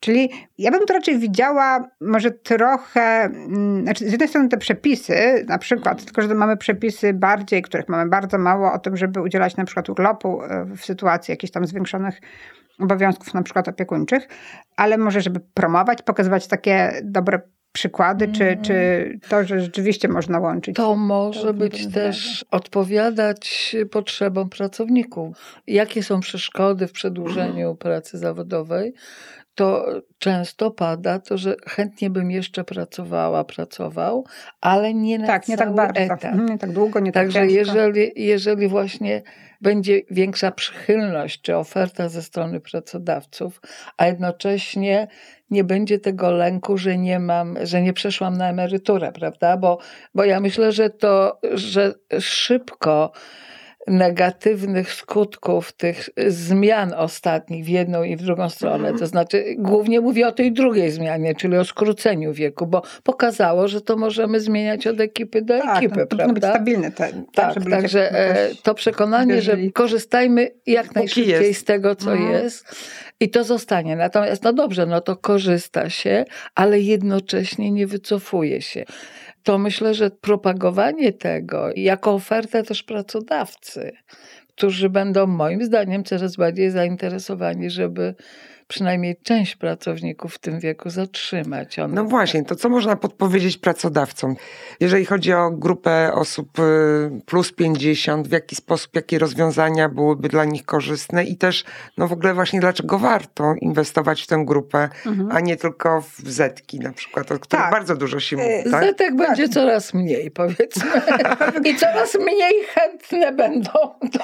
Czyli 0.00 0.30
ja 0.58 0.70
bym 0.70 0.86
to 0.86 0.94
raczej 0.94 1.18
widziała 1.18 1.88
może 2.00 2.30
trochę, 2.30 3.00
mm, 3.00 3.82
znaczy 3.82 4.08
z 4.08 4.12
jednej 4.12 4.28
strony 4.28 4.48
te 4.48 4.56
przepisy, 4.56 5.44
na 5.48 5.58
przykład, 5.58 6.04
tylko 6.04 6.22
że 6.22 6.34
mamy 6.34 6.56
przepisy 6.56 7.12
bardziej, 7.12 7.62
których 7.62 7.88
mamy 7.88 8.10
bardzo 8.10 8.38
mało 8.38 8.72
o 8.72 8.78
tym, 8.78 8.96
żeby 8.96 9.20
udzielać 9.20 9.56
na 9.56 9.64
przykład 9.64 9.88
urlopu 9.88 10.42
e, 10.42 10.64
w 10.76 10.84
sytuacji 10.84 11.32
jakichś 11.32 11.50
tam 11.50 11.66
zwiększonych 11.66 12.20
obowiązków 12.78 13.34
na 13.34 13.42
przykład 13.42 13.68
opiekuńczych, 13.68 14.28
ale 14.76 14.98
może 14.98 15.20
żeby 15.20 15.40
promować, 15.54 16.02
pokazywać 16.02 16.48
takie 16.48 17.00
dobre 17.04 17.40
przykłady, 17.72 18.28
czy, 18.28 18.58
czy 18.62 19.18
to, 19.28 19.44
że 19.44 19.60
rzeczywiście 19.60 20.08
można 20.08 20.38
łączyć. 20.38 20.76
To 20.76 20.96
może 20.96 21.46
To 21.46 21.54
być 21.54 21.92
też 21.92 22.44
odpowiadać 22.50 23.76
potrzebom 23.90 24.48
pracowników. 24.48 25.36
Jakie 25.66 26.02
są 26.02 26.20
przeszkody 26.20 26.86
w 26.86 26.92
przedłużeniu 26.92 27.74
pracy 27.74 28.18
zawodowej? 28.18 28.94
To 29.54 29.86
często 30.18 30.70
pada 30.70 31.18
to, 31.18 31.38
że 31.38 31.56
chętnie 31.66 32.10
bym 32.10 32.30
jeszcze 32.30 32.64
pracowała, 32.64 33.44
pracował, 33.44 34.24
ale 34.60 34.94
nie 34.94 35.18
na 35.18 35.26
tak, 35.26 35.48
nie 35.48 35.56
tak 35.56 35.74
bardzo, 35.74 36.00
etat. 36.00 36.24
Mhm, 36.24 36.48
nie 36.48 36.58
tak 36.58 36.72
długo, 36.72 37.00
nie 37.00 37.12
Także 37.12 37.40
tak 37.40 37.48
ciężko. 37.48 37.58
jeżeli, 37.74 38.12
jeżeli 38.16 38.68
właśnie 38.68 39.22
będzie 39.60 40.00
większa 40.10 40.50
przychylność 40.50 41.42
czy 41.42 41.56
oferta 41.56 42.08
ze 42.08 42.22
strony 42.22 42.60
pracodawców, 42.60 43.60
a 43.96 44.06
jednocześnie 44.06 45.08
nie 45.50 45.64
będzie 45.64 45.98
tego 45.98 46.30
lęku, 46.30 46.78
że 46.78 46.98
nie 46.98 47.18
mam, 47.18 47.56
że 47.62 47.82
nie 47.82 47.92
przeszłam 47.92 48.36
na 48.36 48.48
emeryturę, 48.48 49.12
prawda? 49.12 49.56
Bo, 49.56 49.78
bo 50.14 50.24
ja 50.24 50.40
myślę, 50.40 50.72
że 50.72 50.90
to, 50.90 51.40
że 51.52 51.94
szybko 52.20 53.12
negatywnych 53.86 54.92
skutków 54.92 55.72
tych 55.72 56.08
zmian 56.28 56.94
ostatnich 56.96 57.64
w 57.64 57.68
jedną 57.68 58.02
i 58.02 58.16
w 58.16 58.22
drugą 58.22 58.48
stronę. 58.48 58.92
To 58.98 59.06
znaczy, 59.06 59.44
głównie 59.58 60.00
mówię 60.00 60.28
o 60.28 60.32
tej 60.32 60.52
drugiej 60.52 60.90
zmianie, 60.90 61.34
czyli 61.34 61.56
o 61.56 61.64
skróceniu 61.64 62.32
wieku, 62.32 62.66
bo 62.66 62.82
pokazało, 63.02 63.68
że 63.68 63.80
to 63.80 63.96
możemy 63.96 64.40
zmieniać 64.40 64.86
od 64.86 65.00
ekipy 65.00 65.42
do 65.42 65.58
tak, 65.58 65.76
ekipy, 65.78 66.00
no, 66.00 66.06
powinno 66.06 66.32
być 66.32 66.40
prawda? 66.40 66.58
stabilne. 66.58 66.90
Te, 66.90 67.12
Tak, 67.34 67.56
ludzie 67.56 67.70
także 67.70 68.12
e, 68.12 68.48
to 68.62 68.74
przekonanie, 68.74 69.42
że 69.42 69.56
korzystajmy 69.74 70.50
jak 70.66 70.94
najszybciej 70.94 71.28
jest. 71.48 71.60
z 71.60 71.64
tego, 71.64 71.96
co 71.96 72.12
Mhm. 72.12 72.30
jest 72.32 72.64
i 73.20 73.30
to 73.30 73.44
zostanie. 73.44 73.96
Natomiast, 73.96 74.42
no 74.42 74.52
dobrze, 74.52 74.86
no 74.86 75.00
to 75.00 75.16
korzysta 75.16 75.90
się, 75.90 76.24
ale 76.54 76.80
jednocześnie 76.80 77.70
nie 77.70 77.86
wycofuje 77.86 78.62
się. 78.62 78.84
To 79.42 79.58
myślę, 79.58 79.94
że 79.94 80.10
propagowanie 80.10 81.12
tego 81.12 81.70
jako 81.76 82.14
ofertę 82.14 82.62
też 82.62 82.82
pracodawcy, 82.82 83.92
którzy 84.48 84.90
będą 84.90 85.26
moim 85.26 85.64
zdaniem 85.64 86.04
coraz 86.04 86.36
bardziej 86.36 86.70
zainteresowani, 86.70 87.70
żeby 87.70 88.14
przynajmniej 88.72 89.16
część 89.22 89.56
pracowników 89.56 90.34
w 90.34 90.38
tym 90.38 90.60
wieku 90.60 90.90
zatrzymać. 90.90 91.78
One 91.78 91.94
No 91.94 92.04
właśnie, 92.04 92.44
to 92.44 92.56
co 92.56 92.68
można 92.68 92.96
podpowiedzieć 92.96 93.58
pracodawcom? 93.58 94.36
Jeżeli 94.80 95.04
chodzi 95.04 95.32
o 95.32 95.50
grupę 95.50 96.12
osób 96.14 96.58
y, 96.58 96.62
plus 97.26 97.52
50, 97.52 98.28
w 98.28 98.32
jaki 98.32 98.56
sposób, 98.56 98.96
jakie 98.96 99.18
rozwiązania 99.18 99.88
byłyby 99.88 100.28
dla 100.28 100.44
nich 100.44 100.64
korzystne 100.64 101.24
i 101.24 101.36
też, 101.36 101.64
no 101.98 102.08
w 102.08 102.12
ogóle 102.12 102.34
właśnie 102.34 102.60
dlaczego 102.60 102.98
warto 102.98 103.54
inwestować 103.60 104.22
w 104.22 104.26
tę 104.26 104.42
grupę, 104.46 104.88
a 105.30 105.40
nie 105.40 105.56
tylko 105.56 106.00
w 106.00 106.30
zetki 106.30 106.80
na 106.80 106.92
przykład, 106.92 107.32
o 107.32 107.38
których 107.38 107.62
Tak. 107.62 107.70
bardzo 107.72 107.96
dużo 107.96 108.20
się 108.20 108.36
mówi, 108.36 108.48
Y, 108.48 108.70
tak? 108.70 108.84
Zetek 108.84 109.16
będzie 109.16 109.48
coraz 109.48 109.94
mniej, 109.94 110.30
powiedzmy. 110.30 110.90
I 111.70 111.76
coraz 111.76 112.14
mniej 112.14 112.52
chętne 112.74 113.32
będą 113.32 113.70
do 114.02 114.20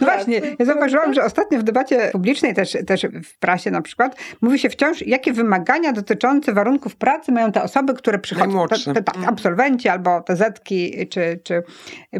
No 0.00 0.06
właśnie, 0.06 0.40
ja 0.58 0.64
zauważyłam, 0.66 1.14
że 1.14 1.24
ostatnio 1.24 1.58
w 1.58 1.62
debacie 1.62 2.10
publicznej, 2.12 2.54
też, 2.54 2.76
też 2.86 3.06
w 3.24 3.38
prasie 3.38 3.70
na 3.70 3.79
przykład, 3.82 4.16
mówi 4.40 4.58
się 4.58 4.70
wciąż, 4.70 5.06
jakie 5.06 5.32
wymagania 5.32 5.92
dotyczące 5.92 6.52
warunków 6.52 6.96
pracy 6.96 7.32
mają 7.32 7.52
te 7.52 7.62
osoby, 7.62 7.94
które 7.94 8.18
przychodzą. 8.18 8.68
Te, 8.68 8.94
te, 8.94 9.02
tak, 9.02 9.16
Mhm. 9.16 9.34
absolwenci 9.34 9.88
albo 9.88 10.20
te 10.20 10.36
zetki, 10.36 11.08
czy, 11.08 11.40
czy 11.44 11.62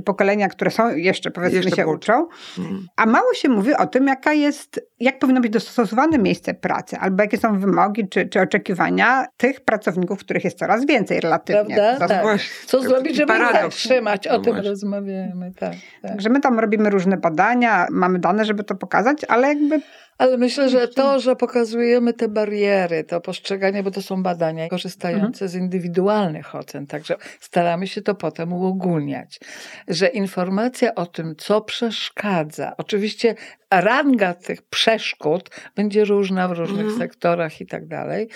pokolenia, 0.04 0.48
które 0.48 0.70
są 0.70 0.96
jeszcze 0.96 1.30
powiedzmy 1.30 1.56
Jeszcze 1.60 1.76
się 1.76 1.86
uczą. 1.86 2.28
Mhm. 2.58 2.86
A 2.96 3.06
mało 3.06 3.34
się 3.34 3.48
mówi 3.48 3.74
o 3.74 3.86
tym, 3.86 4.06
jaka 4.06 4.32
jest, 4.32 4.80
jak 5.00 5.18
powinno 5.18 5.40
być 5.40 5.52
dostosowane 5.52 6.18
miejsce 6.18 6.54
pracy, 6.54 6.96
albo 6.96 7.22
jakie 7.22 7.38
są 7.38 7.58
wymogi 7.58 8.08
czy, 8.08 8.26
czy 8.28 8.40
oczekiwania 8.40 9.26
tych 9.36 9.60
pracowników, 9.60 10.20
których 10.20 10.44
jest 10.44 10.58
coraz 10.58 10.86
więcej 10.86 11.20
relatywnie. 11.20 11.74
Prawda? 11.76 12.08
Tak. 12.08 12.38
Co 12.66 12.82
zrobić, 12.82 13.16
żeby 13.16 13.32
ich 13.32 13.38
paradoks. 13.38 13.62
zatrzymać? 13.62 14.26
O 14.26 14.32
No 14.32 14.38
tym 14.40 14.52
właśnie. 14.52 14.70
rozmawiamy, 14.70 15.52
tak, 15.58 15.72
tak. 16.02 16.10
Także 16.10 16.28
my 16.28 16.40
tam 16.40 16.58
robimy 16.60 16.90
różne 16.90 17.16
badania, 17.16 17.86
mamy 17.90 18.18
dane, 18.18 18.44
żeby 18.44 18.64
to 18.64 18.74
pokazać, 18.74 19.18
ale 19.28 19.48
jakby 19.48 19.80
Ale 20.20 20.36
myślę, 20.38 20.68
że 20.70 20.88
to, 20.88 21.20
że 21.20 21.36
pokazujemy 21.36 22.12
te 22.12 22.28
bariery, 22.28 23.04
to 23.04 23.20
postrzeganie, 23.20 23.82
bo 23.82 23.90
to 23.90 24.02
są 24.02 24.22
badania 24.22 24.68
korzystające 24.68 25.48
z 25.48 25.54
indywidualnych 25.54 26.54
ocen, 26.54 26.86
także 26.86 27.16
staramy 27.40 27.86
się 27.86 28.02
to 28.02 28.14
potem 28.14 28.52
uogólniać, 28.52 29.40
że 29.88 30.08
informacja 30.08 30.94
o 30.94 31.06
tym, 31.06 31.34
co 31.38 31.60
przeszkadza, 31.60 32.74
oczywiście 32.78 33.34
ranga 33.70 34.34
tych 34.34 34.62
przeszkód 34.62 35.50
będzie 35.76 36.04
różna 36.04 36.48
w 36.48 36.52
różnych 36.52 36.80
Mhm. 36.86 36.98
sektorach 36.98 37.60
i 37.60 37.66
tak 37.66 37.86
dalej, 37.86 38.28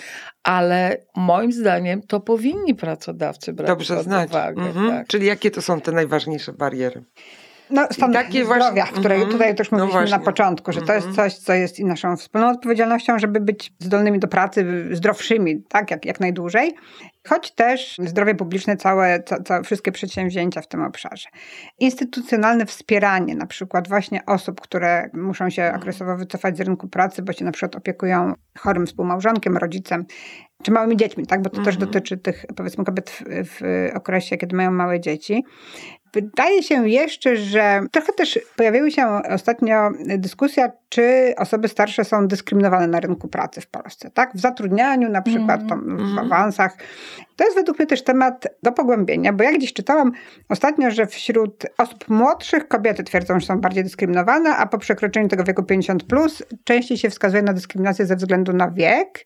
ale 0.43 0.97
moim 1.15 1.51
zdaniem 1.51 2.01
to 2.01 2.19
powinni 2.19 2.75
pracodawcy 2.75 3.53
brać 3.53 3.67
Dobrze 3.67 3.95
pod 3.95 4.03
znać. 4.03 4.29
uwagę. 4.29 4.61
Mhm. 4.61 4.89
Tak. 4.89 5.07
Czyli 5.07 5.25
jakie 5.25 5.51
to 5.51 5.61
są 5.61 5.81
te 5.81 5.91
najważniejsze 5.91 6.53
bariery? 6.53 7.03
No, 7.69 7.87
stan 7.91 8.13
takie 8.13 8.45
zdrowia, 8.45 8.71
właśnie- 8.71 8.99
które 8.99 9.15
mhm. 9.15 9.31
tutaj 9.31 9.55
też 9.55 9.71
No 9.71 9.77
mówiliśmy 9.77 10.01
na 10.01 10.07
właśnie. 10.07 10.25
początku, 10.25 10.71
że 10.71 10.81
to 10.81 10.93
jest 10.93 11.07
Mhm. 11.07 11.15
coś, 11.29 11.37
co 11.39 11.53
jest 11.53 11.79
i 11.79 11.85
naszą 11.85 12.17
wspólną 12.17 12.49
odpowiedzialnością, 12.49 13.19
żeby 13.19 13.39
być 13.39 13.73
zdolnymi 13.79 14.19
do 14.19 14.27
pracy, 14.27 14.85
zdrowszymi, 14.91 15.63
tak, 15.69 15.91
jak, 15.91 16.05
jak 16.05 16.19
najdłużej. 16.19 16.73
Choć 17.29 17.51
też 17.51 17.97
zdrowie 18.05 18.35
publiczne, 18.35 18.77
całe, 18.77 19.23
ca, 19.23 19.43
ca, 19.43 19.61
wszystkie 19.61 19.91
przedsięwzięcia 19.91 20.61
w 20.61 20.67
tym 20.67 20.83
obszarze. 20.83 21.29
Instytucjonalne 21.79 22.65
wspieranie, 22.65 23.35
na 23.35 23.45
przykład 23.45 23.87
właśnie 23.87 24.25
osób, 24.25 24.61
które 24.61 25.09
muszą 25.13 25.49
się 25.49 25.61
Mhm. 25.63 25.81
okresowo 25.81 26.17
wycofać 26.17 26.57
z 26.57 26.61
rynku 26.61 26.87
pracy, 26.87 27.21
bo 27.21 27.33
się 27.33 27.45
na 27.45 27.51
przykład 27.51 27.75
opiekują 27.75 28.33
chorym 28.57 28.85
współmałżonkiem, 28.85 29.57
rodzicem, 29.57 30.05
czy 30.63 30.71
małymi 30.71 30.97
dziećmi, 30.97 31.25
tak, 31.25 31.41
bo 31.41 31.49
to 31.49 31.57
też 31.57 31.75
Mhm. 31.75 31.91
dotyczy 31.91 32.17
tych, 32.17 32.45
powiedzmy, 32.55 32.83
kobiet 32.85 33.09
w, 33.11 33.23
w 33.45 33.89
okresie, 33.95 34.37
kiedy 34.37 34.55
mają 34.55 34.71
małe 34.71 34.99
dzieci. 34.99 35.43
Wydaje 36.15 36.63
się 36.63 36.89
jeszcze, 36.89 37.37
że 37.37 37.81
trochę 37.91 38.13
też 38.13 38.39
pojawiły 38.55 38.91
się 38.91 39.07
ostatnio 39.29 39.91
dyskusja, 40.17 40.71
czy 40.89 41.33
osoby 41.37 41.67
starsze 41.67 42.03
są 42.03 42.27
dyskryminowane 42.27 42.87
na 42.87 42.99
rynku 42.99 43.27
pracy 43.27 43.61
w 43.61 43.67
Polsce, 43.67 44.09
tak? 44.13 44.31
W 44.35 44.39
zatrudnianiu 44.39 45.09
na 45.09 45.21
przykład, 45.21 45.61
Mhm. 45.61 45.69
tam, 45.69 45.97
w 45.97 46.01
Mhm. 46.01 46.19
awansach. 46.31 46.77
To 47.35 47.43
jest 47.43 47.55
według 47.57 47.79
mnie 47.79 47.87
też 47.87 48.03
temat 48.03 48.47
do 48.63 48.71
pogłębienia, 48.71 49.33
bo 49.33 49.43
ja 49.43 49.51
gdzieś 49.51 49.73
czytałam 49.73 50.11
ostatnio, 50.49 50.91
że 50.91 51.05
wśród 51.07 51.65
osób 51.77 52.09
młodszych 52.09 52.67
kobiety 52.67 53.03
twierdzą, 53.03 53.39
że 53.39 53.45
są 53.45 53.59
bardziej 53.61 53.83
dyskryminowane, 53.83 54.49
a 54.55 54.65
po 54.65 54.77
przekroczeniu 54.77 55.27
tego 55.27 55.43
wieku 55.43 55.61
50+, 55.61 55.97
plus, 56.07 56.43
częściej 56.63 56.97
się 56.97 57.09
wskazuje 57.09 57.43
na 57.43 57.53
dyskryminację 57.53 58.05
ze 58.05 58.15
względu 58.15 58.53
na 58.53 58.71
wiek. 58.71 59.25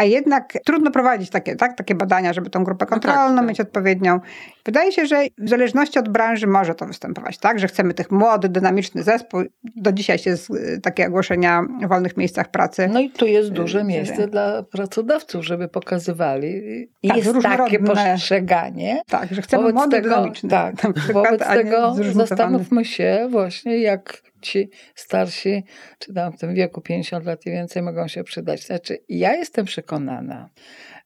A 0.00 0.04
jednak 0.04 0.52
trudno 0.64 0.90
prowadzić 0.90 1.30
takie, 1.30 1.56
tak, 1.56 1.76
takie 1.76 1.94
badania, 1.94 2.32
żeby 2.32 2.50
tą 2.50 2.64
grupę 2.64 2.78
tak, 2.78 2.88
kontrolną 2.88 3.36
tak. 3.36 3.48
mieć 3.48 3.60
odpowiednią. 3.60 4.20
Wydaje 4.64 4.92
się, 4.92 5.06
że 5.06 5.22
w 5.38 5.48
zależności 5.48 5.98
od 5.98 6.08
branży 6.08 6.46
może 6.46 6.74
to 6.74 6.86
występować, 6.86 7.38
tak? 7.38 7.58
Że 7.58 7.66
chcemy 7.66 7.94
tych 7.94 8.10
młody, 8.10 8.48
dynamiczny 8.48 9.02
zespół. 9.02 9.42
Do 9.76 9.92
dzisiaj 9.92 10.18
się 10.18 10.36
z, 10.36 10.48
takie 10.82 11.06
ogłoszenia 11.06 11.62
w 11.82 11.88
wolnych 11.88 12.16
miejscach 12.16 12.50
pracy. 12.50 12.88
No 12.92 13.00
i 13.00 13.10
tu 13.10 13.26
jest 13.26 13.50
duże 13.50 13.78
Yy, 13.78 13.84
miejsce 13.84 14.28
dla 14.28 14.62
pracodawców, 14.62 15.44
żeby 15.44 15.68
pokazywali. 15.68 16.62
Tak, 17.08 17.16
jest 17.16 17.32
takie 17.42 17.78
postrzeganie. 17.78 19.02
tak, 19.06 19.34
że 19.34 19.42
chcemy 19.42 19.62
Wobec 19.62 19.76
młody, 19.76 19.96
tego, 19.96 20.08
dynamiczny. 20.08 20.50
tak, 20.50 20.74
wobec 21.12 21.40
tego 21.40 21.94
zastanówmy 22.12 22.84
się 22.84 23.28
właśnie, 23.30 23.78
jak 23.78 24.29
ci 24.40 24.70
starsi, 24.94 25.64
czy 25.98 26.14
tam 26.14 26.32
w 26.32 26.38
tym 26.38 26.54
wieku 26.54 26.80
50 26.80 27.26
lat 27.26 27.46
i 27.46 27.50
więcej 27.50 27.82
mogą 27.82 28.08
się 28.08 28.24
przydać. 28.24 28.66
Znaczy, 28.66 28.98
ja 29.08 29.34
jestem 29.34 29.64
przekonana, 29.64 30.50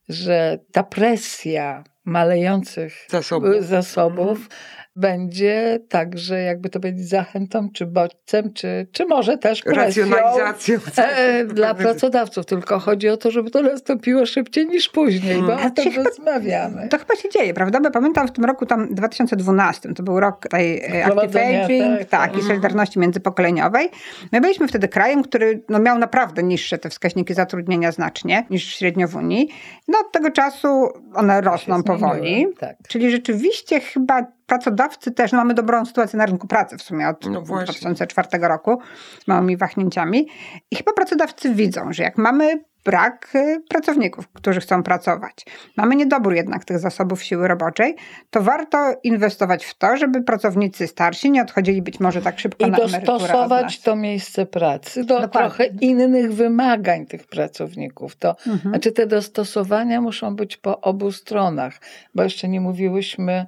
że 0.08 0.58
ta 0.72 0.82
presja 0.82 1.84
malejących 2.04 3.06
Zasobów. 3.10 3.64
zasobów 3.64 4.48
będzie 4.96 5.78
także, 5.88 6.40
jakby 6.42 6.68
to 6.70 6.80
powiedzieć, 6.80 7.08
zachętą, 7.08 7.68
czy 7.70 7.86
bodźcem, 7.86 8.52
czy, 8.52 8.86
czy 8.92 9.06
może 9.06 9.38
też 9.38 9.62
presją. 9.62 10.04
Racjonalizacją. 10.10 10.78
E, 10.96 11.44
dla 11.44 11.74
pracodawców, 11.74 12.46
tylko 12.46 12.78
chodzi 12.78 13.08
o 13.08 13.16
to, 13.16 13.30
żeby 13.30 13.50
to 13.50 13.62
nastąpiło 13.62 14.26
szybciej 14.26 14.66
niż 14.66 14.88
później, 14.88 15.40
bo 15.40 15.46
Hmm. 15.46 15.66
o 15.66 15.70
tym 15.70 15.92
chyba- 15.92 16.04
rozmawiamy. 16.04 16.88
To 16.88 16.98
chyba 16.98 17.16
się 17.16 17.28
dzieje, 17.28 17.54
prawda? 17.54 17.80
Bo 17.80 17.90
pamiętam 17.90 18.28
w 18.28 18.32
tym 18.32 18.44
roku 18.44 18.66
tam 18.66 18.94
2012, 18.94 19.94
to 19.94 20.02
był 20.02 20.20
rok 20.20 20.48
tej 20.48 20.78
e, 20.78 20.82
active 20.84 21.02
Wprowadzenia, 21.04 21.64
aging, 21.64 21.98
tak, 21.98 22.08
tak, 22.08 22.32
tak. 22.32 22.40
i 22.40 22.42
solidarności 22.46 22.98
międzypokoleniowej. 22.98 23.88
My 24.32 24.40
byliśmy 24.40 24.68
wtedy 24.68 24.88
krajem, 24.88 25.22
który 25.22 25.62
no, 25.68 25.78
miał 25.78 25.98
naprawdę 25.98 26.42
niższe 26.42 26.78
te 26.78 26.90
wskaźniki 26.90 27.34
zatrudnienia 27.34 27.92
znacznie 27.92 28.46
niż 28.50 28.74
średnio 28.76 29.08
w 29.08 29.16
Unii. 29.16 29.48
No 29.88 29.98
od 29.98 30.12
tego 30.12 30.30
czasu 30.30 30.88
one 31.14 31.40
rosną 31.40 31.82
powoli. 31.82 32.46
tak. 32.60 32.76
Czyli 32.88 33.10
rzeczywiście 33.10 33.80
chyba 33.80 34.26
pracodawcy 34.46 35.12
też, 35.12 35.32
no 35.32 35.38
mamy 35.38 35.54
dobrą 35.54 35.86
sytuację 35.86 36.18
na 36.18 36.26
rynku 36.26 36.46
pracy 36.46 36.76
w 36.78 36.82
sumie 36.82 37.08
od 37.08 37.26
No 37.26 37.40
właśnie. 37.42 37.64
2004 37.64 38.28
roku 38.48 38.78
z 39.24 39.28
małymi 39.28 39.56
wahnięciami 39.56 40.28
i 40.70 40.76
chyba 40.76 40.92
pracodawcy 40.92 41.54
widzą, 41.54 41.92
że 41.92 42.02
jak 42.02 42.18
mamy 42.18 42.64
brak 42.84 43.28
y, 43.34 43.62
pracowników, 43.68 44.28
którzy 44.28 44.60
chcą 44.60 44.82
pracować. 44.82 45.46
Mamy 45.76 45.96
niedobór 45.96 46.34
jednak 46.34 46.64
tych 46.64 46.78
zasobów 46.78 47.22
siły 47.22 47.48
roboczej, 47.48 47.96
to 48.30 48.42
warto 48.42 48.94
inwestować 49.02 49.64
w 49.64 49.78
to, 49.78 49.96
żeby 49.96 50.22
pracownicy 50.22 50.86
starsi 50.86 51.30
nie 51.30 51.42
odchodzili 51.42 51.82
być 51.82 52.00
może 52.00 52.22
tak 52.22 52.38
szybko 52.38 52.66
I 52.66 52.70
na 52.70 52.78
emeryturę 52.78 53.02
od 53.14 53.20
dostosować 53.20 53.80
to 53.80 53.96
miejsce 53.96 54.46
pracy 54.46 55.04
do 55.04 55.20
Dokładnie. 55.20 55.40
trochę 55.40 55.66
innych 55.66 56.32
wymagań 56.34 57.06
tych 57.06 57.26
pracowników. 57.26 58.16
To, 58.16 58.36
Mhm. 58.46 58.60
Znaczy 58.74 58.92
te 58.92 59.06
dostosowania 59.06 60.00
muszą 60.00 60.36
być 60.36 60.56
po 60.56 60.80
obu 60.80 61.12
stronach, 61.12 61.80
bo 62.14 62.22
jeszcze 62.22 62.48
nie 62.48 62.60
mówiłyśmy 62.60 63.46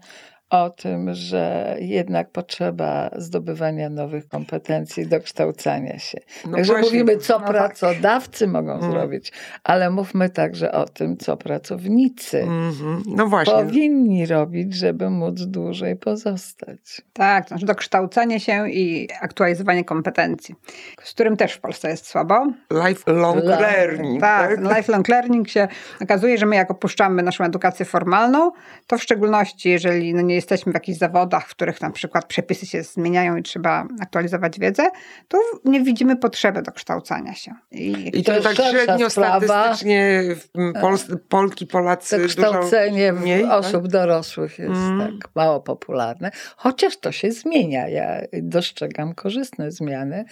o 0.51 0.71
tym, 0.71 1.15
że 1.15 1.77
jednak 1.81 2.31
potrzeba 2.31 3.11
zdobywania 3.17 3.91
nowych 3.91 4.29
kompetencji, 4.29 5.07
dokształcania 5.07 5.99
się. 5.99 6.19
No 6.47 6.57
Także 6.57 6.73
właśnie. 6.73 6.91
mówimy, 6.91 7.17
co 7.17 7.33
No 7.39 7.41
tak. 7.47 7.49
pracodawcy 7.57 8.47
mogą 8.47 8.73
Mhm. 8.73 8.93
zrobić, 8.93 9.33
ale 9.65 9.91
mówmy 9.91 10.31
także 10.31 10.73
o 10.73 10.85
tym, 10.85 11.17
co 11.17 11.37
pracownicy 11.37 12.41
Mhm. 12.43 13.03
No 13.07 13.27
właśnie. 13.27 13.55
powinni 13.55 14.27
robić, 14.27 14.75
żeby 14.75 15.11
móc 15.11 15.41
dłużej 15.43 15.97
pozostać. 15.97 17.03
Tak, 17.13 17.45
to 17.45 17.49
znaczy 17.49 17.67
dokształcanie 17.67 18.41
się 18.41 18.71
i 18.71 19.09
aktualizowanie 19.21 19.85
kompetencji, 19.85 20.55
z 21.03 21.11
którym 21.15 21.37
też 21.37 21.53
w 21.53 21.61
Polsce 21.61 21.91
jest 21.91 22.07
słabo. 22.07 22.47
Lifelong 22.89 23.45
Life- 23.45 23.61
learning. 23.61 24.21
Tak, 24.21 24.51
Tak, 24.65 24.77
lifelong 24.77 25.09
learning 25.09 25.49
się 25.49 25.69
okazuje, 26.03 26.39
że 26.39 26.47
my 26.47 26.57
jak 26.57 26.71
opuszczamy 26.71 27.23
naszą 27.23 27.45
edukację 27.45 27.87
formalną, 27.87 28.51
to 28.87 28.99
w 28.99 29.03
szczególności 29.03 29.71
jeżeli 29.71 30.15
no, 30.15 30.21
nie 30.21 30.35
jesteśmy 30.37 30.73
w 30.73 30.75
jakichś 30.75 30.99
zawodach, 30.99 31.47
w 31.49 31.51
których 31.51 31.81
na 31.81 31.91
przykład 31.91 32.25
przepisy 32.27 32.67
się 32.67 32.83
zmieniają 32.83 33.37
i 33.37 33.43
trzeba 33.43 33.87
aktualizować 34.01 34.59
wiedzę, 34.59 34.89
to 35.29 35.39
nie 35.65 35.81
widzimy 35.81 36.17
potrzeby 36.17 36.63
dokształcania 36.63 37.35
się. 37.35 37.53
I 37.71 38.11
I 38.19 38.25
To 38.25 38.41
tak 38.41 38.57
średnio 38.57 39.11
sprawa. 39.11 39.47
statystycznie 39.47 40.23
w 40.37 40.59
m, 40.59 40.73
Pols 40.81 41.07
Polki, 41.29 41.67
Polacy 41.67 42.19
To 42.21 42.27
kształcenie 42.29 43.13
mniej, 43.13 43.43
tak? 43.43 43.53
osób 43.53 43.89
dorosłych 43.89 44.59
jest 44.59 44.73
Mm. 44.73 45.01
tak 45.21 45.31
mało 45.35 45.61
popularne, 45.61 46.31
chociaż 46.57 46.97
to 46.97 47.13
się 47.13 47.33
zmienia. 47.33 47.89
Ja 47.89 48.21
dostrzegam 48.43 49.15
korzystne 49.15 49.71
zmiany. 49.71 50.25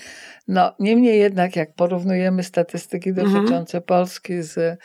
No, 0.48 0.72
niemniej 0.80 1.18
jednak, 1.20 1.56
jak 1.56 1.74
porównujemy 1.74 2.42
statystyki 2.42 3.10
Mhm. 3.10 3.32
dotyczące 3.34 3.80
Polski 3.80 4.42
z, 4.42 4.78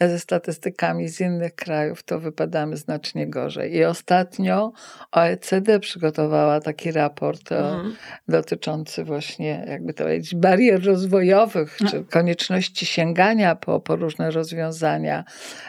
ze 0.00 0.18
statystykami 0.18 1.08
z 1.08 1.20
innych 1.20 1.54
krajów, 1.54 2.02
to 2.02 2.20
wypadamy 2.20 2.76
znacznie 2.76 3.26
gorzej. 3.26 3.74
I 3.76 3.84
ostatnio 3.84 4.65
OECD 5.12 5.80
przygotowała 5.80 6.60
taki 6.60 6.92
raport 6.92 7.52
o, 7.52 7.56
Mhm. 7.56 7.96
dotyczący 8.28 9.04
właśnie, 9.04 9.64
jakby 9.68 9.94
to 9.94 10.04
powiedzieć, 10.04 10.34
barier 10.34 10.84
rozwojowych, 10.86 11.78
czy 11.90 12.04
konieczności 12.04 12.86
sięgania 12.86 13.54
po, 13.56 13.80
po 13.80 13.96
różne 13.96 14.30
rozwiązania 14.30 15.24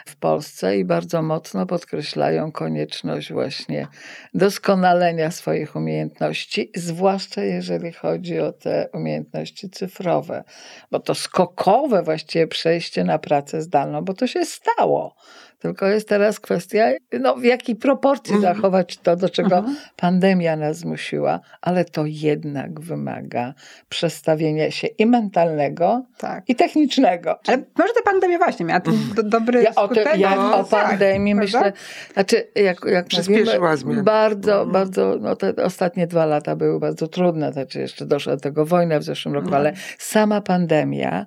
w 0.06 0.16
Polsce 0.16 0.78
i 0.78 0.84
bardzo 0.84 1.22
mocno 1.22 1.66
podkreślają 1.66 2.52
konieczność 2.52 3.32
właśnie 3.32 3.86
doskonalenia 4.34 5.30
swoich 5.30 5.76
umiejętności, 5.76 6.70
zwłaszcza 6.76 7.42
jeżeli 7.42 7.92
chodzi 7.92 8.40
o 8.40 8.52
te 8.52 8.88
umiejętności 8.94 9.70
cyfrowe, 9.70 10.44
bo 10.90 11.00
to 11.00 11.14
skokowe 11.14 12.02
właściwie 12.02 12.46
przejście 12.46 13.04
na 13.04 13.18
pracę 13.18 13.62
zdalną, 13.62 14.02
bo 14.04 14.14
to 14.14 14.26
się 14.26 14.44
stało. 14.44 15.14
Tylko 15.58 15.86
jest 15.86 16.08
teraz 16.08 16.40
kwestia, 16.40 16.84
no, 17.20 17.36
w 17.36 17.44
jakiej 17.44 17.76
proporcji 17.76 18.34
Mhm. 18.34 18.54
zachować 18.54 18.98
to, 18.98 19.16
do 19.16 19.28
czego 19.28 19.56
Mhm. 19.56 19.76
pandemia 19.96 20.56
nas 20.56 20.76
zmusiła, 20.78 21.40
ale 21.60 21.84
to 21.84 22.02
jednak 22.06 22.80
wymaga 22.80 23.54
przestawienia 23.88 24.70
się 24.70 24.86
i 24.86 25.06
mentalnego, 25.06 26.04
tak. 26.18 26.44
i 26.48 26.54
technicznego. 26.56 27.38
Ale 27.46 27.56
może 27.78 27.92
ta 27.94 28.02
pandemia 28.04 28.38
właśnie 28.38 28.66
miała 28.66 28.80
ten 28.80 28.94
do, 29.16 29.22
dobry 29.22 29.62
Ja 29.62 29.74
o, 29.74 29.88
tym, 29.88 29.96
skutek. 29.96 30.20
ja 30.20 30.36
no, 30.36 30.58
o 30.58 30.64
tak, 30.64 30.88
pandemii 30.88 31.34
prawda? 31.34 31.58
myślę, 31.58 31.72
znaczy 32.12 32.48
jak, 32.54 32.84
jak 32.84 33.06
Przyspieszyła 33.06 33.76
mówimy, 33.84 34.02
bardzo, 34.02 34.52
Mhm. 34.52 34.72
bardzo, 34.72 35.16
no 35.20 35.36
te 35.36 35.54
ostatnie 35.64 36.06
dwa 36.06 36.26
lata 36.26 36.56
były 36.56 36.80
bardzo 36.80 37.08
trudne, 37.08 37.52
znaczy 37.52 37.80
jeszcze 37.80 38.06
doszła 38.06 38.34
do 38.34 38.40
tego 38.40 38.66
wojna 38.66 38.98
w 38.98 39.02
zeszłym 39.02 39.34
roku, 39.34 39.54
ale 39.54 39.72
sama 39.98 40.40
pandemia, 40.40 41.26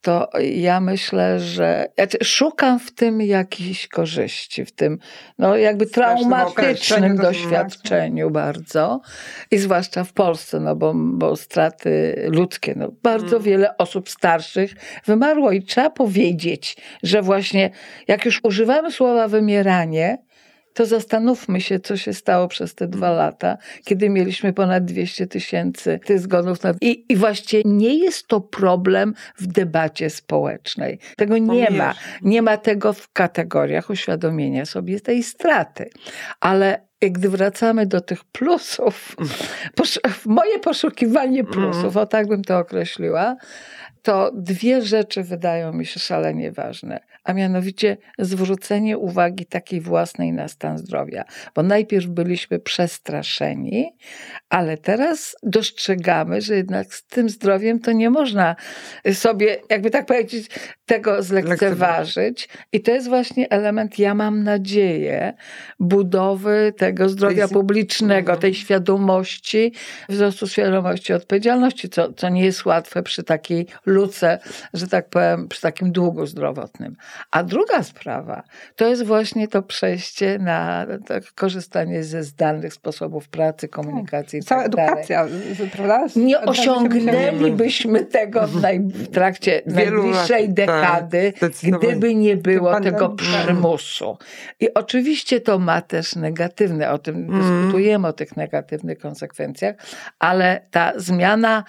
to 0.00 0.28
ja 0.42 0.80
myślę, 0.80 1.40
że 1.40 1.86
znaczy 1.94 2.18
szukam 2.24 2.78
w 2.78 2.94
tym 2.94 3.20
jakichś 3.20 3.63
korzyści, 3.88 4.64
w 4.64 4.72
tym 4.72 4.98
no 5.38 5.56
jakby 5.56 5.86
traumatycznym 5.86 7.16
doświadczeniu 7.16 8.30
bardzo 8.30 9.00
i 9.50 9.58
zwłaszcza 9.58 10.04
w 10.04 10.12
Polsce, 10.12 10.60
no 10.60 10.76
bo, 10.76 10.92
bo 10.94 11.36
straty 11.36 12.14
ludzkie, 12.32 12.74
no 12.76 12.88
bardzo 13.02 13.36
Mm. 13.36 13.42
wiele 13.42 13.76
osób 13.76 14.08
starszych 14.08 14.74
wymarło 15.06 15.52
i 15.52 15.62
trzeba 15.62 15.90
powiedzieć, 15.90 16.76
że 17.02 17.22
właśnie 17.22 17.70
jak 18.08 18.24
już 18.24 18.40
używamy 18.44 18.92
słowa 18.92 19.28
wymieranie, 19.28 20.18
to 20.74 20.86
zastanówmy 20.86 21.60
się, 21.60 21.80
co 21.80 21.96
się 21.96 22.12
stało 22.12 22.48
przez 22.48 22.74
te 22.74 22.88
dwa 22.88 23.10
lata, 23.10 23.56
kiedy 23.84 24.10
mieliśmy 24.10 24.52
ponad 24.52 24.84
200 24.84 25.26
tysięcy 25.26 26.00
tych 26.04 26.20
zgonów. 26.20 26.62
Na... 26.62 26.74
I, 26.80 27.04
I 27.08 27.16
właściwie 27.16 27.62
nie 27.66 27.98
jest 27.98 28.28
to 28.28 28.40
problem 28.40 29.14
w 29.38 29.46
debacie 29.46 30.10
społecznej. 30.10 30.98
Tego 31.16 31.38
nie 31.38 31.70
ma. 31.70 31.94
Nie 32.22 32.42
ma 32.42 32.56
tego 32.56 32.92
w 32.92 33.12
kategoriach 33.12 33.90
uświadomienia 33.90 34.66
sobie 34.66 35.00
tej 35.00 35.22
straty. 35.22 35.90
Ale 36.40 36.84
gdy 37.00 37.28
wracamy 37.28 37.86
do 37.86 38.00
tych 38.00 38.24
plusów, 38.24 39.16
posz- 39.78 40.26
moje 40.26 40.58
poszukiwanie 40.58 41.44
plusów, 41.44 41.96
o 41.96 42.06
tak 42.06 42.28
bym 42.28 42.44
to 42.44 42.58
określiła, 42.58 43.36
to 44.02 44.30
dwie 44.34 44.82
rzeczy 44.82 45.22
wydają 45.22 45.72
mi 45.72 45.86
się 45.86 46.00
szalenie 46.00 46.52
ważne, 46.52 47.00
a 47.24 47.32
mianowicie 47.32 47.96
zwrócenie 48.18 48.98
uwagi 48.98 49.46
takiej 49.46 49.80
własnej 49.80 50.32
na 50.32 50.48
stan 50.48 50.78
zdrowia. 50.78 51.24
Bo 51.54 51.62
najpierw 51.62 52.06
byliśmy 52.06 52.58
przestraszeni, 52.58 53.96
ale 54.48 54.76
teraz 54.76 55.36
dostrzegamy, 55.42 56.40
że 56.40 56.56
jednak 56.56 56.94
z 56.94 57.06
tym 57.06 57.28
zdrowiem 57.28 57.80
to 57.80 57.92
nie 57.92 58.10
można 58.10 58.56
sobie, 59.12 59.56
jakby 59.70 59.90
tak 59.90 60.06
powiedzieć, 60.06 60.50
tego 60.86 61.22
zlekceważyć. 61.22 62.48
I 62.72 62.80
to 62.80 62.90
jest 62.90 63.08
właśnie 63.08 63.50
element, 63.50 63.98
ja 63.98 64.14
mam 64.14 64.42
nadzieję, 64.42 65.34
budowy 65.80 66.72
tego 66.76 67.08
zdrowia 67.08 67.48
publicznego, 67.48 68.32
Mhm. 68.32 68.38
tej 68.40 68.54
świadomości, 68.54 69.72
wzrostu 70.08 70.48
świadomości 70.48 71.12
odpowiedzialności, 71.12 71.88
co, 71.88 72.12
co 72.12 72.28
nie 72.28 72.44
jest 72.44 72.64
łatwe 72.64 73.02
przy 73.02 73.22
takiej 73.22 73.66
luce, 73.86 74.38
że 74.74 74.88
tak 74.88 75.08
powiem, 75.08 75.48
przy 75.48 75.60
takim 75.60 75.92
długu 75.92 76.26
zdrowotnym. 76.26 76.96
A 77.30 77.42
druga 77.42 77.82
sprawa 77.82 78.42
to 78.76 78.88
jest 78.88 79.04
właśnie 79.04 79.48
to 79.48 79.62
przejście 79.62 80.38
na 80.38 80.86
tak, 81.06 81.24
korzystanie 81.34 82.04
ze 82.04 82.22
zdalnych 82.22 82.74
sposobów 82.74 83.28
pracy, 83.28 83.68
komunikacji. 83.68 84.38
i 84.38 84.42
Cała 84.42 84.62
tak 84.62 84.68
edukacja, 84.68 85.26
prawda? 85.72 86.06
Nie 86.16 86.40
osiągnęlibyśmy 86.40 88.04
tego 88.04 88.46
w, 88.46 88.62
naj, 88.62 88.80
w 88.80 89.10
trakcie 89.10 89.62
Wielu 89.66 90.02
najbliższej 90.02 90.46
lat, 90.48 90.56
tak, 90.56 90.73
dekady, 90.80 91.32
gdyby 91.62 92.14
nie 92.14 92.36
było 92.36 92.80
tego 92.80 93.08
przymusu. 93.08 94.18
I 94.60 94.74
oczywiście 94.74 95.40
to 95.40 95.58
ma 95.58 95.82
też 95.82 96.16
negatywne, 96.16 96.90
o 96.90 96.98
tym 96.98 97.16
Mm. 97.16 97.40
dyskutujemy, 97.40 98.08
o 98.08 98.12
tych 98.12 98.36
negatywnych 98.36 98.98
konsekwencjach, 98.98 99.74
ale 100.18 100.66
ta 100.70 100.92
zmiana 100.96 101.64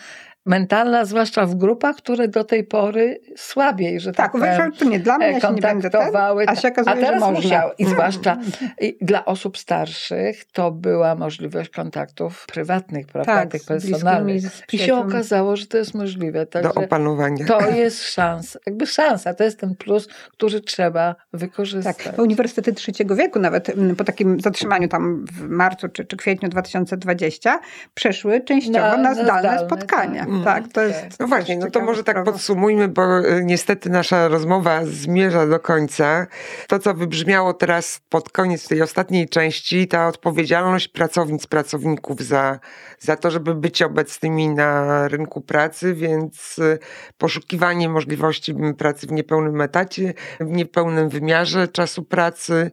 mentalna, 0.46 1.06
zwłaszcza 1.06 1.46
w 1.46 1.56
grupach, 1.56 1.96
które 1.96 2.28
do 2.28 2.43
tej 2.43 2.64
pory 2.64 3.20
słabiej, 3.38 4.00
że 4.00 4.12
tak, 4.12 4.26
Tak, 4.26 4.36
uważam, 4.36 4.58
powiem, 4.58 4.74
że 4.74 4.80
to 4.80 4.86
nie 4.86 5.00
dla 5.00 5.18
mnie, 5.18 5.32
ja 5.32 5.39
się 5.39 5.54
nie 5.54 5.62
będę 5.62 5.89
ten, 5.89 5.91
kontaktowały. 5.91 6.46
a 6.48 6.56
się 6.56 6.68
okazuje, 6.68 6.96
a 6.96 7.00
teraz 7.00 7.14
że 7.24 7.32
można. 7.32 7.41
musiał. 7.41 7.70
I 7.78 7.86
zwłaszcza 7.86 8.38
i 8.82 8.98
dla 9.02 9.26
osób 9.26 9.58
starszych 9.58 10.46
to 10.52 10.72
była 10.72 11.16
możliwość 11.16 11.70
kontaktów 11.70 12.46
prywatnych, 12.48 13.08
prawda, 13.08 13.34
Tak, 13.36 13.52
tych 13.52 13.64
personalnych. 13.66 14.43
I 14.74 14.78
się 14.78 14.96
okazało, 14.96 15.56
że 15.56 15.66
to 15.68 15.78
jest 15.78 15.93
możliwe. 15.93 16.39
Do 16.39 16.46
Także 16.46 16.74
opanowania. 16.74 17.46
to 17.46 17.70
jest 17.70 18.04
szansa, 18.04 18.60
jakby 18.66 18.88
szansa, 18.88 19.34
to 19.34 19.43
jest 19.43 19.60
ten 19.60 19.76
plus, 19.76 20.08
który 20.32 20.62
trzeba 20.62 21.16
wykorzystać. 21.34 21.98
Tak, 22.04 22.20
uniwersytety 22.20 22.74
trzeciego 22.74 23.16
wieku 23.16 23.39
nawet 23.39 23.70
mm, 23.70 23.96
po 23.96 24.04
takim 24.04 24.39
zatrzymaniu 24.39 24.88
tam 24.88 25.26
w 25.32 25.50
marcu 25.50 25.89
czy, 25.89 26.06
czy 26.06 26.18
kwietniu 26.18 26.50
2020 26.50 27.60
przeszły 27.93 28.41
częściowo 28.41 28.80
Na- 28.80 28.98
na, 28.98 29.04
na 29.04 29.14
zdalne, 29.14 29.39
zdalne, 29.39 29.60
spotkania. 29.66 30.20
tak. 30.20 30.34
Tak, 30.43 30.63
to 30.73 30.81
jest. 30.81 31.19
No 31.19 31.27
właśnie, 31.27 31.57
no 31.57 31.71
to 31.71 31.81
może 31.81 32.03
tak 32.03 32.15
sprawa. 32.15 32.31
podsumujmy, 32.31 32.88
bo 32.88 33.19
y, 33.19 33.41
niestety 33.43 33.89
nasza 33.89 34.27
rozmowa 34.27 34.81
zmierza 34.83 35.47
do 35.47 35.59
końca. 35.59 36.27
To, 36.67 36.79
co 36.79 36.93
wybrzmiało 36.93 37.53
teraz 37.53 38.01
pod 38.09 38.29
koniec 38.29 38.67
tej 38.67 38.81
ostatniej 38.81 39.29
części, 39.29 39.88
ta 39.88 40.07
odpowiedzialność 40.07 40.88
pracownic, 40.88 41.47
pracowników 41.47 42.21
za, 42.21 42.59
za 42.99 43.15
to, 43.15 43.31
żeby 43.31 43.55
być 43.55 43.81
obecnymi 43.81 44.49
na 44.49 45.07
rynku 45.07 45.41
pracy, 45.41 45.93
więc 45.93 46.59
y, 46.59 46.79
poszukiwanie 47.17 47.89
możliwości 47.89 48.55
pracy 48.77 49.07
w 49.07 49.11
niepełnym 49.11 49.61
etacie, 49.61 50.13
w 50.39 50.49
niepełnym 50.49 51.09
wymiarze 51.09 51.67
czasu 51.67 52.03
pracy, 52.03 52.71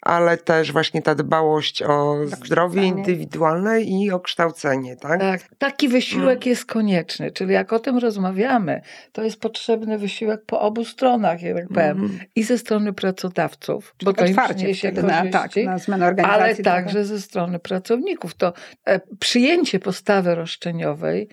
ale 0.00 0.36
też 0.36 0.72
właśnie 0.72 1.02
ta 1.02 1.14
dbałość 1.14 1.82
o 1.82 2.16
zdrowie 2.26 2.82
indywidualne 2.82 3.82
i 3.82 4.10
o 4.10 4.20
kształcenie, 4.20 4.96
tak? 4.96 5.20
Tak, 5.20 5.40
taki 5.58 5.88
wysiłek 5.88 6.46
jest 6.46 6.66
konieczny, 6.66 7.30
czyli 7.30 7.52
jak 7.52 7.72
o 7.72 7.78
tym 7.78 7.98
rozmawiamy, 7.98 8.80
to 9.12 9.22
jest 9.22 9.40
potrzebny 9.40 9.98
wysiłek 9.98 10.44
po 10.46 10.60
obu 10.60 10.84
stronach, 10.84 11.42
jak 11.42 11.56
tak 11.56 11.68
powiem, 11.68 12.18
i 12.36 12.42
ze 12.42 12.58
strony 12.58 12.92
pracodawców, 12.92 13.94
bo 14.04 14.12
to 14.12 14.24
Otwarcie 14.24 14.74
wtedy 14.74 15.02
na, 15.02 15.26
tak, 15.26 15.50
na 15.56 15.78
zmianę 15.78 16.06
organizacji. 16.06 16.42
ale 16.42 16.54
trochę. 16.54 16.62
także 16.62 17.04
ze 17.04 17.20
strony 17.20 17.58
pracowników. 17.58 18.34
To 18.34 18.52
e, 18.84 19.00
przyjęcie 19.18 19.78
postawy 19.80 20.34
roszczeniowej 20.34 21.28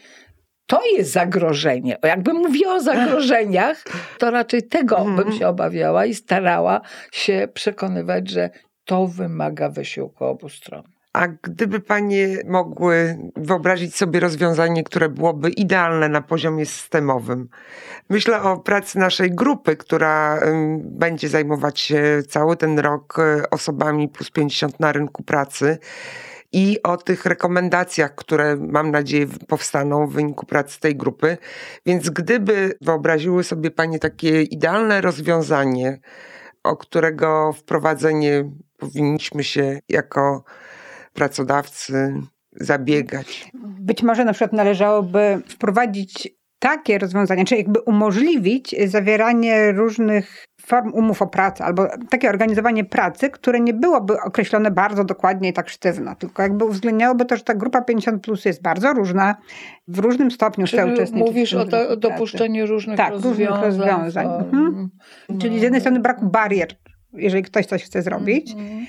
to 0.67 0.81
jest 0.97 1.11
zagrożenie. 1.11 1.97
Jakbym 2.03 2.35
mówiła 2.35 2.73
o 2.73 2.79
zagrożeniach, 2.81 3.83
to 4.17 4.31
raczej 4.31 4.63
tego 4.63 4.97
Mhm. 4.97 5.15
bym 5.15 5.33
się 5.39 5.47
obawiała 5.47 6.05
i 6.05 6.13
starała 6.13 6.81
się 7.11 7.47
przekonywać, 7.53 8.29
że 8.29 8.49
to 8.85 9.07
wymaga 9.07 9.69
wysiłku 9.69 10.25
obu 10.25 10.49
stron. 10.49 10.83
A 11.13 11.27
gdyby 11.27 11.79
panie 11.79 12.27
mogły 12.45 13.17
wyobrazić 13.35 13.95
sobie 13.95 14.19
rozwiązanie, 14.19 14.83
które 14.83 15.09
byłoby 15.09 15.49
idealne 15.49 16.09
na 16.09 16.21
poziomie 16.21 16.65
systemowym? 16.65 17.49
Myślę 18.09 18.41
o 18.41 18.57
pracy 18.57 18.99
naszej 18.99 19.31
grupy, 19.31 19.75
która 19.75 20.39
będzie 20.81 21.29
zajmować 21.29 21.79
się 21.79 22.23
cały 22.27 22.57
ten 22.57 22.79
rok 22.79 23.19
y, 23.19 23.49
osobami 23.49 24.09
plus 24.09 24.31
50 24.31 24.79
na 24.79 24.91
rynku 24.91 25.23
pracy. 25.23 25.77
I 26.57 26.83
o 26.83 26.97
tych 26.97 27.25
rekomendacjach, 27.25 28.15
które 28.15 28.55
mam 28.55 28.91
nadzieję 28.91 29.27
powstaną 29.47 30.07
w 30.07 30.13
wyniku 30.13 30.45
pracy 30.45 30.79
tej 30.79 30.95
grupy. 30.95 31.37
Więc 31.85 32.09
gdyby 32.09 32.77
wyobraziły 32.81 33.43
sobie 33.43 33.71
Panie 33.71 33.99
takie 33.99 34.41
idealne 34.41 35.01
rozwiązanie, 35.01 35.99
o 36.63 36.77
którego 36.77 37.53
wprowadzenie 37.53 38.51
powinniśmy 38.77 39.43
się 39.43 39.79
jako 39.89 40.43
pracodawcy 41.13 42.13
zabiegać. 42.51 43.51
Być 43.79 44.03
może 44.03 44.25
na 44.25 44.33
przykład 44.33 44.53
należałoby 44.53 45.41
wprowadzić 45.49 46.29
takie 46.59 46.97
rozwiązania, 46.97 47.45
czy 47.45 47.55
jakby 47.55 47.79
umożliwić 47.79 48.75
zawieranie 48.85 49.71
różnych 49.71 50.45
form 50.65 50.93
umów 50.93 51.21
o 51.21 51.27
pracę, 51.27 51.65
albo 51.65 51.87
takie 52.09 52.29
organizowanie 52.29 52.83
pracy, 52.83 53.29
które 53.29 53.59
nie 53.59 53.73
byłoby 53.73 54.21
określone 54.21 54.71
bardzo 54.71 55.03
dokładnie 55.03 55.49
i 55.49 55.53
tak 55.53 55.69
sztywno, 55.69 56.15
tylko 56.15 56.41
jakby 56.41 56.65
uwzględniałoby 56.65 57.25
to, 57.25 57.35
że 57.37 57.43
ta 57.43 57.53
grupa 57.55 57.81
50 57.81 58.23
plus 58.23 58.45
jest 58.45 58.61
bardzo 58.61 58.93
różna, 58.93 59.35
w 59.87 59.99
różnym 59.99 60.31
stopniu 60.31 60.65
chce 60.67 60.93
uczestniczyć. 60.93 61.27
mówisz 61.27 61.53
o 61.53 61.65
to, 61.65 61.69
pracy. 61.71 61.97
dopuszczeniu 61.97 62.67
różnych 62.67 62.97
Tak, 62.97 63.11
rozwiązań. 63.11 63.47
różnych 63.47 63.61
rozwiązań. 63.63 64.25
Mhm. 64.25 64.89
form. 65.29 65.39
Czyli 65.41 65.59
z 65.59 65.61
jednej 65.61 65.81
strony 65.81 65.99
braku 65.99 66.25
barier, 66.25 66.67
jeżeli 67.13 67.43
ktoś 67.43 67.65
coś 67.65 67.83
chce 67.83 68.01
zrobić, 68.01 68.51
Mhm. 68.51 68.85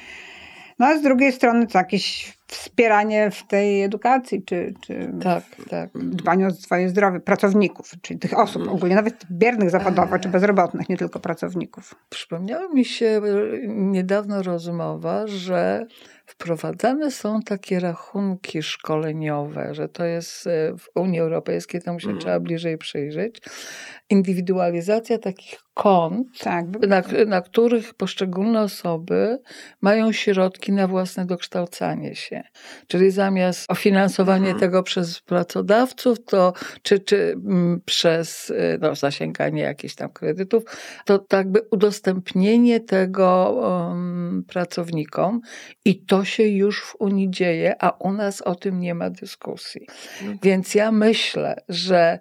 No 0.78 0.86
a 0.86 0.98
z 0.98 1.02
drugiej 1.02 1.32
strony 1.32 1.66
to 1.66 1.78
jakieś 1.78 2.36
wspieranie 2.46 3.30
w 3.30 3.46
tej 3.46 3.82
edukacji, 3.82 4.42
czy, 4.44 4.74
czy 4.86 5.12
Tak, 5.22 5.42
tak. 5.70 5.90
dbaniu 5.94 6.46
o 6.48 6.50
swoje 6.50 6.88
zdrowie 6.88 7.20
pracowników, 7.20 7.90
czyli 8.02 8.18
tych 8.18 8.38
osób 8.38 8.68
ogólnie, 8.68 8.94
nawet 8.94 9.24
biernych 9.30 9.70
zawodowo, 9.70 10.18
czy 10.18 10.28
bezrobotnych, 10.28 10.88
nie 10.88 10.96
tylko 10.96 11.20
pracowników. 11.20 11.94
Przypomniała 12.08 12.68
mi 12.68 12.84
się 12.84 13.06
e, 13.06 13.20
niedawno 13.68 14.42
rozmowa, 14.42 15.26
że 15.26 15.86
wprowadzane 16.26 17.10
są 17.10 17.42
takie 17.42 17.80
rachunki 17.80 18.62
szkoleniowe, 18.62 19.74
że 19.74 19.88
to 19.88 20.04
jest 20.04 20.46
e, 20.46 20.72
w 20.78 20.88
Unii 20.94 21.20
Europejskiej, 21.20 21.82
temu 21.82 22.00
się 22.00 22.06
Mhm. 22.06 22.20
trzeba 22.20 22.40
bliżej 22.40 22.78
przyjrzeć. 22.78 23.40
Indywidualizacja 24.10 25.18
takich 25.18 25.65
kont, 25.76 26.38
Tak, 26.38 26.64
na, 26.88 27.02
na 27.26 27.40
których 27.40 27.94
poszczególne 27.94 28.60
osoby 28.60 29.38
mają 29.80 30.12
środki 30.12 30.72
na 30.72 30.88
własne 30.88 31.26
dokształcanie 31.26 32.14
się. 32.14 32.42
Czyli 32.86 33.10
zamiast 33.10 33.70
ofinansowanie 33.70 34.50
Mhm. 34.50 34.60
tego 34.60 34.82
przez 34.82 35.20
pracodawców, 35.20 36.24
to 36.24 36.52
czy, 36.82 36.98
czy 36.98 37.32
mm, 37.46 37.80
przez 37.84 38.50
y, 38.50 38.78
no, 38.80 38.94
zasięganie 38.94 39.62
jakichś 39.62 39.94
tam 39.94 40.10
kredytów, 40.10 40.62
to 41.04 41.18
tak 41.18 41.50
by 41.52 41.60
udostępnienie 41.70 42.80
tego 42.80 43.50
um, 43.50 44.44
pracownikom 44.48 45.40
i 45.84 46.04
to 46.04 46.24
się 46.24 46.42
już 46.42 46.82
w 46.82 46.96
Unii 46.98 47.30
dzieje, 47.30 47.82
a 47.82 47.90
u 47.90 48.12
nas 48.12 48.42
o 48.42 48.54
tym 48.54 48.80
nie 48.80 48.94
ma 48.94 49.10
dyskusji. 49.10 49.86
Mhm. 50.20 50.38
Więc 50.42 50.74
ja 50.74 50.92
myślę, 50.92 51.56
że 51.68 52.18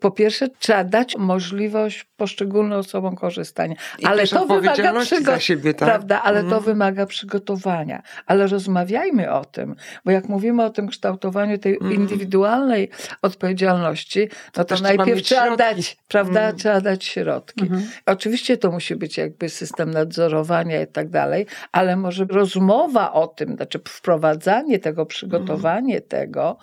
po 0.00 0.10
pierwsze, 0.10 0.48
trzeba 0.58 0.84
dać 0.84 1.16
możliwość 1.16 2.04
poszczególnym 2.16 2.78
osobom 2.78 3.16
korzystania. 3.16 3.74
I 3.98 4.04
ale 4.06 4.26
to 4.26 4.46
wymaga 4.46 4.92
przygo- 4.92 5.38
siebie, 5.38 5.74
tak? 5.74 5.88
Prawda, 5.88 6.22
ale 6.22 6.40
to 6.40 6.46
Mhm. 6.46 6.62
wymaga 6.62 7.06
przygotowania. 7.06 8.02
Ale 8.26 8.46
rozmawiajmy 8.46 9.32
o 9.32 9.44
tym, 9.44 9.74
bo 10.04 10.10
jak 10.10 10.28
mówimy 10.28 10.64
o 10.64 10.70
tym 10.70 10.88
kształtowaniu 10.88 11.58
tej 11.58 11.72
Mhm. 11.74 11.92
indywidualnej 11.94 12.90
odpowiedzialności, 13.22 14.28
no 14.56 14.64
to, 14.64 14.74
trzeba 14.76 14.88
najpierw 14.96 15.22
trzeba 15.22 15.40
środki. 15.46 15.58
dać, 15.58 15.96
prawda, 16.08 16.40
Mhm. 16.40 16.56
trzeba 16.56 16.80
dać 16.80 17.04
środki. 17.04 17.62
Mhm. 17.62 17.82
Oczywiście 18.06 18.56
to 18.56 18.70
musi 18.70 18.96
być 18.96 19.18
jakby 19.18 19.48
system 19.48 19.90
nadzorowania 19.90 20.82
i 20.82 20.86
tak 20.86 21.08
dalej, 21.08 21.46
ale 21.72 21.96
może 21.96 22.24
rozmowa 22.24 23.12
o 23.12 23.26
tym, 23.28 23.56
znaczy 23.56 23.80
wprowadzanie 23.88 24.78
tego, 24.78 25.06
przygotowanie 25.06 25.94
Mhm. 25.94 26.08
tego, 26.08 26.56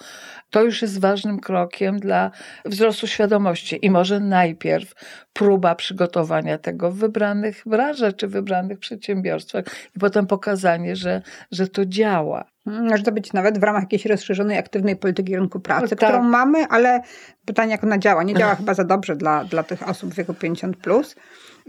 to 0.49 0.63
już 0.63 0.81
jest 0.81 0.99
ważnym 0.99 1.39
krokiem 1.39 1.99
dla 1.99 2.31
wzrostu 2.65 3.07
świadomości. 3.07 3.26
I 3.75 3.91
może 3.91 4.19
najpierw 4.19 4.93
próba 5.33 5.75
przygotowania 5.75 6.57
tego 6.57 6.91
w 6.91 6.95
wybranych 6.95 7.63
branżach 7.65 8.15
czy 8.15 8.27
wybranych 8.27 8.79
przedsiębiorstwach 8.79 9.63
i 9.95 9.99
potem 9.99 10.27
pokazanie, 10.27 10.95
że, 10.95 11.21
że 11.51 11.67
to 11.67 11.85
działa. 11.85 12.45
Może 12.65 13.03
to 13.03 13.11
być 13.11 13.33
nawet 13.33 13.59
w 13.59 13.63
ramach 13.63 13.83
jakiejś 13.83 14.05
rozszerzonej, 14.05 14.57
aktywnej 14.57 14.95
polityki 14.95 15.35
rynku 15.35 15.59
pracy, 15.59 15.95
Tak. 15.95 16.09
którą 16.09 16.23
mamy, 16.23 16.65
ale 16.65 17.01
pytanie, 17.45 17.71
jak 17.71 17.83
ona 17.83 17.97
działa. 17.97 18.23
Nie 18.23 18.33
działa 18.33 18.55
chyba 18.59 18.73
za 18.73 18.83
dobrze 18.83 19.15
dla, 19.15 19.43
dla 19.43 19.63
tych 19.63 19.89
osób 19.89 20.13
w 20.13 20.15
wieku 20.15 20.33
50+. 20.33 20.73
Plus. 20.73 21.15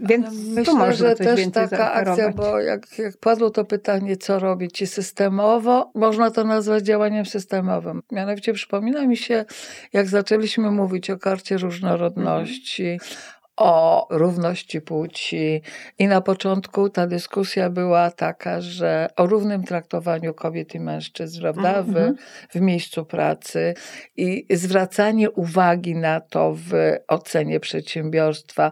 Więc 0.01 0.27
Myślę, 0.33 0.93
że 0.93 1.15
też 1.15 1.39
taka 1.53 1.93
akcja, 1.93 2.31
bo 2.31 2.59
jak, 2.59 2.99
jak 2.99 3.17
padło 3.17 3.49
to 3.49 3.65
pytanie, 3.65 4.17
co 4.17 4.39
robić 4.39 4.81
i 4.81 4.87
systemowo, 4.87 5.91
można 5.95 6.31
to 6.31 6.43
nazwać 6.43 6.83
działaniem 6.83 7.25
systemowym. 7.25 8.01
Mianowicie 8.11 8.53
przypomina 8.53 9.07
mi 9.07 9.17
się, 9.17 9.45
jak 9.93 10.07
zaczęliśmy 10.07 10.71
mówić 10.71 11.09
o 11.09 11.17
karcie 11.17 11.57
różnorodności, 11.57 12.99
o 13.59 14.07
równości 14.09 14.81
płci 14.81 15.61
i 15.99 16.07
na 16.07 16.21
początku 16.21 16.89
ta 16.89 17.07
dyskusja 17.07 17.69
była 17.69 18.11
taka, 18.11 18.61
że 18.61 19.07
o 19.15 19.25
równym 19.27 19.63
traktowaniu 19.63 20.33
kobiet 20.33 20.75
i 20.75 20.79
mężczyzn, 20.79 21.41
prawda, 21.41 21.83
w, 21.83 21.87
Mhm. 21.89 22.15
w 22.49 22.61
miejscu 22.61 23.05
pracy 23.05 23.73
i 24.17 24.45
zwracanie 24.49 25.31
uwagi 25.31 25.95
na 25.95 26.19
to 26.21 26.53
w 26.53 26.71
ocenie 27.07 27.59
przedsiębiorstwa. 27.59 28.71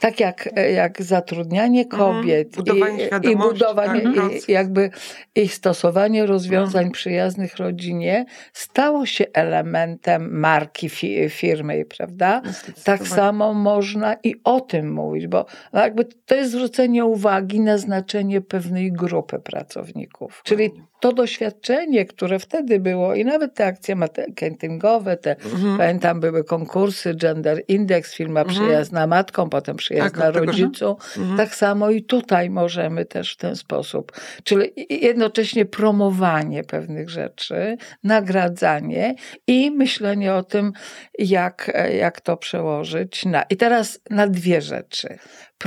Tak 0.00 0.20
jak, 0.20 0.48
jak 0.74 1.02
zatrudnianie 1.02 1.86
kobiet 1.86 2.58
Mhm. 2.58 2.64
Budowanie 2.64 3.08
i, 3.22 3.26
i 3.32 3.36
budowanie, 3.36 4.00
tak, 4.02 4.48
i, 4.48 4.52
jakby 4.52 4.90
i 5.34 5.48
stosowanie 5.48 6.26
rozwiązań 6.26 6.90
przyjaznych 6.90 7.56
rodzinie 7.56 8.26
stało 8.52 9.06
się 9.06 9.24
elementem 9.32 10.38
marki 10.40 10.88
fi, 10.88 11.28
firmy, 11.30 11.84
prawda? 11.98 12.42
Tak 12.84 13.08
samo 13.08 13.54
można 13.54 14.16
i 14.24 14.34
o 14.44 14.60
tym 14.60 14.92
mówić, 14.92 15.26
bo 15.26 15.46
no 15.72 15.80
jakby 15.80 16.04
to 16.04 16.34
jest 16.34 16.52
zwrócenie 16.52 17.04
uwagi 17.04 17.60
na 17.60 17.78
znaczenie 17.78 18.40
pewnej 18.40 18.92
grupy 18.92 19.38
pracowników. 19.38 20.42
Czyli 20.44 20.70
to 21.04 21.12
doświadczenie, 21.12 22.04
które 22.04 22.38
wtedy 22.38 22.80
było 22.80 23.14
i 23.14 23.24
nawet 23.24 23.54
te 23.54 23.66
akcje 23.66 23.96
marketingowe, 23.96 25.16
te 25.16 25.36
Mhm. 25.44 25.78
pamiętam 25.78 26.20
były 26.20 26.44
konkursy, 26.44 27.14
Gender 27.14 27.62
Index, 27.68 28.14
firma 28.14 28.44
przyjazna 28.44 29.06
matką, 29.06 29.50
potem 29.50 29.76
przyjazna 29.76 30.32
Tak, 30.32 30.34
rodzicu. 30.34 30.96
Mhm. 31.16 31.36
Tak 31.36 31.54
samo 31.54 31.90
i 31.90 32.02
tutaj 32.02 32.50
możemy 32.50 33.04
też 33.04 33.34
w 33.34 33.36
ten 33.36 33.56
sposób. 33.56 34.12
Czyli 34.44 34.72
jednocześnie 34.90 35.64
promowanie 35.64 36.64
pewnych 36.64 37.10
rzeczy, 37.10 37.76
nagradzanie 38.02 39.14
i 39.46 39.70
myślenie 39.70 40.34
o 40.34 40.42
tym, 40.42 40.72
jak, 41.18 41.72
jak 41.98 42.20
to 42.20 42.36
przełożyć 42.36 43.24
na. 43.24 43.42
I 43.42 43.56
teraz 43.56 44.00
na 44.10 44.26
dwie 44.26 44.62
rzeczy. 44.62 45.18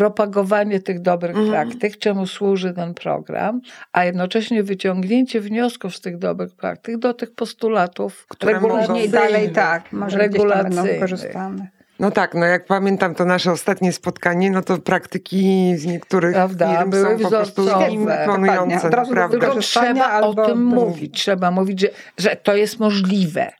Propagowanie 0.01 0.79
tych 0.79 1.01
dobrych 1.01 1.37
Mhm. 1.37 1.49
praktyk, 1.51 1.97
czemu 1.97 2.27
służy 2.27 2.73
ten 2.73 2.93
program, 2.93 3.61
a 3.93 4.03
jednocześnie 4.05 4.63
wyciągnięcie 4.63 5.41
wniosków 5.41 5.95
z 5.95 6.01
tych 6.01 6.17
dobrych 6.17 6.55
praktyk 6.55 6.97
do 6.97 7.13
tych 7.13 7.35
postulatów 7.35 8.25
Które 8.27 8.53
regulacyjnych. 8.53 9.11
dalej 9.11 9.49
tak, 9.49 9.91
może 9.91 10.17
regulacyjnych. 10.17 10.93
wykorzystane. 10.93 11.67
No 11.99 12.11
tak, 12.11 12.33
no 12.35 12.45
jak 12.45 12.65
pamiętam 12.65 13.15
to 13.15 13.25
nasze 13.25 13.51
ostatnie 13.51 13.93
spotkanie, 13.93 14.51
no 14.51 14.61
to 14.61 14.77
praktyki 14.77 15.73
z 15.77 15.85
niektórych 15.85 16.33
Prawda, 16.33 16.77
firm 16.77 16.89
były 16.89 17.17
są 17.17 17.23
po 17.23 17.29
prostu 17.29 17.61
imponujące, 17.89 18.89
naprawdę. 18.89 19.39
Tylko 19.39 19.59
trzeba 19.59 20.05
o 20.05 20.11
albo 20.11 20.45
tym 20.45 20.69
bez- 20.69 20.79
mówić. 20.79 21.15
Trzeba 21.15 21.51
mówić, 21.51 21.81
że, 21.81 21.89
że 22.17 22.35
to 22.35 22.55
jest 22.55 22.79
możliwe. 22.79 23.51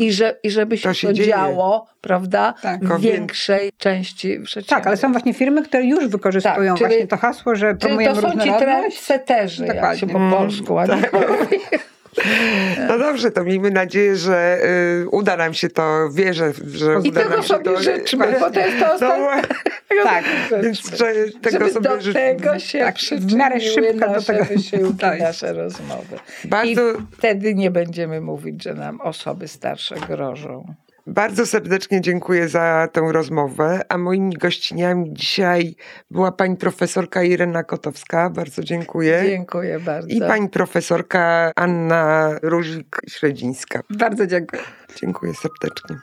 I, 0.00 0.12
że, 0.12 0.36
I 0.42 0.50
żeby 0.50 0.76
się 0.76 0.82
To 0.82 0.88
to, 0.88 0.94
się 0.94 1.14
dzieje. 1.14 1.28
działo, 1.28 1.86
prawda, 2.00 2.54
Tak. 2.62 2.84
w 2.84 3.00
większej 3.00 3.70
części 3.78 4.28
przedsiębiorstw. 4.28 4.68
Tak, 4.70 4.86
ale 4.86 4.96
są 4.96 5.12
właśnie 5.12 5.34
firmy, 5.34 5.62
które 5.62 5.84
już 5.84 6.06
wykorzystują 6.06 6.54
Tak, 6.74 6.78
czyli- 6.78 6.88
właśnie 6.88 7.06
to 7.06 7.16
hasło, 7.16 7.54
że 7.54 7.66
Czyli 7.68 7.78
promujemy 7.80 8.14
to 8.14 8.20
są 8.20 8.30
ci 8.30 8.36
różnorodność. 8.36 8.64
trendseterzy, 8.64 9.66
jak 9.66 9.74
Dokładnie. 9.76 9.98
się 10.00 10.06
po 10.06 10.18
Mm, 10.18 10.30
polsku 10.32 10.74
ładnie 10.74 10.96
mówi. 11.12 11.56
No 12.88 12.98
dobrze, 12.98 13.30
to 13.30 13.44
miejmy 13.44 13.70
nadzieję, 13.70 14.16
że 14.16 14.58
y, 15.02 15.08
uda 15.10 15.36
nam 15.36 15.54
się 15.54 15.68
to, 15.68 16.08
wierzę, 16.12 16.52
że 16.74 16.92
I 17.04 17.08
uda 17.08 17.20
tego 17.20 17.30
nam 17.34 17.42
się 17.42 17.48
sobie 17.48 17.64
to. 17.64 17.82
życzmy, 17.82 18.36
bo 18.40 18.50
to 18.50 18.60
jest 18.60 18.78
to 18.78 18.98
No. 19.96 20.04
Tak, 20.04 20.24
więc 20.62 20.96
że 20.98 21.06
tego 21.42 21.68
sobie 21.68 21.88
do 21.88 22.00
życzę. 22.00 22.18
tego 22.36 22.58
się 22.58 22.78
Tak, 22.78 22.98
w 22.98 23.34
miarę 23.34 23.60
szybko 23.60 24.08
do 24.14 24.22
tego 24.22 24.44
wysiłki, 24.54 24.94
dojść. 24.94 25.22
nasze 25.22 25.52
rozmowy. 25.52 26.16
Bardzo, 26.44 26.92
I 26.92 26.94
wtedy 27.18 27.54
nie 27.54 27.70
będziemy 27.70 28.20
mówić, 28.20 28.62
że 28.62 28.74
nam 28.74 29.00
osoby 29.00 29.48
starsze 29.48 29.94
grożą. 29.94 30.74
Bardzo 31.06 31.46
serdecznie 31.46 32.00
dziękuję 32.00 32.48
za 32.48 32.88
tę 32.92 33.00
rozmowę, 33.12 33.80
a 33.88 33.98
moimi 33.98 34.34
gościniami 34.34 35.14
dzisiaj 35.14 35.76
była 36.10 36.32
pani 36.32 36.56
profesorka 36.56 37.22
Irena 37.22 37.64
Kotowska, 37.64 38.30
bardzo 38.30 38.62
dziękuję. 38.62 39.22
Dziękuję 39.26 39.80
bardzo. 39.80 40.08
I 40.08 40.20
pani 40.20 40.48
profesorka 40.48 41.52
Anna 41.56 42.30
Ruzik-Śledzińska. 42.42 43.80
Bardzo 43.90 44.26
dziękuję. 44.26 44.62
Dziękuję 44.96 45.32
serdecznie. 45.34 45.96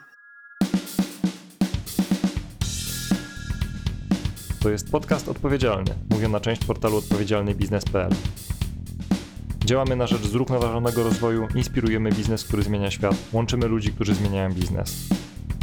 To 4.60 4.70
jest 4.70 4.90
podcast 4.90 5.28
odpowiedzialny, 5.28 5.90
mówiona 6.10 6.40
część 6.40 6.64
portalu 6.64 6.96
odpowiedzialnybiznes.pl. 6.96 8.10
Działamy 9.64 9.96
na 9.96 10.06
rzecz 10.06 10.22
zrównoważonego 10.22 11.04
rozwoju, 11.04 11.48
inspirujemy 11.54 12.12
biznes, 12.12 12.44
który 12.44 12.62
zmienia 12.62 12.90
świat, 12.90 13.16
łączymy 13.32 13.66
ludzi, 13.66 13.92
którzy 13.92 14.14
zmieniają 14.14 14.52
biznes. 14.52 15.08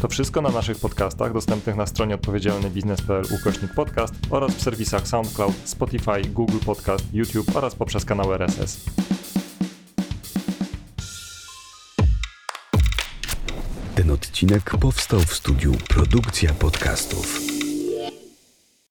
To 0.02 0.08
wszystko 0.08 0.42
na 0.42 0.50
naszych 0.50 0.80
podcastach 0.80 1.34
dostępnych 1.34 1.76
na 1.76 1.86
stronie 1.86 2.16
odpowiedzialnybiznes.pl 2.16 3.24
ukośnik 3.42 3.74
podcast 3.74 4.14
oraz 4.30 4.56
w 4.56 4.62
serwisach 4.62 5.08
SoundCloud, 5.08 5.54
Spotify, 5.64 6.22
Google 6.34 6.60
Podcast, 6.66 7.14
YouTube 7.14 7.56
oraz 7.56 7.76
poprzez 7.76 8.06
kanał 8.06 8.34
RSS. 8.34 8.86
Ten 13.96 14.12
odcinek 14.12 14.78
powstał 14.80 15.20
w 15.20 15.34
studiu 15.34 15.74
Produkcja 15.90 16.54
Podcastów. 16.54 17.59